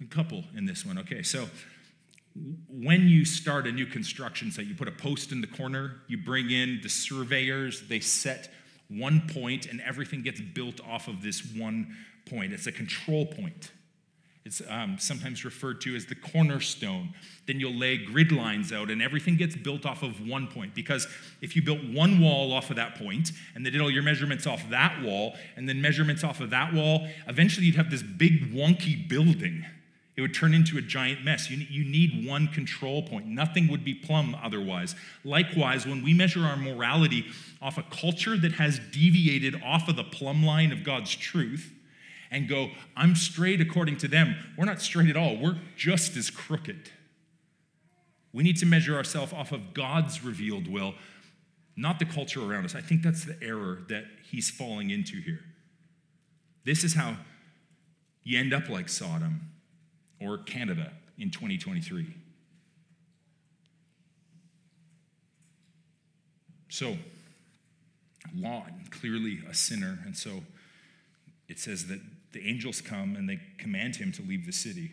A 0.00 0.06
couple 0.06 0.44
in 0.56 0.64
this 0.64 0.86
one. 0.86 0.98
Okay, 0.98 1.22
so 1.22 1.48
when 2.70 3.08
you 3.08 3.24
start 3.24 3.66
a 3.66 3.72
new 3.72 3.86
construction 3.86 4.50
site, 4.50 4.66
you 4.66 4.74
put 4.74 4.88
a 4.88 4.92
post 4.92 5.32
in 5.32 5.40
the 5.40 5.46
corner, 5.46 5.96
you 6.08 6.16
bring 6.16 6.50
in 6.50 6.80
the 6.82 6.88
surveyors, 6.88 7.82
they 7.88 8.00
set 8.00 8.50
one 8.88 9.28
point, 9.32 9.66
and 9.66 9.80
everything 9.80 10.22
gets 10.22 10.40
built 10.40 10.80
off 10.86 11.08
of 11.08 11.22
this 11.22 11.44
one 11.54 11.96
point. 12.26 12.52
It's 12.52 12.66
a 12.66 12.72
control 12.72 13.26
point. 13.26 13.72
It's 14.44 14.60
um, 14.68 14.96
sometimes 14.98 15.44
referred 15.44 15.80
to 15.82 15.94
as 15.94 16.06
the 16.06 16.16
cornerstone. 16.16 17.14
Then 17.46 17.60
you'll 17.60 17.74
lay 17.74 17.96
grid 17.96 18.32
lines 18.32 18.72
out, 18.72 18.90
and 18.90 19.00
everything 19.00 19.36
gets 19.36 19.54
built 19.54 19.86
off 19.86 20.02
of 20.02 20.26
one 20.26 20.48
point. 20.48 20.74
Because 20.74 21.06
if 21.40 21.54
you 21.54 21.62
built 21.62 21.82
one 21.84 22.20
wall 22.20 22.52
off 22.52 22.70
of 22.70 22.76
that 22.76 22.96
point, 22.96 23.30
and 23.54 23.64
then 23.64 23.72
did 23.72 23.80
all 23.80 23.90
your 23.90 24.02
measurements 24.02 24.46
off 24.46 24.68
that 24.70 25.00
wall, 25.02 25.34
and 25.56 25.68
then 25.68 25.80
measurements 25.80 26.24
off 26.24 26.40
of 26.40 26.50
that 26.50 26.74
wall, 26.74 27.06
eventually 27.28 27.66
you'd 27.66 27.76
have 27.76 27.90
this 27.90 28.02
big, 28.02 28.52
wonky 28.52 29.08
building. 29.08 29.64
It 30.16 30.20
would 30.20 30.34
turn 30.34 30.54
into 30.54 30.76
a 30.76 30.82
giant 30.82 31.24
mess. 31.24 31.48
You, 31.48 31.64
you 31.70 31.84
need 31.84 32.26
one 32.26 32.48
control 32.48 33.02
point. 33.02 33.26
Nothing 33.26 33.68
would 33.68 33.84
be 33.84 33.94
plumb 33.94 34.36
otherwise. 34.42 34.94
Likewise, 35.24 35.86
when 35.86 36.02
we 36.02 36.12
measure 36.12 36.44
our 36.44 36.56
morality 36.56 37.26
off 37.62 37.78
a 37.78 37.82
culture 37.84 38.36
that 38.36 38.52
has 38.52 38.80
deviated 38.90 39.62
off 39.64 39.88
of 39.88 39.96
the 39.96 40.04
plumb 40.04 40.44
line 40.44 40.72
of 40.72 40.82
God's 40.84 41.14
truth, 41.14 41.72
and 42.32 42.48
go, 42.48 42.70
I'm 42.96 43.14
straight 43.14 43.60
according 43.60 43.98
to 43.98 44.08
them. 44.08 44.34
We're 44.56 44.64
not 44.64 44.80
straight 44.80 45.10
at 45.10 45.16
all. 45.16 45.36
We're 45.36 45.58
just 45.76 46.16
as 46.16 46.30
crooked. 46.30 46.90
We 48.32 48.42
need 48.42 48.56
to 48.56 48.66
measure 48.66 48.96
ourselves 48.96 49.34
off 49.34 49.52
of 49.52 49.74
God's 49.74 50.24
revealed 50.24 50.66
will, 50.66 50.94
not 51.76 51.98
the 51.98 52.06
culture 52.06 52.40
around 52.40 52.64
us. 52.64 52.74
I 52.74 52.80
think 52.80 53.02
that's 53.02 53.26
the 53.26 53.36
error 53.42 53.82
that 53.88 54.04
he's 54.30 54.50
falling 54.50 54.90
into 54.90 55.20
here. 55.20 55.40
This 56.64 56.82
is 56.84 56.94
how 56.94 57.16
you 58.24 58.38
end 58.38 58.54
up 58.54 58.70
like 58.70 58.88
Sodom 58.88 59.50
or 60.18 60.38
Canada 60.38 60.92
in 61.18 61.30
2023. 61.30 62.14
So, 66.70 66.96
Lot, 68.34 68.70
clearly 68.90 69.40
a 69.50 69.52
sinner, 69.52 69.98
and 70.06 70.16
so 70.16 70.42
it 71.46 71.58
says 71.58 71.88
that 71.88 72.00
the 72.32 72.46
angels 72.46 72.80
come 72.80 73.16
and 73.16 73.28
they 73.28 73.40
command 73.58 73.96
him 73.96 74.12
to 74.12 74.22
leave 74.22 74.46
the 74.46 74.52
city. 74.52 74.92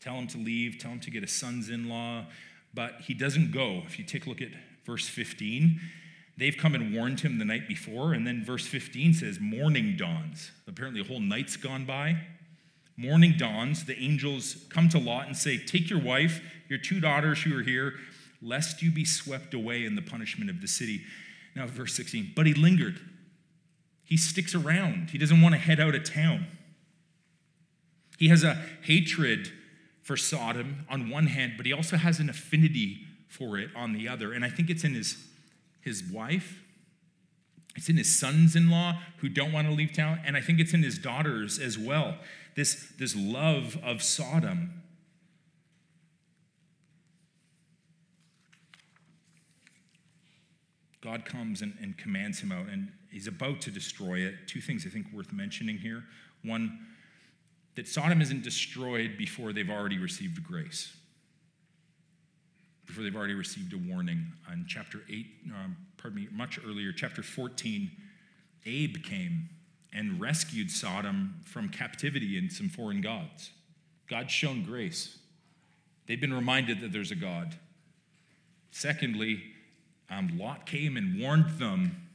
Tell 0.00 0.14
him 0.14 0.26
to 0.28 0.38
leave, 0.38 0.78
tell 0.78 0.92
him 0.92 1.00
to 1.00 1.10
get 1.10 1.22
a 1.22 1.28
son's 1.28 1.68
in 1.68 1.88
law, 1.88 2.26
but 2.72 3.02
he 3.02 3.14
doesn't 3.14 3.52
go. 3.52 3.82
If 3.86 3.98
you 3.98 4.04
take 4.04 4.26
a 4.26 4.28
look 4.28 4.40
at 4.40 4.48
verse 4.84 5.08
15, 5.08 5.80
they've 6.38 6.56
come 6.56 6.74
and 6.74 6.94
warned 6.94 7.20
him 7.20 7.38
the 7.38 7.44
night 7.44 7.68
before, 7.68 8.12
and 8.12 8.26
then 8.26 8.44
verse 8.44 8.66
15 8.66 9.14
says, 9.14 9.38
Morning 9.40 9.96
dawns. 9.96 10.52
Apparently, 10.66 11.00
a 11.00 11.04
whole 11.04 11.20
night's 11.20 11.56
gone 11.56 11.84
by. 11.84 12.16
Morning 12.96 13.34
dawns, 13.36 13.84
the 13.84 13.98
angels 13.98 14.64
come 14.68 14.88
to 14.90 14.98
Lot 14.98 15.26
and 15.26 15.36
say, 15.36 15.58
Take 15.58 15.90
your 15.90 16.00
wife, 16.00 16.40
your 16.68 16.78
two 16.78 17.00
daughters 17.00 17.42
who 17.42 17.58
are 17.58 17.62
here, 17.62 17.94
lest 18.42 18.82
you 18.82 18.90
be 18.90 19.04
swept 19.04 19.52
away 19.52 19.84
in 19.84 19.96
the 19.96 20.02
punishment 20.02 20.50
of 20.50 20.60
the 20.60 20.68
city. 20.68 21.02
Now, 21.54 21.66
verse 21.66 21.94
16, 21.94 22.32
but 22.34 22.46
he 22.46 22.54
lingered. 22.54 23.00
He 24.10 24.16
sticks 24.16 24.56
around. 24.56 25.10
He 25.10 25.18
doesn't 25.18 25.40
want 25.40 25.54
to 25.54 25.60
head 25.60 25.78
out 25.78 25.94
of 25.94 26.02
town. 26.02 26.48
He 28.18 28.28
has 28.28 28.42
a 28.42 28.54
hatred 28.82 29.52
for 30.02 30.16
Sodom 30.16 30.84
on 30.90 31.08
one 31.08 31.28
hand, 31.28 31.52
but 31.56 31.64
he 31.64 31.72
also 31.72 31.96
has 31.96 32.18
an 32.18 32.28
affinity 32.28 33.06
for 33.28 33.56
it 33.56 33.70
on 33.76 33.92
the 33.92 34.08
other. 34.08 34.32
And 34.32 34.44
I 34.44 34.50
think 34.50 34.68
it's 34.68 34.82
in 34.82 34.94
his, 34.94 35.16
his 35.80 36.02
wife, 36.02 36.60
it's 37.76 37.88
in 37.88 37.96
his 37.96 38.18
sons 38.18 38.56
in 38.56 38.68
law 38.68 39.00
who 39.18 39.28
don't 39.28 39.52
want 39.52 39.68
to 39.68 39.72
leave 39.72 39.92
town, 39.92 40.20
and 40.26 40.36
I 40.36 40.40
think 40.40 40.58
it's 40.58 40.74
in 40.74 40.82
his 40.82 40.98
daughters 40.98 41.60
as 41.60 41.78
well. 41.78 42.18
This, 42.56 42.92
this 42.98 43.14
love 43.14 43.78
of 43.80 44.02
Sodom. 44.02 44.82
God 51.00 51.24
comes 51.24 51.62
and, 51.62 51.78
and 51.80 51.96
commands 51.96 52.40
him 52.40 52.50
out, 52.50 52.66
and 52.66 52.90
he's 53.10 53.26
about 53.26 53.60
to 53.62 53.70
destroy 53.70 54.18
it. 54.20 54.34
Two 54.46 54.60
things 54.60 54.86
I 54.86 54.90
think 54.90 55.06
worth 55.12 55.32
mentioning 55.32 55.78
here. 55.78 56.04
One, 56.44 56.86
that 57.76 57.86
Sodom 57.86 58.20
isn't 58.20 58.42
destroyed 58.42 59.16
before 59.16 59.52
they've 59.52 59.70
already 59.70 59.98
received 59.98 60.42
grace, 60.42 60.96
before 62.86 63.04
they've 63.04 63.16
already 63.16 63.34
received 63.34 63.72
a 63.72 63.78
warning. 63.78 64.26
In 64.52 64.64
chapter 64.68 65.00
8, 65.08 65.26
um, 65.54 65.76
pardon 65.96 66.22
me, 66.22 66.28
much 66.32 66.58
earlier, 66.66 66.92
chapter 66.92 67.22
14, 67.22 67.90
Abe 68.66 69.02
came 69.02 69.48
and 69.92 70.20
rescued 70.20 70.70
Sodom 70.70 71.40
from 71.44 71.68
captivity 71.68 72.38
and 72.38 72.52
some 72.52 72.68
foreign 72.68 73.00
gods. 73.00 73.50
God's 74.08 74.32
shown 74.32 74.64
grace. 74.64 75.18
They've 76.06 76.20
been 76.20 76.34
reminded 76.34 76.80
that 76.80 76.92
there's 76.92 77.12
a 77.12 77.16
God. 77.16 77.56
Secondly, 78.72 79.42
um, 80.10 80.36
Lot 80.38 80.66
came 80.66 80.96
and 80.96 81.20
warned 81.20 81.58
them 81.58 82.08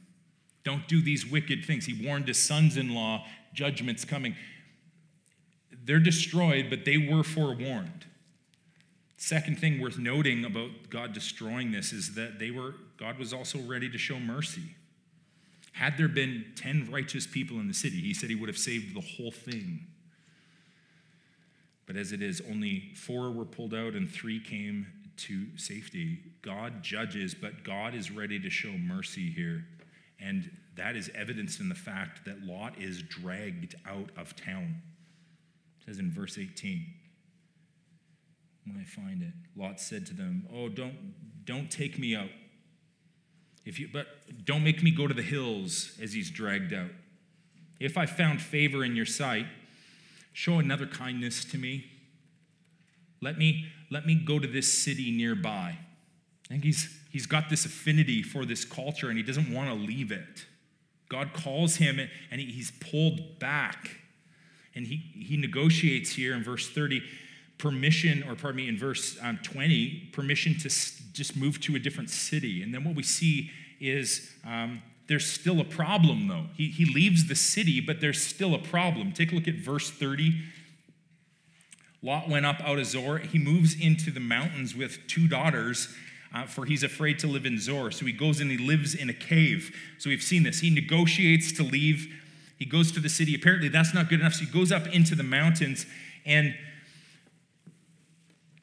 don't 0.66 0.88
do 0.88 1.00
these 1.00 1.24
wicked 1.24 1.64
things. 1.64 1.86
He 1.86 2.04
warned 2.04 2.26
his 2.26 2.42
sons 2.42 2.76
in 2.76 2.92
law, 2.92 3.24
judgment's 3.54 4.04
coming. 4.04 4.34
They're 5.84 6.00
destroyed, 6.00 6.66
but 6.68 6.84
they 6.84 6.98
were 6.98 7.22
forewarned. 7.22 8.04
Second 9.16 9.60
thing 9.60 9.80
worth 9.80 9.96
noting 9.96 10.44
about 10.44 10.90
God 10.90 11.12
destroying 11.12 11.70
this 11.70 11.92
is 11.92 12.16
that 12.16 12.40
they 12.40 12.50
were 12.50 12.74
God 12.98 13.16
was 13.16 13.32
also 13.32 13.60
ready 13.60 13.88
to 13.88 13.96
show 13.96 14.18
mercy. 14.18 14.74
Had 15.72 15.98
there 15.98 16.08
been 16.08 16.46
10 16.56 16.88
righteous 16.90 17.26
people 17.26 17.60
in 17.60 17.68
the 17.68 17.74
city, 17.74 18.00
he 18.00 18.12
said 18.12 18.28
he 18.28 18.34
would 18.34 18.48
have 18.48 18.58
saved 18.58 18.96
the 18.96 19.00
whole 19.00 19.30
thing. 19.30 19.86
But 21.86 21.96
as 21.96 22.10
it 22.10 22.22
is, 22.22 22.42
only 22.50 22.90
four 22.94 23.30
were 23.30 23.44
pulled 23.44 23.74
out 23.74 23.92
and 23.92 24.10
three 24.10 24.40
came 24.40 24.86
to 25.18 25.56
safety. 25.56 26.18
God 26.42 26.82
judges, 26.82 27.34
but 27.34 27.62
God 27.62 27.94
is 27.94 28.10
ready 28.10 28.40
to 28.40 28.50
show 28.50 28.72
mercy 28.72 29.30
here. 29.30 29.66
And 30.18 30.50
that 30.76 30.96
is 30.96 31.10
evidenced 31.14 31.60
in 31.60 31.68
the 31.68 31.74
fact 31.74 32.24
that 32.24 32.42
Lot 32.42 32.78
is 32.78 33.02
dragged 33.02 33.74
out 33.86 34.10
of 34.16 34.34
town. 34.36 34.82
It 35.80 35.86
says 35.86 35.98
in 35.98 36.10
verse 36.10 36.38
18 36.38 36.86
when 38.66 38.78
I 38.80 38.84
find 38.84 39.22
it. 39.22 39.32
Lot 39.56 39.80
said 39.80 40.06
to 40.06 40.14
them, 40.14 40.46
"Oh, 40.52 40.68
don't 40.68 41.44
don't 41.44 41.70
take 41.70 41.98
me 41.98 42.14
out. 42.16 42.30
If 43.64 43.78
you 43.78 43.88
but 43.92 44.44
don't 44.44 44.64
make 44.64 44.82
me 44.82 44.90
go 44.90 45.06
to 45.06 45.14
the 45.14 45.22
hills 45.22 45.96
as 46.00 46.12
he's 46.12 46.30
dragged 46.30 46.72
out. 46.72 46.90
If 47.78 47.96
I 47.96 48.06
found 48.06 48.42
favor 48.42 48.84
in 48.84 48.96
your 48.96 49.06
sight, 49.06 49.46
show 50.32 50.58
another 50.58 50.86
kindness 50.86 51.44
to 51.46 51.58
me. 51.58 51.90
Let 53.20 53.38
me 53.38 53.66
let 53.90 54.06
me 54.06 54.14
go 54.14 54.38
to 54.38 54.48
this 54.48 54.82
city 54.82 55.10
nearby." 55.10 55.78
I 56.46 56.48
think 56.48 56.64
he's 56.64 56.86
he's 57.16 57.24
got 57.24 57.48
this 57.48 57.64
affinity 57.64 58.22
for 58.22 58.44
this 58.44 58.62
culture 58.62 59.08
and 59.08 59.16
he 59.16 59.22
doesn't 59.22 59.50
want 59.50 59.70
to 59.70 59.74
leave 59.74 60.12
it. 60.12 60.44
God 61.08 61.32
calls 61.32 61.76
him 61.76 61.98
and 62.30 62.40
he's 62.42 62.72
pulled 62.72 63.38
back. 63.38 63.88
And 64.74 64.86
he, 64.86 64.96
he 64.96 65.38
negotiates 65.38 66.10
here 66.10 66.34
in 66.34 66.44
verse 66.44 66.68
30 66.68 67.02
permission, 67.56 68.22
or 68.28 68.34
pardon 68.34 68.56
me, 68.56 68.68
in 68.68 68.76
verse 68.76 69.16
um, 69.22 69.38
20, 69.42 70.10
permission 70.12 70.58
to 70.58 70.68
just 70.68 71.38
move 71.38 71.58
to 71.62 71.74
a 71.74 71.78
different 71.78 72.10
city. 72.10 72.62
And 72.62 72.74
then 72.74 72.84
what 72.84 72.94
we 72.94 73.02
see 73.02 73.50
is 73.80 74.30
um, 74.46 74.82
there's 75.08 75.24
still 75.24 75.58
a 75.58 75.64
problem, 75.64 76.28
though. 76.28 76.48
He, 76.54 76.68
he 76.68 76.84
leaves 76.84 77.28
the 77.28 77.34
city, 77.34 77.80
but 77.80 78.02
there's 78.02 78.20
still 78.20 78.54
a 78.54 78.58
problem. 78.58 79.12
Take 79.12 79.32
a 79.32 79.36
look 79.36 79.48
at 79.48 79.54
verse 79.54 79.90
30. 79.90 80.34
Lot 82.02 82.28
went 82.28 82.44
up 82.44 82.60
out 82.60 82.78
of 82.78 82.84
Zoar. 82.84 83.16
He 83.16 83.38
moves 83.38 83.74
into 83.80 84.10
the 84.10 84.20
mountains 84.20 84.76
with 84.76 84.98
two 85.06 85.28
daughters. 85.28 85.88
Uh, 86.34 86.44
for 86.44 86.64
he's 86.64 86.82
afraid 86.82 87.18
to 87.20 87.26
live 87.26 87.46
in 87.46 87.58
Zoar. 87.58 87.90
So 87.90 88.04
he 88.04 88.12
goes 88.12 88.40
and 88.40 88.50
he 88.50 88.58
lives 88.58 88.94
in 88.94 89.08
a 89.08 89.14
cave. 89.14 89.74
So 89.98 90.10
we've 90.10 90.22
seen 90.22 90.42
this. 90.42 90.60
He 90.60 90.70
negotiates 90.70 91.52
to 91.52 91.62
leave. 91.62 92.12
He 92.58 92.64
goes 92.64 92.90
to 92.92 93.00
the 93.00 93.08
city. 93.08 93.34
Apparently, 93.34 93.68
that's 93.68 93.94
not 93.94 94.08
good 94.08 94.20
enough. 94.20 94.34
So 94.34 94.44
he 94.44 94.50
goes 94.50 94.72
up 94.72 94.86
into 94.88 95.14
the 95.14 95.22
mountains. 95.22 95.86
And 96.24 96.54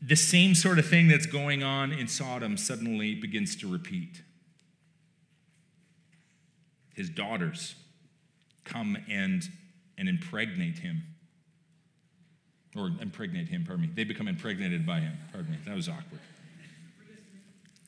the 0.01 0.15
same 0.15 0.53
sort 0.53 0.79
of 0.79 0.87
thing 0.87 1.07
that's 1.07 1.25
going 1.25 1.63
on 1.63 1.93
in 1.93 2.07
Sodom 2.07 2.57
suddenly 2.57 3.15
begins 3.15 3.55
to 3.57 3.71
repeat. 3.71 4.21
His 6.93 7.09
daughters 7.09 7.75
come 8.65 8.97
and, 9.09 9.43
and 9.97 10.09
impregnate 10.09 10.79
him. 10.79 11.03
Or 12.75 12.91
impregnate 12.99 13.47
him, 13.47 13.63
pardon 13.65 13.85
me. 13.85 13.91
They 13.93 14.03
become 14.03 14.27
impregnated 14.27 14.85
by 14.85 14.99
him. 14.99 15.17
Pardon 15.31 15.51
me. 15.51 15.57
That 15.65 15.75
was 15.75 15.87
awkward. 15.87 16.19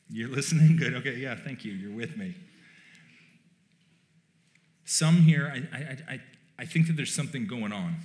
You're 0.08 0.28
listening? 0.28 0.76
Good. 0.76 0.94
Okay, 0.94 1.16
yeah, 1.16 1.34
thank 1.34 1.64
you. 1.64 1.72
You're 1.72 1.96
with 1.96 2.16
me. 2.16 2.34
Some 4.84 5.16
here, 5.16 5.52
I, 5.52 5.76
I, 5.76 6.14
I, 6.14 6.20
I 6.60 6.64
think 6.64 6.86
that 6.86 6.96
there's 6.96 7.14
something 7.14 7.46
going 7.46 7.72
on. 7.72 7.96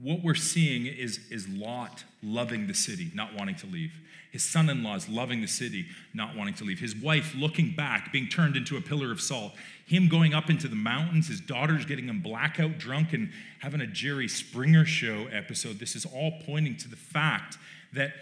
what 0.00 0.22
we're 0.22 0.34
seeing 0.34 0.86
is, 0.86 1.20
is 1.30 1.48
Lot 1.48 2.04
loving 2.22 2.66
the 2.66 2.74
city, 2.74 3.10
not 3.14 3.34
wanting 3.34 3.54
to 3.56 3.66
leave. 3.66 3.92
His 4.30 4.42
son 4.42 4.70
in 4.70 4.82
law 4.82 4.96
is 4.96 5.08
loving 5.08 5.42
the 5.42 5.46
city, 5.46 5.86
not 6.14 6.34
wanting 6.34 6.54
to 6.54 6.64
leave. 6.64 6.80
His 6.80 6.96
wife 6.96 7.34
looking 7.36 7.74
back, 7.76 8.10
being 8.12 8.28
turned 8.28 8.56
into 8.56 8.78
a 8.78 8.80
pillar 8.80 9.12
of 9.12 9.20
salt. 9.20 9.52
Him 9.86 10.08
going 10.08 10.32
up 10.32 10.48
into 10.48 10.68
the 10.68 10.76
mountains, 10.76 11.28
his 11.28 11.40
daughters 11.40 11.84
getting 11.84 12.08
him 12.08 12.20
blackout 12.20 12.78
drunk 12.78 13.12
and 13.12 13.30
having 13.60 13.82
a 13.82 13.86
Jerry 13.86 14.28
Springer 14.28 14.86
show 14.86 15.26
episode. 15.30 15.78
This 15.78 15.94
is 15.94 16.06
all 16.06 16.40
pointing 16.46 16.76
to 16.78 16.88
the 16.88 16.96
fact 16.96 17.58
that 17.92 18.12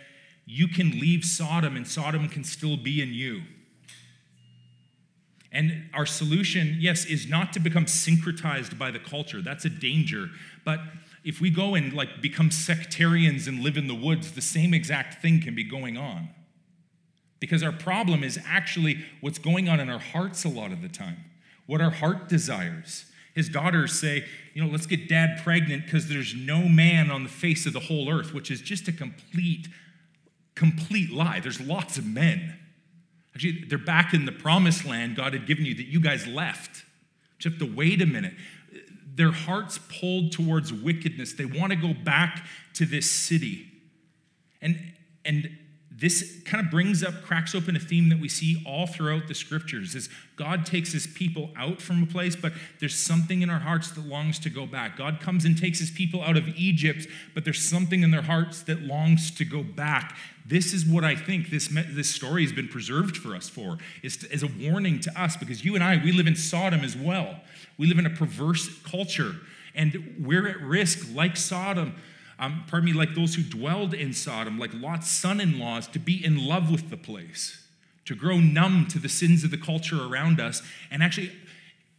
you 0.47 0.69
can 0.69 0.91
leave 0.91 1.25
Sodom 1.25 1.77
and 1.77 1.87
Sodom 1.87 2.29
can 2.29 2.45
still 2.45 2.77
be 2.77 3.01
in 3.01 3.13
you. 3.13 3.43
And 5.53 5.91
our 5.95 6.07
solution, 6.07 6.77
yes, 6.79 7.05
is 7.05 7.29
not 7.29 7.53
to 7.55 7.61
become 7.61 7.87
syncretized 7.87 8.79
by 8.79 8.91
the 8.91 9.01
culture. 9.01 9.43
That's 9.43 9.65
a 9.65 9.71
danger. 9.71 10.29
But 10.65 10.81
if 11.25 11.41
we 11.41 11.51
go 11.51 11.75
and 11.75 11.93
like 11.93 12.23
become 12.23 12.51
sectarians 12.51 13.47
and 13.47 13.61
live 13.61 13.77
in 13.77 13.89
the 13.89 13.95
woods, 13.95 14.33
the 14.33 14.41
same 14.41 14.73
exact 14.73 15.21
thing 15.21 15.41
can 15.41 15.55
be 15.55 15.65
going 15.65 15.97
on. 15.97 16.29
Because 17.41 17.63
our 17.63 17.73
problem 17.73 18.23
is 18.23 18.39
actually 18.47 19.05
what's 19.21 19.39
going 19.39 19.69
on 19.69 19.81
in 19.81 19.89
our 19.89 19.99
hearts 19.99 20.45
a 20.45 20.49
lot 20.49 20.73
of 20.73 20.83
the 20.83 20.89
time, 20.89 21.25
what 21.67 21.81
our 21.81 21.91
heart 21.91 22.29
desires. 22.29 23.07
His 23.35 23.49
daughters 23.49 23.99
say, 23.99 24.25
you 24.55 24.65
know, 24.65 24.71
let's 24.71 24.87
get 24.87 25.09
dad 25.09 25.41
pregnant 25.43 25.85
because 25.85 26.09
there's 26.09 26.35
no 26.35 26.69
man 26.69 27.11
on 27.11 27.23
the 27.23 27.29
face 27.29 27.67
of 27.67 27.73
the 27.73 27.81
whole 27.81 28.11
earth, 28.11 28.35
which 28.35 28.51
is 28.51 28.61
just 28.61 28.89
a 28.89 28.93
complete, 28.93 29.69
complete 30.55 31.11
lie. 31.11 31.41
There's 31.41 31.61
lots 31.61 31.97
of 31.97 32.07
men. 32.07 32.59
Actually, 33.35 33.65
they're 33.69 33.79
back 33.79 34.13
in 34.13 34.27
the 34.27 34.33
promised 34.33 34.85
land 34.85 35.17
God 35.17 35.33
had 35.33 35.47
given 35.47 35.65
you 35.65 35.75
that 35.77 35.87
you 35.87 36.01
guys 36.01 36.27
left. 36.27 36.85
You 37.43 37.51
have 37.51 37.61
to 37.61 37.75
wait 37.75 38.03
a 38.03 38.07
minute 38.07 38.35
their 39.15 39.33
hearts 39.33 39.79
pulled 39.79 40.33
towards 40.33 40.73
wickedness. 40.73 41.35
They 41.35 41.45
want 41.45 41.73
to 41.73 41.77
go 41.77 41.93
back 41.93 42.47
to 42.75 42.87
this 42.87 43.11
city. 43.11 43.67
And, 44.63 44.95
and 45.25 45.59
this 46.01 46.41
kind 46.47 46.65
of 46.65 46.71
brings 46.71 47.05
up, 47.05 47.23
cracks 47.23 47.55
open 47.55 47.77
a 47.77 47.79
theme 47.79 48.09
that 48.09 48.19
we 48.19 48.29
see 48.29 48.63
all 48.67 48.87
throughout 48.87 49.29
the 49.29 49.35
scriptures 49.35 49.95
is 49.95 50.09
God 50.35 50.65
takes 50.65 50.93
his 50.93 51.07
people 51.07 51.51
out 51.59 51.83
from 51.83 52.03
a 52.03 52.07
place, 52.07 52.35
but 52.35 52.55
there's 52.79 52.95
something 52.95 53.43
in 53.43 53.51
our 53.51 53.59
hearts 53.59 53.91
that 53.91 54.07
longs 54.07 54.39
to 54.39 54.49
go 54.49 54.65
back. 54.65 54.97
God 54.97 55.21
comes 55.21 55.45
and 55.45 55.59
takes 55.59 55.79
his 55.79 55.91
people 55.91 56.23
out 56.23 56.39
of 56.39 56.49
Egypt, 56.57 57.07
but 57.35 57.45
there's 57.45 57.63
something 57.63 58.03
in 58.03 58.11
their 58.11 58.23
hearts 58.23 58.63
that 58.63 58.81
longs 58.81 59.31
to 59.33 59.45
go 59.45 59.63
back. 59.63 60.17
This 60.47 60.73
is 60.73 60.87
what 60.87 61.05
I 61.05 61.15
think 61.15 61.51
this, 61.51 61.69
this 61.69 62.09
story 62.09 62.45
has 62.45 62.53
been 62.53 62.69
preserved 62.69 63.19
for 63.19 63.37
us 63.37 63.51
for, 63.51 63.77
is 64.03 64.25
as 64.33 64.43
a 64.43 64.49
warning 64.49 65.01
to 65.01 65.21
us, 65.21 65.37
because 65.37 65.67
you 65.67 65.75
and 65.75 65.85
I, 65.85 66.01
we 66.03 66.13
live 66.13 66.27
in 66.27 66.35
Sodom 66.35 66.81
as 66.81 66.97
well. 66.97 67.41
We 67.77 67.87
live 67.87 67.99
in 67.99 68.07
a 68.07 68.11
perverse 68.11 68.83
culture, 68.85 69.35
and 69.75 70.17
we're 70.19 70.49
at 70.49 70.63
risk, 70.63 71.15
like 71.15 71.37
Sodom, 71.37 71.97
um, 72.41 72.65
pardon 72.67 72.87
me, 72.87 72.93
like 72.95 73.15
those 73.15 73.35
who 73.35 73.43
dwelled 73.43 73.93
in 73.93 74.15
Sodom, 74.15 74.59
like 74.59 74.73
Lot's 74.73 75.11
son 75.11 75.41
in 75.41 75.59
laws, 75.59 75.87
to 75.89 75.99
be 75.99 76.25
in 76.25 76.45
love 76.45 76.71
with 76.71 76.89
the 76.89 76.97
place, 76.97 77.63
to 78.07 78.15
grow 78.15 78.39
numb 78.39 78.87
to 78.89 78.99
the 78.99 79.11
sins 79.11 79.45
of 79.45 79.51
the 79.51 79.59
culture 79.59 80.03
around 80.03 80.41
us, 80.41 80.63
and 80.91 81.03
actually 81.03 81.31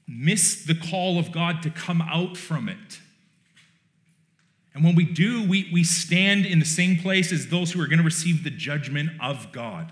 miss 0.08 0.66
the 0.66 0.74
call 0.76 1.20
of 1.20 1.32
God 1.32 1.62
to 1.62 1.70
come 1.70 2.02
out 2.02 2.36
from 2.36 2.68
it. 2.68 3.00
And 4.74 4.84
when 4.84 4.96
we 4.96 5.06
do, 5.06 5.48
we, 5.48 5.70
we 5.72 5.84
stand 5.84 6.46
in 6.46 6.60
the 6.60 6.66
same 6.66 6.98
place 6.98 7.32
as 7.32 7.48
those 7.48 7.72
who 7.72 7.82
are 7.82 7.88
going 7.88 8.00
to 8.00 8.04
receive 8.06 8.44
the 8.44 8.50
judgment 8.50 9.12
of 9.22 9.52
God. 9.52 9.92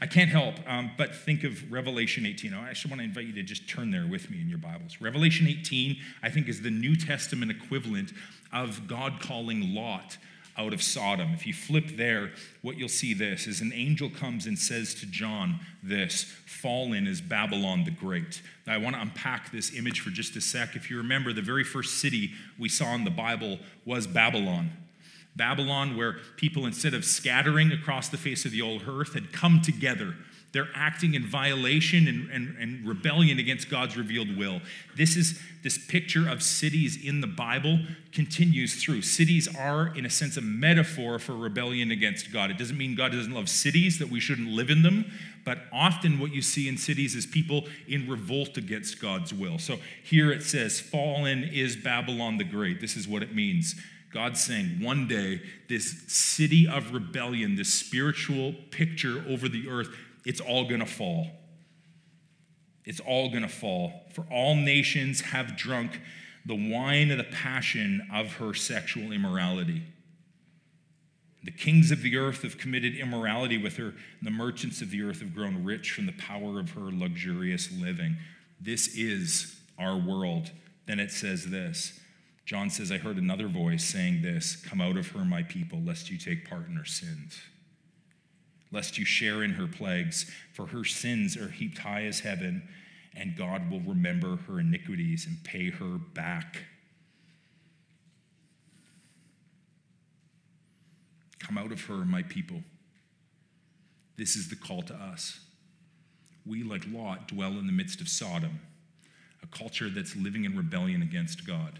I 0.00 0.06
can't 0.06 0.30
help 0.30 0.54
um, 0.66 0.92
but 0.96 1.14
think 1.14 1.44
of 1.44 1.70
Revelation 1.72 2.24
18. 2.24 2.54
I 2.54 2.68
actually 2.70 2.90
want 2.90 3.00
to 3.00 3.04
invite 3.04 3.26
you 3.26 3.32
to 3.34 3.42
just 3.42 3.68
turn 3.68 3.90
there 3.90 4.06
with 4.06 4.30
me 4.30 4.40
in 4.40 4.48
your 4.48 4.58
Bibles. 4.58 5.00
Revelation 5.00 5.48
18, 5.48 5.96
I 6.22 6.30
think, 6.30 6.48
is 6.48 6.62
the 6.62 6.70
New 6.70 6.94
Testament 6.94 7.50
equivalent 7.50 8.12
of 8.52 8.86
God 8.86 9.20
calling 9.20 9.74
Lot 9.74 10.16
out 10.56 10.72
of 10.72 10.82
Sodom. 10.82 11.32
If 11.32 11.46
you 11.46 11.54
flip 11.54 11.96
there, 11.96 12.32
what 12.62 12.76
you'll 12.76 12.88
see 12.88 13.14
this 13.14 13.46
is 13.46 13.60
an 13.60 13.72
angel 13.72 14.10
comes 14.10 14.46
and 14.46 14.58
says 14.58 14.94
to 14.96 15.06
John 15.06 15.60
this 15.82 16.24
Fallen 16.46 17.06
is 17.06 17.20
Babylon 17.20 17.84
the 17.84 17.90
Great. 17.90 18.42
Now, 18.66 18.74
I 18.74 18.78
want 18.78 18.96
to 18.96 19.02
unpack 19.02 19.52
this 19.52 19.76
image 19.76 20.00
for 20.00 20.10
just 20.10 20.36
a 20.36 20.40
sec. 20.40 20.74
If 20.74 20.90
you 20.90 20.96
remember, 20.98 21.32
the 21.32 21.42
very 21.42 21.64
first 21.64 22.00
city 22.00 22.32
we 22.58 22.68
saw 22.68 22.94
in 22.94 23.04
the 23.04 23.10
Bible 23.10 23.58
was 23.84 24.06
Babylon. 24.06 24.70
Babylon, 25.38 25.96
where 25.96 26.16
people, 26.36 26.66
instead 26.66 26.92
of 26.92 27.04
scattering 27.04 27.72
across 27.72 28.10
the 28.10 28.18
face 28.18 28.44
of 28.44 28.50
the 28.50 28.60
old 28.60 28.82
earth, 28.86 29.14
had 29.14 29.32
come 29.32 29.62
together 29.62 30.14
they're 30.52 30.68
acting 30.74 31.14
in 31.14 31.26
violation 31.26 32.08
and, 32.08 32.30
and, 32.30 32.56
and, 32.58 32.86
rebellion 32.86 33.38
against 33.38 33.68
God's 33.68 33.96
revealed 33.96 34.34
will. 34.36 34.62
This 34.96 35.14
is 35.14 35.40
this 35.62 35.76
picture 35.76 36.28
of 36.28 36.42
cities 36.42 36.96
in 37.04 37.20
the 37.20 37.26
Bible 37.26 37.80
continues 38.12 38.82
through. 38.82 39.02
Cities 39.02 39.54
are, 39.56 39.94
in 39.94 40.06
a 40.06 40.10
sense, 40.10 40.36
a 40.36 40.40
metaphor 40.40 41.18
for 41.18 41.34
rebellion 41.34 41.90
against 41.90 42.32
God. 42.32 42.50
It 42.50 42.56
doesn't 42.56 42.78
mean 42.78 42.94
God 42.94 43.12
doesn't 43.12 43.32
love 43.32 43.48
cities, 43.48 43.98
that 43.98 44.08
we 44.08 44.20
shouldn't 44.20 44.48
live 44.48 44.70
in 44.70 44.82
them, 44.82 45.12
but 45.44 45.58
often 45.70 46.18
what 46.18 46.32
you 46.32 46.40
see 46.40 46.68
in 46.68 46.78
cities 46.78 47.14
is 47.14 47.26
people 47.26 47.66
in 47.86 48.08
revolt 48.08 48.56
against 48.56 49.02
God's 49.02 49.34
will. 49.34 49.58
So 49.58 49.78
here 50.02 50.32
it 50.32 50.42
says, 50.42 50.80
Fallen 50.80 51.44
is 51.44 51.76
Babylon 51.76 52.38
the 52.38 52.44
Great. 52.44 52.80
This 52.80 52.96
is 52.96 53.06
what 53.06 53.22
it 53.22 53.34
means. 53.34 53.74
God's 54.12 54.42
saying 54.42 54.82
one 54.82 55.06
day, 55.06 55.42
this 55.68 56.04
city 56.08 56.66
of 56.66 56.94
rebellion, 56.94 57.56
this 57.56 57.72
spiritual 57.72 58.54
picture 58.70 59.24
over 59.28 59.48
the 59.48 59.68
earth, 59.68 59.88
it's 60.24 60.40
all 60.40 60.66
going 60.66 60.80
to 60.80 60.86
fall. 60.86 61.28
It's 62.84 63.00
all 63.00 63.28
going 63.28 63.42
to 63.42 63.48
fall. 63.48 64.06
For 64.14 64.24
all 64.30 64.54
nations 64.54 65.20
have 65.20 65.56
drunk 65.56 66.00
the 66.46 66.54
wine 66.54 67.10
of 67.10 67.18
the 67.18 67.24
passion 67.24 68.08
of 68.12 68.34
her 68.34 68.54
sexual 68.54 69.12
immorality. 69.12 69.82
The 71.44 71.50
kings 71.50 71.90
of 71.90 72.02
the 72.02 72.16
earth 72.16 72.42
have 72.42 72.58
committed 72.58 72.96
immorality 72.96 73.58
with 73.58 73.76
her, 73.76 73.88
and 73.88 73.96
the 74.22 74.30
merchants 74.30 74.80
of 74.80 74.90
the 74.90 75.02
earth 75.02 75.20
have 75.20 75.34
grown 75.34 75.64
rich 75.64 75.92
from 75.92 76.06
the 76.06 76.12
power 76.12 76.58
of 76.58 76.70
her 76.70 76.90
luxurious 76.90 77.70
living. 77.70 78.16
This 78.60 78.88
is 78.96 79.56
our 79.78 79.96
world. 79.96 80.50
Then 80.86 80.98
it 80.98 81.10
says 81.10 81.50
this 81.50 82.00
John 82.48 82.70
says, 82.70 82.90
I 82.90 82.96
heard 82.96 83.18
another 83.18 83.46
voice 83.46 83.84
saying 83.84 84.22
this 84.22 84.56
Come 84.56 84.80
out 84.80 84.96
of 84.96 85.08
her, 85.08 85.24
my 85.24 85.42
people, 85.42 85.80
lest 85.84 86.10
you 86.10 86.16
take 86.16 86.48
part 86.48 86.66
in 86.66 86.76
her 86.76 86.84
sins 86.84 87.38
lest 88.70 88.98
you 88.98 89.04
share 89.04 89.42
in 89.42 89.52
her 89.52 89.66
plagues, 89.66 90.30
for 90.52 90.66
her 90.66 90.84
sins 90.84 91.36
are 91.36 91.48
heaped 91.48 91.78
high 91.78 92.04
as 92.04 92.20
heaven, 92.20 92.68
and 93.14 93.36
God 93.36 93.70
will 93.70 93.80
remember 93.80 94.36
her 94.46 94.60
iniquities 94.60 95.26
and 95.26 95.42
pay 95.42 95.70
her 95.70 95.98
back. 96.14 96.64
Come 101.38 101.56
out 101.56 101.72
of 101.72 101.82
her, 101.86 102.04
my 102.04 102.22
people. 102.22 102.62
This 104.16 104.36
is 104.36 104.48
the 104.48 104.56
call 104.56 104.82
to 104.82 104.94
us. 104.94 105.40
We, 106.44 106.62
like 106.62 106.84
Lot, 106.90 107.28
dwell 107.28 107.52
in 107.52 107.66
the 107.66 107.72
midst 107.72 108.00
of 108.00 108.08
Sodom, 108.08 108.60
a 109.42 109.46
culture 109.46 109.88
that's 109.88 110.16
living 110.16 110.44
in 110.44 110.56
rebellion 110.56 111.02
against 111.02 111.46
God. 111.46 111.78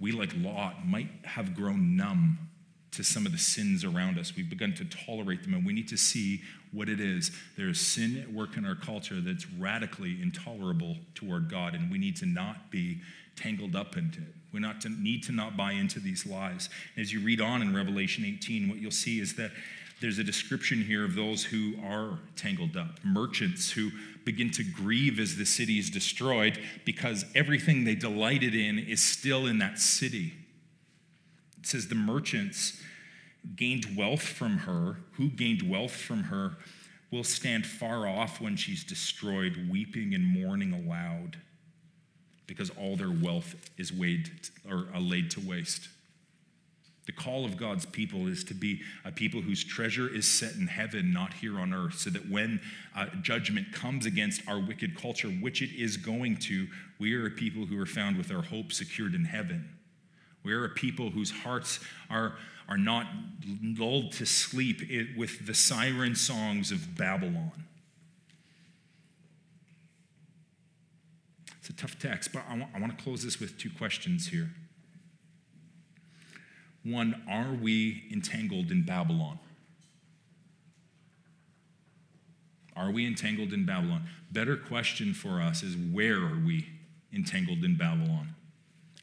We, 0.00 0.12
like 0.12 0.32
Lot, 0.36 0.86
might 0.86 1.08
have 1.24 1.54
grown 1.54 1.96
numb 1.96 2.38
to 2.92 3.02
some 3.02 3.26
of 3.26 3.32
the 3.32 3.38
sins 3.38 3.84
around 3.84 4.18
us. 4.18 4.34
We've 4.36 4.48
begun 4.48 4.72
to 4.74 4.84
tolerate 4.84 5.42
them, 5.42 5.54
and 5.54 5.66
we 5.66 5.72
need 5.72 5.88
to 5.88 5.96
see 5.96 6.40
what 6.72 6.88
it 6.88 7.00
is. 7.00 7.30
There 7.56 7.68
is 7.68 7.80
sin 7.80 8.18
at 8.18 8.32
work 8.32 8.56
in 8.56 8.64
our 8.64 8.74
culture 8.74 9.20
that's 9.20 9.50
radically 9.50 10.20
intolerable 10.22 10.96
toward 11.14 11.50
God, 11.50 11.74
and 11.74 11.90
we 11.90 11.98
need 11.98 12.16
to 12.16 12.26
not 12.26 12.70
be 12.70 13.00
tangled 13.36 13.76
up 13.76 13.96
into 13.96 14.20
it. 14.20 14.34
We 14.52 14.60
not 14.60 14.80
to, 14.82 14.88
need 14.88 15.22
to 15.24 15.32
not 15.32 15.56
buy 15.56 15.72
into 15.72 16.00
these 16.00 16.26
lies. 16.26 16.70
As 16.96 17.12
you 17.12 17.20
read 17.20 17.40
on 17.40 17.62
in 17.62 17.74
Revelation 17.74 18.24
18, 18.24 18.68
what 18.68 18.78
you'll 18.78 18.90
see 18.90 19.20
is 19.20 19.34
that 19.36 19.50
there's 20.00 20.18
a 20.18 20.24
description 20.24 20.82
here 20.82 21.04
of 21.04 21.14
those 21.14 21.44
who 21.44 21.74
are 21.84 22.18
tangled 22.36 22.76
up, 22.76 23.00
merchants 23.04 23.70
who 23.70 23.90
begin 24.24 24.50
to 24.52 24.62
grieve 24.62 25.18
as 25.18 25.36
the 25.36 25.46
city 25.46 25.78
is 25.78 25.90
destroyed 25.90 26.58
because 26.84 27.24
everything 27.34 27.84
they 27.84 27.94
delighted 27.94 28.54
in 28.54 28.78
is 28.78 29.02
still 29.02 29.46
in 29.46 29.58
that 29.58 29.78
city. 29.78 30.34
It 31.58 31.66
says 31.66 31.88
the 31.88 31.94
merchants 31.94 32.80
gained 33.56 33.96
wealth 33.96 34.22
from 34.22 34.58
her. 34.58 34.98
Who 35.12 35.30
gained 35.30 35.62
wealth 35.62 35.94
from 35.94 36.24
her 36.24 36.56
will 37.10 37.24
stand 37.24 37.66
far 37.66 38.06
off 38.06 38.40
when 38.40 38.56
she's 38.56 38.84
destroyed, 38.84 39.68
weeping 39.70 40.14
and 40.14 40.24
mourning 40.24 40.72
aloud, 40.72 41.38
because 42.46 42.70
all 42.70 42.96
their 42.96 43.10
wealth 43.10 43.56
is 43.78 43.92
weighed 43.92 44.30
or 44.68 44.86
laid 45.00 45.30
to 45.32 45.40
waste. 45.40 45.88
The 47.08 47.12
call 47.12 47.46
of 47.46 47.56
God's 47.56 47.86
people 47.86 48.26
is 48.26 48.44
to 48.44 48.54
be 48.54 48.82
a 49.02 49.10
people 49.10 49.40
whose 49.40 49.64
treasure 49.64 50.14
is 50.14 50.30
set 50.30 50.56
in 50.56 50.66
heaven, 50.66 51.10
not 51.10 51.32
here 51.32 51.58
on 51.58 51.72
earth, 51.72 52.00
so 52.00 52.10
that 52.10 52.28
when 52.28 52.60
uh, 52.94 53.06
judgment 53.22 53.72
comes 53.72 54.04
against 54.04 54.46
our 54.46 54.60
wicked 54.60 54.94
culture, 54.94 55.28
which 55.28 55.62
it 55.62 55.70
is 55.74 55.96
going 55.96 56.36
to, 56.36 56.66
we 56.98 57.14
are 57.14 57.26
a 57.26 57.30
people 57.30 57.64
who 57.64 57.80
are 57.80 57.86
found 57.86 58.18
with 58.18 58.30
our 58.30 58.42
hope 58.42 58.74
secured 58.74 59.14
in 59.14 59.24
heaven. 59.24 59.70
We 60.42 60.52
are 60.52 60.66
a 60.66 60.68
people 60.68 61.08
whose 61.08 61.30
hearts 61.30 61.80
are, 62.10 62.34
are 62.68 62.76
not 62.76 63.06
lulled 63.62 64.12
to 64.12 64.26
sleep 64.26 64.82
with 65.16 65.46
the 65.46 65.54
siren 65.54 66.14
songs 66.14 66.70
of 66.70 66.94
Babylon. 66.94 67.64
It's 71.58 71.70
a 71.70 71.72
tough 71.72 71.98
text, 71.98 72.34
but 72.34 72.42
I 72.50 72.58
want, 72.58 72.70
I 72.74 72.78
want 72.78 72.98
to 72.98 73.02
close 73.02 73.24
this 73.24 73.40
with 73.40 73.56
two 73.56 73.70
questions 73.70 74.26
here. 74.26 74.50
One, 76.90 77.22
are 77.28 77.52
we 77.52 78.04
entangled 78.12 78.70
in 78.70 78.84
Babylon? 78.84 79.38
Are 82.76 82.90
we 82.90 83.06
entangled 83.06 83.52
in 83.52 83.66
Babylon? 83.66 84.08
Better 84.30 84.56
question 84.56 85.12
for 85.12 85.40
us 85.40 85.62
is 85.62 85.76
where 85.76 86.16
are 86.16 86.38
we 86.44 86.68
entangled 87.12 87.64
in 87.64 87.76
Babylon? 87.76 88.34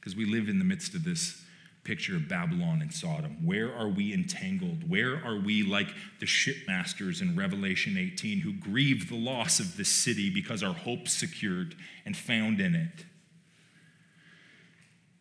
because 0.06 0.16
we 0.16 0.26
live 0.26 0.48
in 0.48 0.60
the 0.60 0.66
midst 0.66 0.94
of 0.94 1.04
this 1.04 1.42
picture 1.84 2.16
of 2.16 2.30
Babylon 2.30 2.80
and 2.80 2.94
Sodom. 2.94 3.44
Where 3.44 3.76
are 3.76 3.88
we 3.88 4.14
entangled? 4.14 4.88
Where 4.88 5.16
are 5.26 5.40
we 5.40 5.64
like 5.64 5.88
the 6.20 6.28
shipmasters 6.28 7.24
in 7.24 7.36
Revelation 7.36 7.98
18 7.98 8.42
who 8.42 8.54
grieve 8.54 9.10
the 9.10 9.16
loss 9.16 9.60
of 9.60 9.78
this 9.78 9.90
city 9.90 10.30
because 10.30 10.62
our 10.62 10.76
hope 10.76 11.08
secured 11.08 11.74
and 12.06 12.16
found 12.16 12.62
in 12.62 12.76
it? 12.76 13.06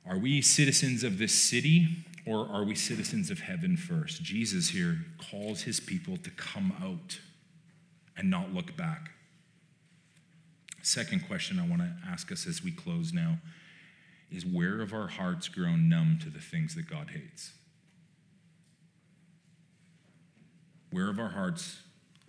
Are 0.07 0.19
we 0.19 0.43
citizens 0.43 1.03
of 1.03 1.17
this 1.17 1.33
city 1.33 2.05
or 2.27 2.49
are 2.51 2.65
we 2.65 2.75
citizens 2.75 3.31
of 3.31 3.41
heaven 3.41 3.77
first? 3.77 4.23
Jesus 4.23 4.71
here 4.71 4.99
calls 5.31 5.63
his 5.63 5.81
people 5.81 6.17
to 6.19 6.31
come 6.31 6.73
out 6.83 7.21
and 8.17 8.31
not 8.31 8.55
look 8.55 8.77
back. 8.77 9.11
Second 10.83 11.27
question 11.27 11.59
I 11.59 11.67
want 11.67 11.83
to 11.83 11.93
ask 12.07 12.31
us 12.31 12.47
as 12.47 12.63
we 12.63 12.71
close 12.71 13.13
now 13.13 13.39
is 14.31 14.45
where 14.45 14.81
have 14.81 14.93
our 14.93 15.07
hearts 15.07 15.49
grown 15.49 15.89
numb 15.89 16.19
to 16.23 16.31
the 16.31 16.41
things 16.41 16.75
that 16.75 16.89
God 16.89 17.11
hates? 17.11 17.53
Where 20.91 21.07
have 21.07 21.19
our 21.19 21.31
hearts, 21.31 21.81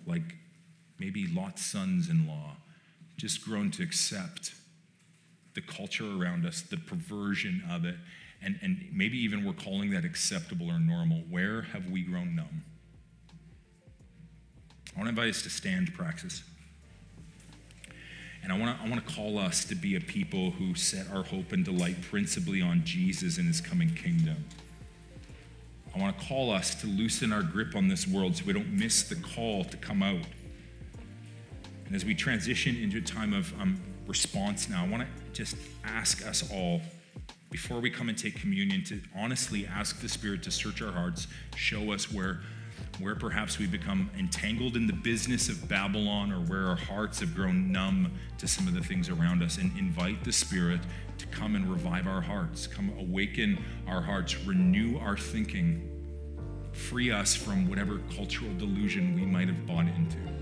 like 0.06 0.36
maybe 1.00 1.28
Lot's 1.28 1.66
sons 1.66 2.10
in 2.10 2.28
law, 2.28 2.58
just 3.18 3.44
grown 3.44 3.72
to 3.72 3.84
accept 3.84 4.54
the 5.54 5.62
culture 5.62 6.06
around 6.06 6.46
us, 6.46 6.62
the 6.62 6.78
perversion 6.78 7.64
of 7.70 7.86
it, 7.86 7.96
and, 8.46 8.60
and 8.62 8.88
maybe 8.94 9.18
even 9.18 9.44
we're 9.44 9.54
calling 9.54 9.90
that 9.92 10.06
acceptable 10.06 10.70
or 10.70 10.80
normal? 10.80 11.24
Where 11.30 11.64
have 11.64 11.90
we 11.90 12.04
grown 12.04 12.36
numb? 12.36 12.64
I 14.96 15.00
want 15.00 15.08
to 15.08 15.10
invite 15.10 15.30
us 15.30 15.42
to 15.42 15.50
stand 15.50 15.94
Praxis. 15.94 16.44
And 18.44 18.54
I 18.54 18.60
want 18.60 18.78
to 18.78 18.86
I 18.86 18.88
want 18.88 19.06
to 19.06 19.14
call 19.14 19.40
us 19.40 19.66
to 19.66 19.76
be 19.76 19.96
a 19.96 20.00
people 20.00 20.52
who 20.52 20.76
set 20.76 21.10
our 21.12 21.24
hope 21.24 21.52
and 21.52 21.66
delight 21.66 22.02
principally 22.04 22.62
on 22.62 22.84
Jesus 22.86 23.40
and 23.40 23.48
his 23.48 23.60
coming 23.60 23.90
kingdom. 23.94 24.46
I 25.96 26.00
want 26.00 26.18
to 26.20 26.26
call 26.26 26.52
us 26.52 26.76
to 26.82 26.88
loosen 26.88 27.34
our 27.34 27.42
grip 27.42 27.76
on 27.76 27.88
this 27.88 28.06
world 28.08 28.36
so 28.36 28.44
we 28.46 28.54
don't 28.54 28.72
miss 28.72 29.04
the 29.04 29.16
call 29.16 29.64
to 29.64 29.78
come 29.78 30.04
out. 30.04 30.26
And 31.86 31.96
as 31.96 32.06
we 32.06 32.14
transition 32.14 32.76
into 32.76 32.98
a 32.98 33.02
time 33.02 33.34
of 33.34 33.54
um, 33.60 33.80
response 34.06 34.70
now, 34.70 34.84
I 34.84 34.88
want 34.88 35.04
to 35.04 35.10
just 35.34 35.56
ask 35.84 36.26
us 36.26 36.52
all, 36.52 36.82
before 37.50 37.80
we 37.80 37.90
come 37.90 38.10
and 38.10 38.18
take 38.18 38.40
communion, 38.40 38.84
to 38.86 39.00
honestly 39.16 39.66
ask 39.66 40.02
the 40.02 40.10
Spirit 40.10 40.44
to 40.44 40.52
search 40.52 40.82
our 40.82 40.92
hearts, 40.92 41.28
show 41.56 41.92
us 41.92 42.12
where 42.12 42.42
where 43.00 43.16
perhaps 43.16 43.60
we 43.60 43.68
become 43.68 44.10
entangled 44.18 44.76
in 44.76 44.88
the 44.88 44.94
business 44.94 45.50
of 45.50 45.68
Babylon 45.68 46.32
or 46.32 46.40
where 46.40 46.68
our 46.68 46.76
hearts 46.76 47.20
have 47.20 47.36
grown 47.36 47.72
numb 47.72 48.12
to 48.38 48.48
some 48.48 48.68
of 48.68 48.74
the 48.74 48.82
things 48.82 49.10
around 49.10 49.44
us, 49.44 49.58
and 49.58 49.78
invite 49.78 50.24
the 50.24 50.32
Spirit 50.32 50.80
to 51.18 51.26
come 51.28 51.56
and 51.56 51.70
revive 51.70 52.08
our 52.08 52.22
hearts, 52.22 52.68
come 52.68 52.92
awaken 53.00 53.64
our 53.88 54.02
hearts, 54.02 54.38
renew 54.46 54.98
our 55.00 55.18
thinking, 55.18 55.90
free 56.74 57.12
us 57.12 57.36
from 57.36 57.70
whatever 57.70 58.00
cultural 58.16 58.54
delusion 58.58 59.14
we 59.16 59.26
might 59.26 59.48
have 59.48 59.66
bought 59.66 59.88
into. 59.88 60.35